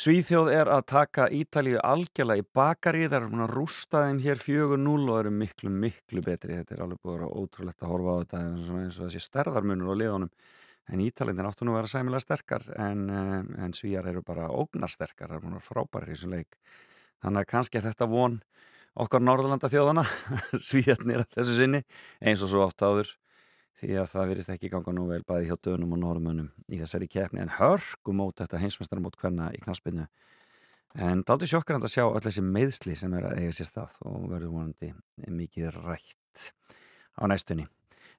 [0.00, 3.02] Svíþjóð er að taka Ítalíu algjörlega í bakari.
[3.04, 6.56] Það er svona rústaðin hér 4-0 og eru miklu, miklu betri.
[6.56, 9.92] Þetta er alveg búin að vera ótrúlegt að horfa á þetta eins og þessi stærðarmunur
[9.92, 10.30] á liðunum.
[10.88, 15.28] En Ítalindin áttu nú að vera sæmilega sterkar en, eh, en Svíjar eru bara ógnarsterkar.
[15.28, 16.56] Það er vera frábæri í þessum leik.
[17.20, 18.40] Þannig að kannski er þetta von
[18.96, 20.06] okkar Norðurlanda þjóðana,
[20.70, 21.82] Svíjarnir að þessu sinni,
[22.24, 23.12] eins og svo oft áður
[23.84, 27.08] því að það virðist ekki ganga nú vel bæði hjá dönum og norðmönnum í þessari
[27.10, 30.06] keppni en hörgum mót þetta heimsmestaramót hvenna í knaspinu
[30.94, 34.28] en daldi sjokkar að sjá öll þessi meðsli sem er að eiga sér stað og
[34.30, 34.92] verður vonandi
[35.26, 36.52] mikið rætt
[37.18, 37.66] á næstunni.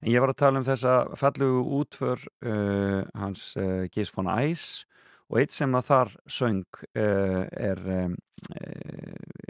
[0.04, 4.84] En ég var að tala um þessa fallugu útför uh, hans uh, Gís von Æs
[5.32, 8.18] og eitt sem að þar söng uh, er um,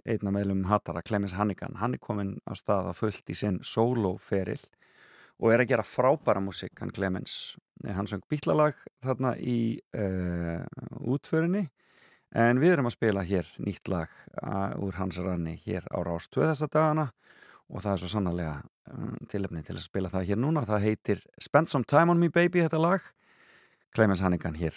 [0.06, 1.80] einna meðlum Hattara, Clemens Hannigan.
[1.82, 4.62] Hann er komin að fullt í sinn soloferil
[5.42, 7.56] og er að gera frábæra músik, hann Clemens.
[7.84, 10.64] Hann söng bítlalag þarna í uh,
[11.04, 11.68] útförinni
[12.36, 14.12] en við erum að spila hér nýtt lag
[14.82, 17.10] úr hans ranni hér á Rás 2 þessa dagana
[17.70, 18.56] og það er svo sannarlega
[18.94, 20.66] um, tilefni til að spila það hér núna.
[20.68, 23.12] Það heitir Spend Some Time On Me Baby þetta lag.
[23.96, 24.76] Clemens Hannigan hér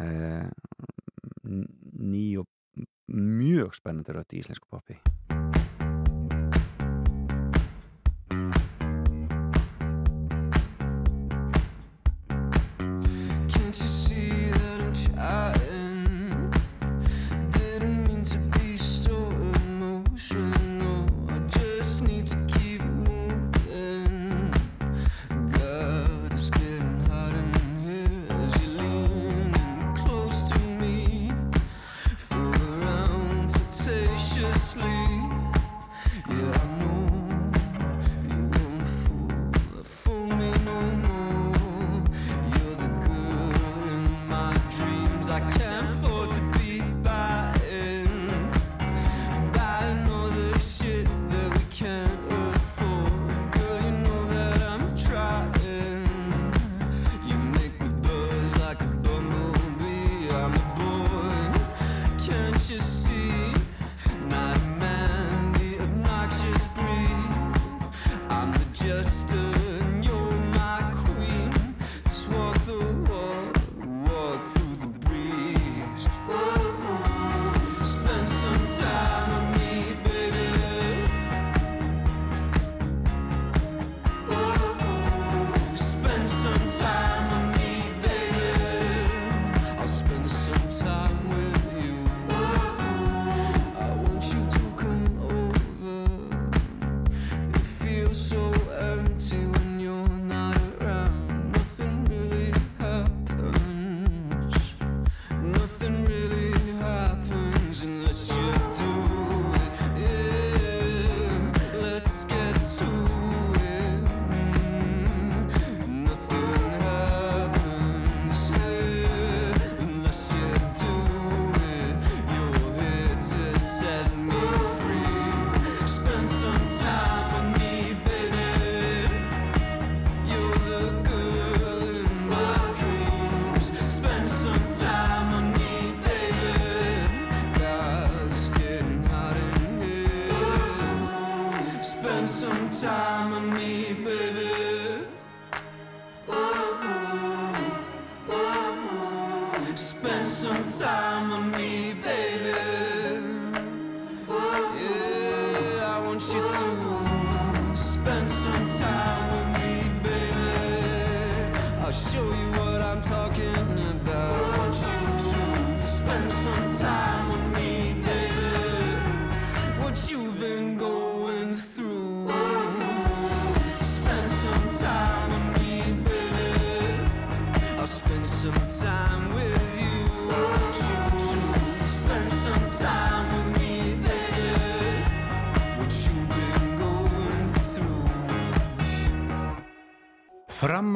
[0.00, 0.48] uh,
[1.44, 2.48] ný og
[3.10, 5.00] mjög spennandi rödd í íslensku poppi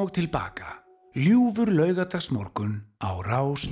[0.04, 0.84] og tilbaka.
[1.16, 3.64] Ljúfur laugadagsmorgun á Rás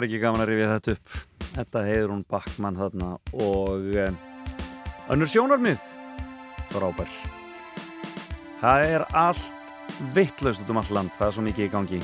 [0.00, 1.16] það er ekki gaman að rifja þetta upp.
[1.50, 4.18] Þetta heiður hún Backmann þarna og um,
[5.12, 5.82] önnur sjónarmið.
[6.70, 7.12] Frábær.
[8.62, 9.74] Það er allt
[10.16, 12.00] vittlaust út um all land, það er svo mikið í gangi.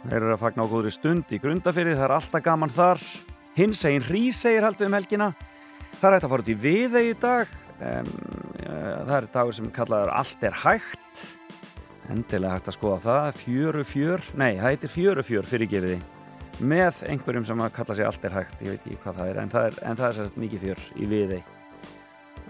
[0.00, 3.06] Þeir eru að fagna á góðri stund í grundafyrði, það er alltaf gaman þar.
[3.54, 5.32] Hins egin hrísegir haldið um helgina.
[6.00, 7.58] Það er hægt að fara út í viðeg í dag.
[7.78, 8.14] Um,
[8.64, 11.26] það er dagur sem kallaður allt er hægt.
[12.10, 13.44] Endilega hægt að skoða það.
[13.44, 16.00] Fjöru fjör, nei það heitir fjöru fjör fyrirgefiði
[16.60, 19.40] með einhverjum sem að kalla sig allt er hægt ég veit ekki hvað það er
[19.42, 21.40] en það er, en það er sérst mikið fjör í viði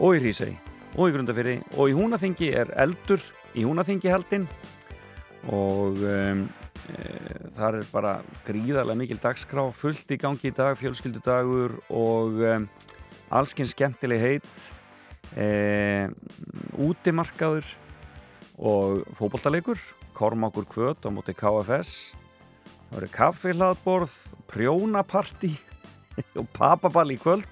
[0.00, 0.54] og í Hrísei
[0.96, 3.22] og í Grundafyrði og í Húnaþingi er eldur
[3.54, 4.46] í Húnaþingi haldinn.
[5.50, 6.44] Og um,
[6.92, 7.04] e,
[7.56, 8.14] þar er bara
[8.46, 12.68] gríðarlega mikil dagskrá fullt í gangi í dag, fjölskyldudagur og um,
[13.32, 14.66] allskinn skemmtileg heit
[15.38, 16.10] e,
[16.76, 17.66] útimarkaður
[18.60, 19.80] og fótboltalegur
[20.16, 22.19] Kormákur Kvöt á móti KFS
[22.90, 24.14] það verður kaffihlaðborð
[24.50, 25.54] prjónapartí
[26.40, 27.46] og papaball í kvöld.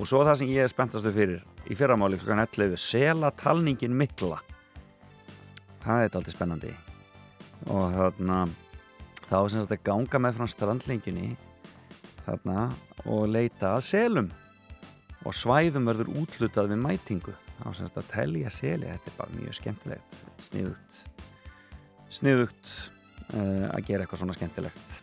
[0.00, 4.40] Og svo það sem ég er spenntastu fyrir í fyrramáli klukkan 11 selatalningin mikla.
[5.82, 6.72] Það er aldrei spennandi.
[7.68, 8.38] Og þarna
[9.28, 11.34] þá er sem sagt að ganga með frá strandlinginni
[12.24, 12.70] þarna
[13.04, 14.32] og leita að selum.
[15.22, 17.36] Og svæðum verður útlutað við mætingu.
[17.60, 18.88] Þá sem sagt að telja seli.
[18.88, 20.18] Þetta er bara mjög skemmtilegt.
[20.42, 20.98] Sniðugt.
[22.12, 22.72] Sniðugt
[23.32, 25.00] að gera eitthvað svona skemmtilegt.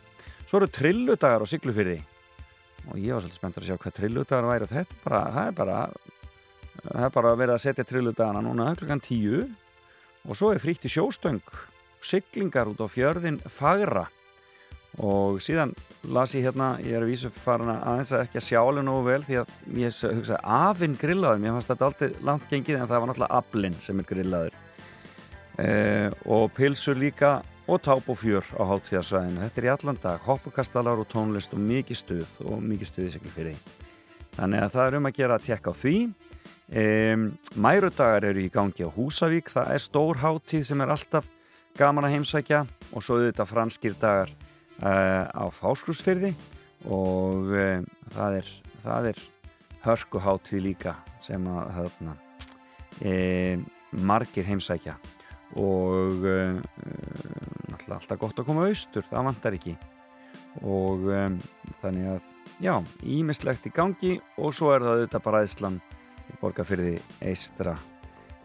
[0.50, 2.00] Svo eru trilludagar á Siglufyrði
[2.90, 5.80] og ég var svolítið spenntur að sjá hvað trilludagar væri þetta bara, það er bara
[6.84, 9.44] það er bara verið að setja trilludagana núna klukkan tíu.
[10.28, 11.44] Og svo er frítt í sjóstöng
[12.04, 14.08] siglingar út á fjörðin fagra.
[15.00, 15.76] Og síðan
[16.10, 18.86] las ég hérna, ég er að vísu farin að aðeins að ekki að sjá alveg
[18.88, 21.44] nógu vel því að ég hugsaði afinn grillaður.
[21.44, 24.58] Mér fannst þetta alltaf langt gengið en það var náttúrulega aflinn sem er grillaður.
[25.60, 27.40] Eh, og pilsur líka
[27.70, 29.44] og táp og fjör á hátíðarsvæðinu.
[29.46, 33.12] Þetta er í allan dag, hoppukastalar og tónlist og mikið stuð og mikið stuð í
[33.14, 33.74] sig fyrir því.
[34.40, 35.96] Þannig að það er um að gera að tekka á því.
[36.70, 37.26] Um,
[37.62, 41.30] Mærudagar eru í gangi á Húsavík, það er stór hátíð sem er alltaf
[41.78, 44.34] gaman að heimsækja og svo auðvitað franskir dagar
[44.82, 46.34] uh, á Fáskursfyrði
[46.90, 47.86] og uh,
[48.16, 48.52] það er,
[48.86, 49.24] það er
[49.86, 52.18] hörku hátíð líka sem að þarna,
[53.14, 53.66] um,
[54.10, 54.98] margir heimsækja
[55.58, 56.60] og uh,
[57.70, 59.78] náttúrulega alltaf gott að koma austur, það vantar ekki.
[60.62, 61.40] Og um,
[61.82, 62.28] þannig að
[62.60, 62.74] já,
[63.04, 65.96] ímislegt í gangi og svo er það auðvitað bara Ísland
[66.30, 67.76] í borgarfyrði eistra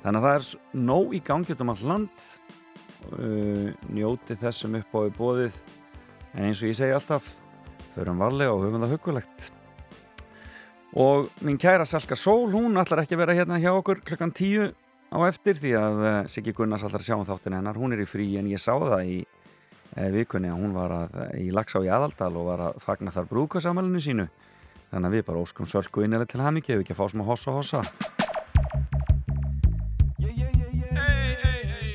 [0.04, 2.28] þannig að það er nóg í gangi um all land
[3.18, 5.58] uh, njóti þessum upp á í bóðið
[6.34, 7.34] en eins og ég segi alltaf
[7.94, 9.50] förum varlega og höfum það hugulegt
[10.94, 14.70] og mín kæra Salka Sól, hún ætlar ekki að vera hérna hjá okkur klukkan tíu
[15.14, 18.02] á eftir því að uh, Siggi Gunnars ætlar að sjá um þáttin hennar hún er
[18.02, 21.82] í frí en ég sá það í uh, vikunni að hún var að, í Lagsá
[21.84, 24.26] í Aðaldal og var að fagna þar brúkasamælinu sínu.
[24.90, 27.24] Þannig að við bara óskum Sölku innilega til hann ekki ef ekki að fá smá
[27.26, 27.80] hossa hossa.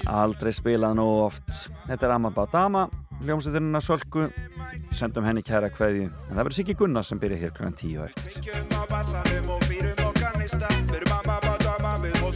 [0.10, 1.52] Aldrei spilað nógu oft.
[1.86, 2.88] Þetta er Amma Badama
[3.24, 4.28] hljómsveiturinn að Sölku.
[4.96, 6.08] Sendum henni kæra kveðju.
[6.10, 8.32] En það verður Siggi Gunnars sem byrja hér tíu á eftir.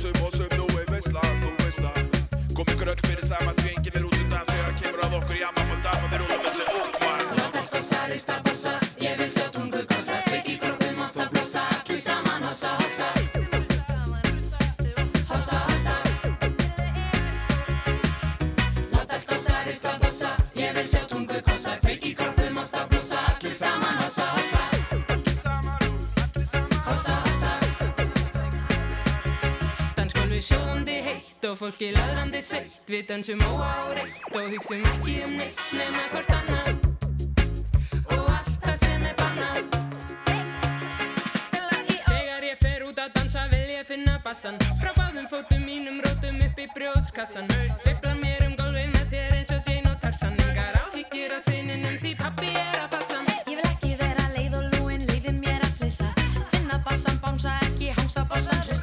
[0.04, 0.63] Kom
[2.74, 5.68] ykkur öll fyrir saman því enginn er út undan þegar kemur að okkur í amma
[5.76, 8.53] og dama við rúlum þessi ókvar Látt
[31.64, 36.72] fólki laðrandi sveitt Við dansum óáreitt og hugsum ekki um neitt nema hvort annað.
[38.12, 39.78] Og allt það sem er bannað.
[42.10, 44.60] Þegar ég fer út að dansa vil ég finna bassan.
[44.82, 47.48] Frá báðum fótum mínum rótum upp í brjóðskassan
[47.80, 52.00] Sveifla mér um gólfið með þér eins og Jane og Tarzan Engar áhyggjur af sininum
[52.04, 53.24] því pappi er að passa.
[53.48, 56.12] Ég vil ekki vera leið og lúin, leifið mér að flissa.
[56.52, 58.83] Finna bassan, bánsa ekki, hamsa bassan, hrista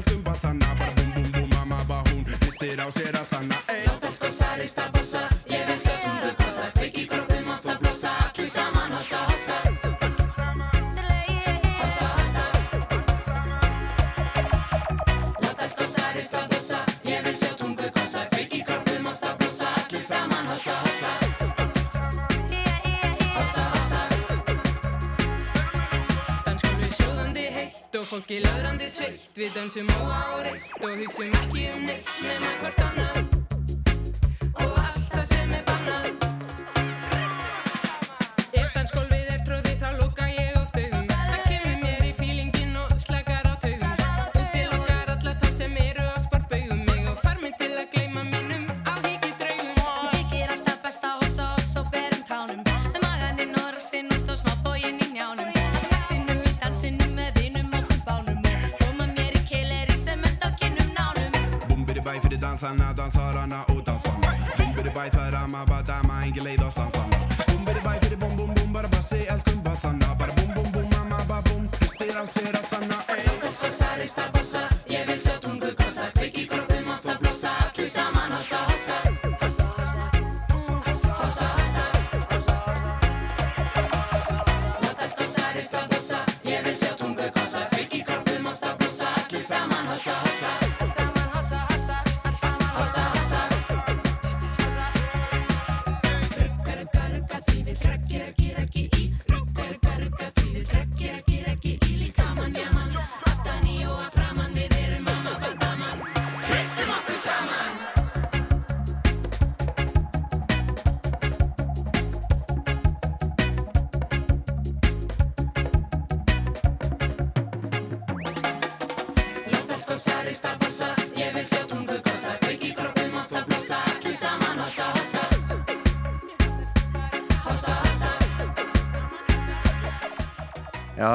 [0.00, 0.81] bum, bara bassi við
[28.22, 29.30] fólki laðrandi sveitt.
[29.34, 33.31] Við dansum óáreitt og hugsum ekki um neitt nema hvort annað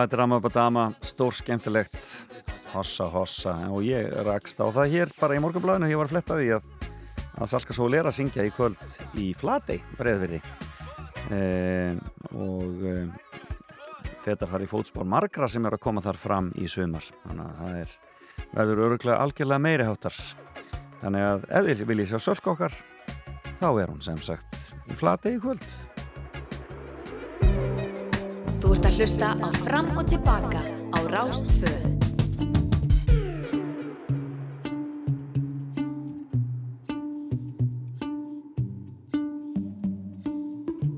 [0.07, 1.97] þetta er Amabadama, stór skemmtilegt.
[2.71, 3.57] Hossa hossa.
[3.75, 6.69] Og ég rakst á það hér bara í morgunblæðinu ég var að fletta því að,
[7.35, 10.39] að Salka Sól er að syngja í kvöld í Flatey, breiðverði
[11.35, 11.41] e,
[12.31, 12.95] og e,
[14.23, 17.03] fetar þar í fótspór margra sem er að koma þar fram í sumar.
[17.25, 17.97] Þannig að það er,
[18.53, 20.21] verður öruglega algjörlega meiri háttar
[21.01, 22.79] þannig að ef þið viljið sjá sölk okkar
[23.59, 25.67] þá er hún sem sagt í flati í kvöld
[28.57, 31.71] Þú ert að hlusta á Fram og Tilbaka á Rástfö.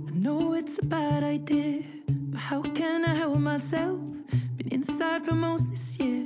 [0.07, 1.83] I know it's a bad idea,
[2.31, 3.99] but how can I help myself?
[4.57, 6.25] Been inside for most this year,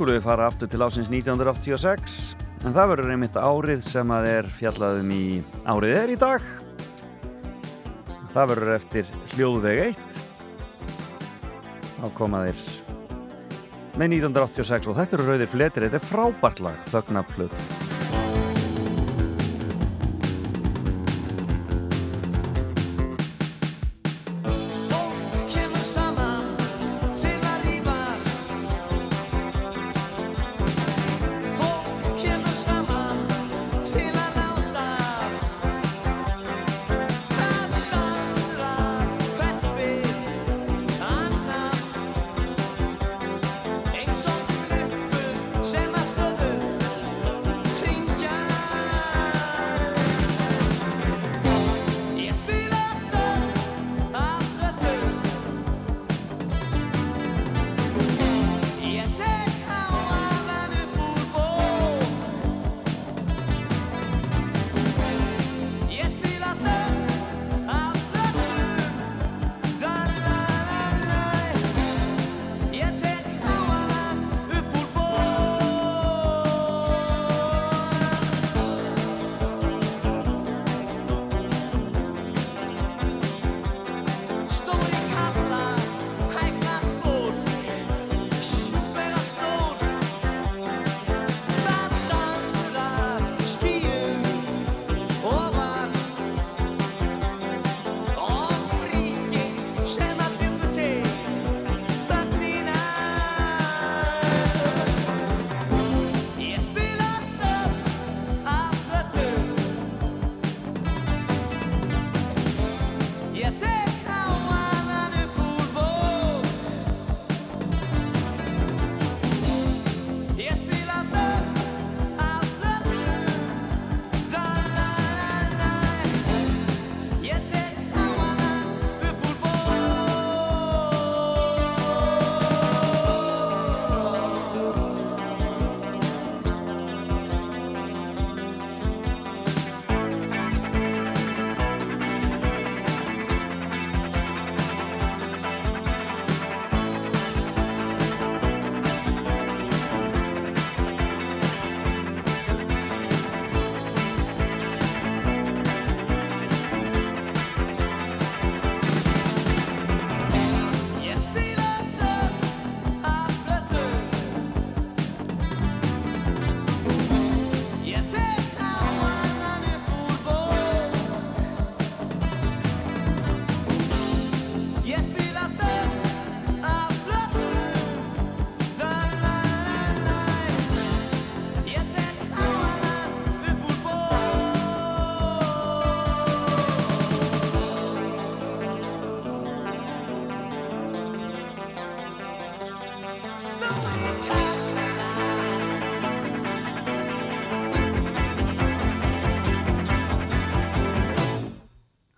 [0.00, 2.12] Skulum við fara aftur til ásins 1986
[2.64, 5.24] en það verður einmitt árið sem að er fjallaðum í
[5.68, 6.46] árið er í dag.
[8.32, 10.22] Það verður eftir hljóðveg 1
[11.98, 12.64] þá koma þeir
[14.00, 17.79] með 1986 og þetta eru rauðir fletir þetta er frábært lag, þögnaplöð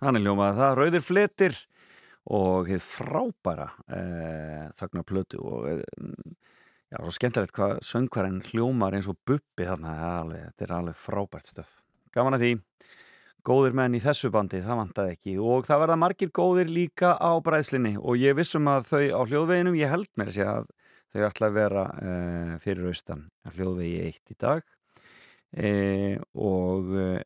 [0.03, 1.59] Þannig ljómaði það, rauðir fletir
[2.35, 5.79] og hefð frábæra eh, þagna plötu og eh,
[6.91, 9.93] já, svo skemmtilegt hvað söngvarinn hljómar eins og buppi þarna,
[10.33, 11.71] þetta er alveg frábært stöf.
[12.13, 12.51] Gaman að því,
[13.47, 15.37] góðir menn í þessu bandi, það vantaði ekki.
[15.39, 19.79] Og það verða margir góðir líka á bræðslinni og ég vissum að þau á hljóðveginum,
[19.79, 20.69] ég held mér að
[21.13, 24.63] þau ætla að vera eh, fyrir austan hljóðvegi eitt í dag
[25.53, 27.21] e, og e,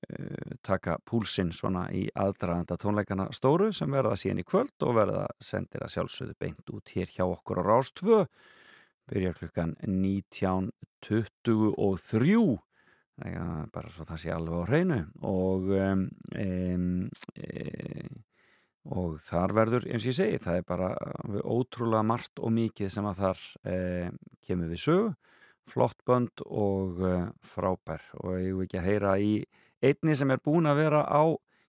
[0.65, 5.83] taka púlsinn svona í aðdraganda tónleikana stóru sem verða síðan í kvöld og verða sendir
[5.85, 8.27] að sjálfsögðu beint út hér hjá okkur á Rás 2
[9.07, 12.59] byrjar klukkan 19.23
[13.31, 15.01] ja, bara svo það sé alveg á hreinu.
[15.25, 15.75] Og e,
[18.87, 20.89] og þar verður, eins og ég segi, það er bara
[21.43, 23.39] ótrúlega margt og mikið sem að þar
[24.47, 25.09] kemur við sögu
[25.67, 28.03] flott bönd og uh, frábær.
[28.23, 29.33] Og ég vil ekki að heyra í
[29.83, 31.21] einni sem er búin að vera á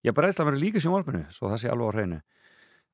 [0.04, 2.20] já, bræðsla verður líka sjónvarpinu svo það sé alveg á hreinu.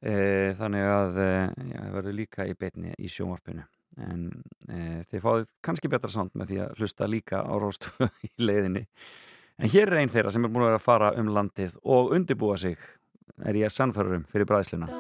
[0.05, 0.15] E,
[0.59, 1.29] þannig að e,
[1.71, 3.67] já, það verður líka í beitni í sjónvarpinu.
[4.05, 4.25] En
[4.69, 7.95] e, þið fáið kannski betra samt með því að hlusta líka á róstu
[8.29, 8.85] í leiðinni.
[9.63, 12.17] En hér er einn þeirra sem er búin að vera að fara um landið og
[12.17, 12.81] undibúa sig
[13.45, 14.91] er ég sannfærurum fyrir bræðsluna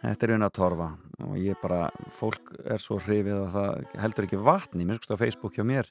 [0.00, 0.86] Þetta er unna torfa
[1.26, 5.20] og ég bara, fólk er svo hrifið að það heldur ekki vatni, mér skust á
[5.20, 5.90] Facebook hjá mér.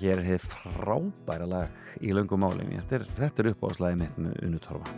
[0.00, 2.64] Hér er þið frábæra lag í löngum máli.
[2.88, 4.96] Þetta er, er uppáðslæði mitt með unnu torfa.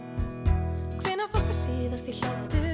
[1.03, 2.66] Hvenær fórstu síðast í hláturskast?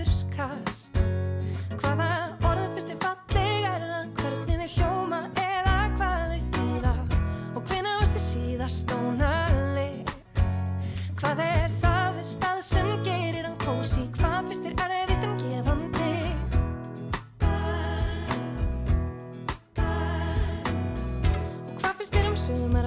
[22.52, 22.81] Finnst þér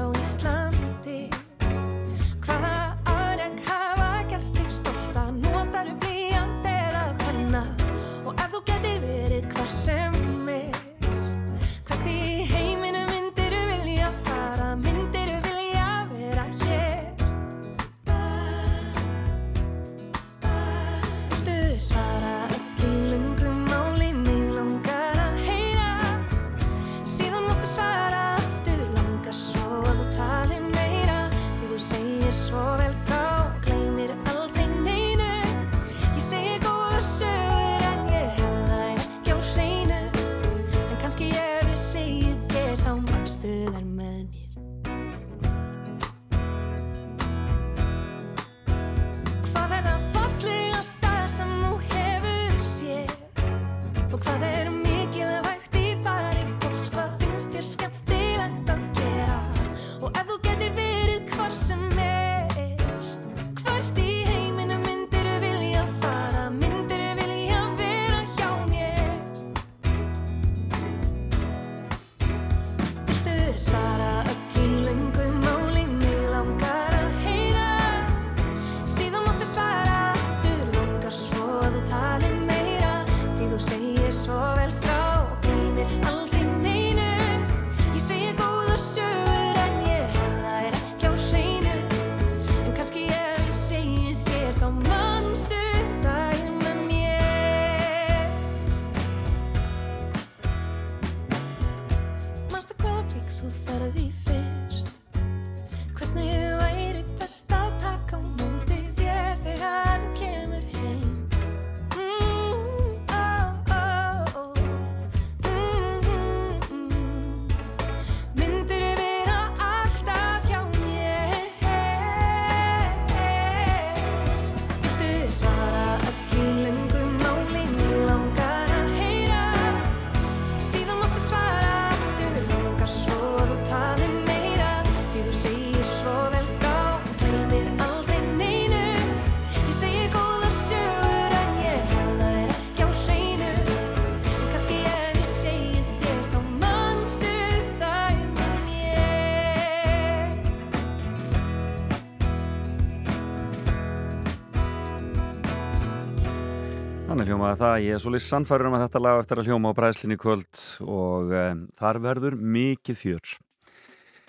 [157.35, 159.77] hljómaði það, ég er svolítið sannfæður um að þetta lag á eftir að hljóma á
[159.77, 163.33] bræðslinni í kvöld og um, þar verður mikið fjör.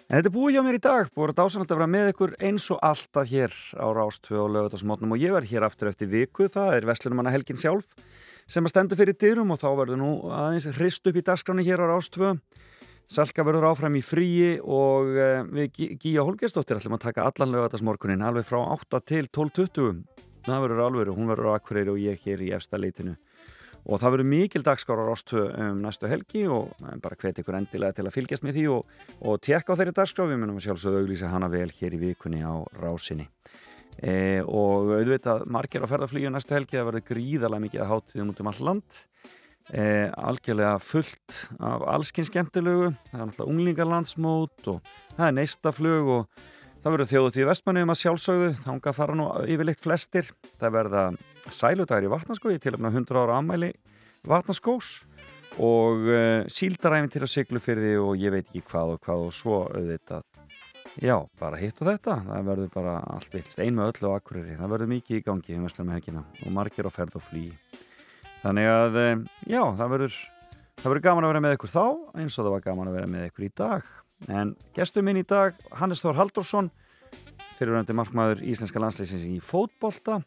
[0.06, 2.34] En þetta er búið hjá mér í dag, búið að dásanlega að vera með ykkur
[2.48, 6.48] eins og alltaf hér á Rástfjö og lögutasmótnum og ég verð hér aftur eftir viku,
[6.50, 7.94] það er Veslunumanna Helgin sjálf
[8.50, 11.82] sem að stendur fyrir dyrum og þá verður nú aðeins hrist upp í dagskráni hér
[11.86, 12.34] á Rástfjö.
[13.06, 17.54] Salka verður áfram í fríi og uh, við Gí- Gíja Holgersdóttir ætlum að taka allan
[17.54, 22.27] lögatarsmorgunin alveg frá 8 til 12.20 það verður alveg, hún verður á Akureyri og ég
[22.27, 23.16] hér í efsta leitinu
[23.86, 28.06] og það verður mikil dagskárar ástöð um næstu helgi og bara hvet ykkur endilega til
[28.09, 31.51] að fylgjast með því og, og tekka á þeirri dagskrá, við munum sjálfsögðu auglýsa hana
[31.52, 33.28] vel hér í vikunni á rásinni.
[33.97, 38.43] E, og auðvitað margir á ferðarflíu næstu helgi það verður gríðarlega mikið að hátíðum út
[38.43, 38.98] um all land.
[39.70, 42.90] E, algjörlega fullt af allskinn skemmtilegu.
[43.12, 46.44] Það er náttúrulega unglingarlandsmót og það er neistaflug og
[46.86, 48.48] það verður þjóðut í vestmannum að sjálfsögðu.
[48.62, 50.28] Þánga fara nú yfirleitt flestir.
[50.60, 51.00] Það verða
[51.50, 53.72] sæludæri í vatnaskói til að 100 ára ammæli
[54.26, 54.90] vatnaskós
[55.62, 59.26] og uh, síldaræfin til að siglu fyrir því og ég veit ekki hvað og hvað
[59.26, 60.22] og svo auðvitað.
[61.02, 62.20] Já, bara hitt og þetta.
[62.28, 65.58] Það verður bara allt vilt, ein með öllu og akkuriri það verður mikið í gangi
[65.58, 67.44] um vestlum helgina og margir á ferð og flý
[68.46, 70.18] þannig að, um, já, það verður
[70.78, 71.86] það verður gaman að vera með ykkur þá
[72.22, 73.94] eins og það var gaman að vera með ykkur í dag
[74.28, 76.70] en gestur minn í dag, Hannes Þór Haldursson
[77.56, 80.20] fyrirvændi markmaður íslenska landslýsins í fótbolta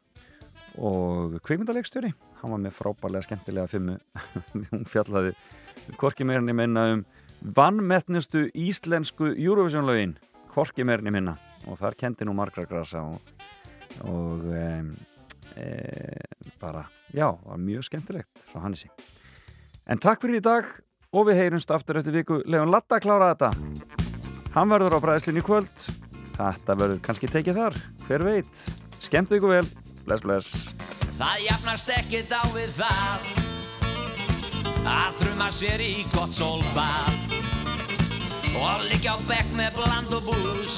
[0.79, 2.11] og kvikmyndaleikstjóri.
[2.39, 3.97] Hann var með frábærlega skemmtilega fimmu.
[4.71, 5.35] Hún fjallaði
[5.99, 7.03] korki meirinni minna um
[7.55, 10.15] vannmettnustu íslensku Eurovision-lögin.
[10.53, 11.35] Korki meirinni minna.
[11.67, 13.19] Og þar kendi nú margra grasa og,
[14.07, 14.65] og e,
[15.59, 15.67] e,
[16.61, 18.89] bara, já, var mjög skemmtilegt frá Hannesi.
[19.89, 20.69] En takk fyrir í dag
[21.09, 22.39] og við heyrumst aftur eftir viku.
[22.45, 23.49] Leon Latta klára þetta.
[24.53, 25.85] Hann verður á bræðslinni kvöld.
[26.37, 27.79] Þetta verður kannski tekið þar.
[28.07, 28.63] Hver veit,
[29.03, 29.65] skemmt ykkur vel.
[30.05, 30.75] Bless bless.
[31.19, 33.27] Það jafnast ekkert á við það
[34.89, 37.17] að þruma sér í gott sólbað.
[38.59, 40.77] Og liggja á bekk með bland og bús.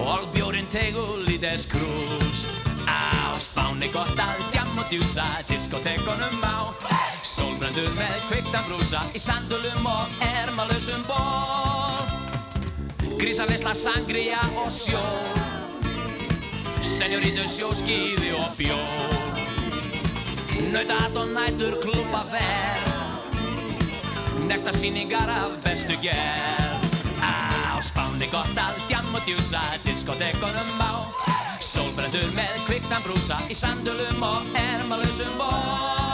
[0.00, 2.44] Og bjórin tegul í þess krús.
[2.88, 7.09] Á spáni gott að djam og djúsa diskotekonum á
[7.40, 12.00] sólbrendur með kveiktan brúsa í sandulum og ermalösum ból
[13.20, 15.00] grísavisla sangria og sjó.
[16.84, 19.16] Senjórítur sjóskíði og bjór.
[20.72, 22.88] Nautat og nætur klúpa fer
[24.48, 26.84] Nekta síningar af bestu gerð.
[27.24, 31.08] Á spáni gott að djam og djúsa Diskotekonum á.
[31.60, 36.09] Sólbrendur með kviknan brúsa Í sandulum og ermalösum ból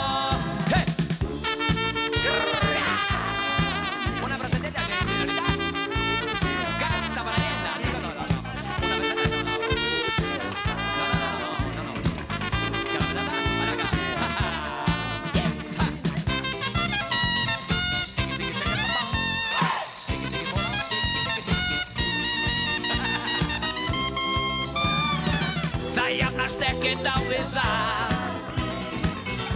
[26.86, 28.12] ekkert á við það.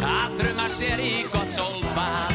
[0.00, 2.34] Að þruma sér í gott sólbað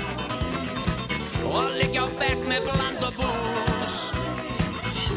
[1.49, 3.97] og liggja á bekk með bland og bús.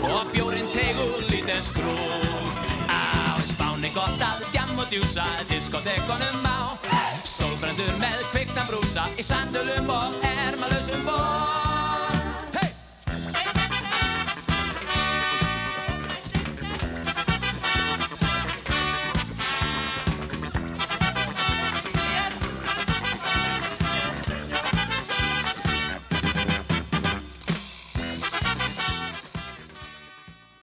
[0.09, 2.51] Og bjórin tegul í þess krúl
[2.91, 6.75] á spáni gott að djam og djúsa diskotekonum á.
[7.23, 11.68] Sólbrendur með kvikna brúsa í sandulum og ermalösum ból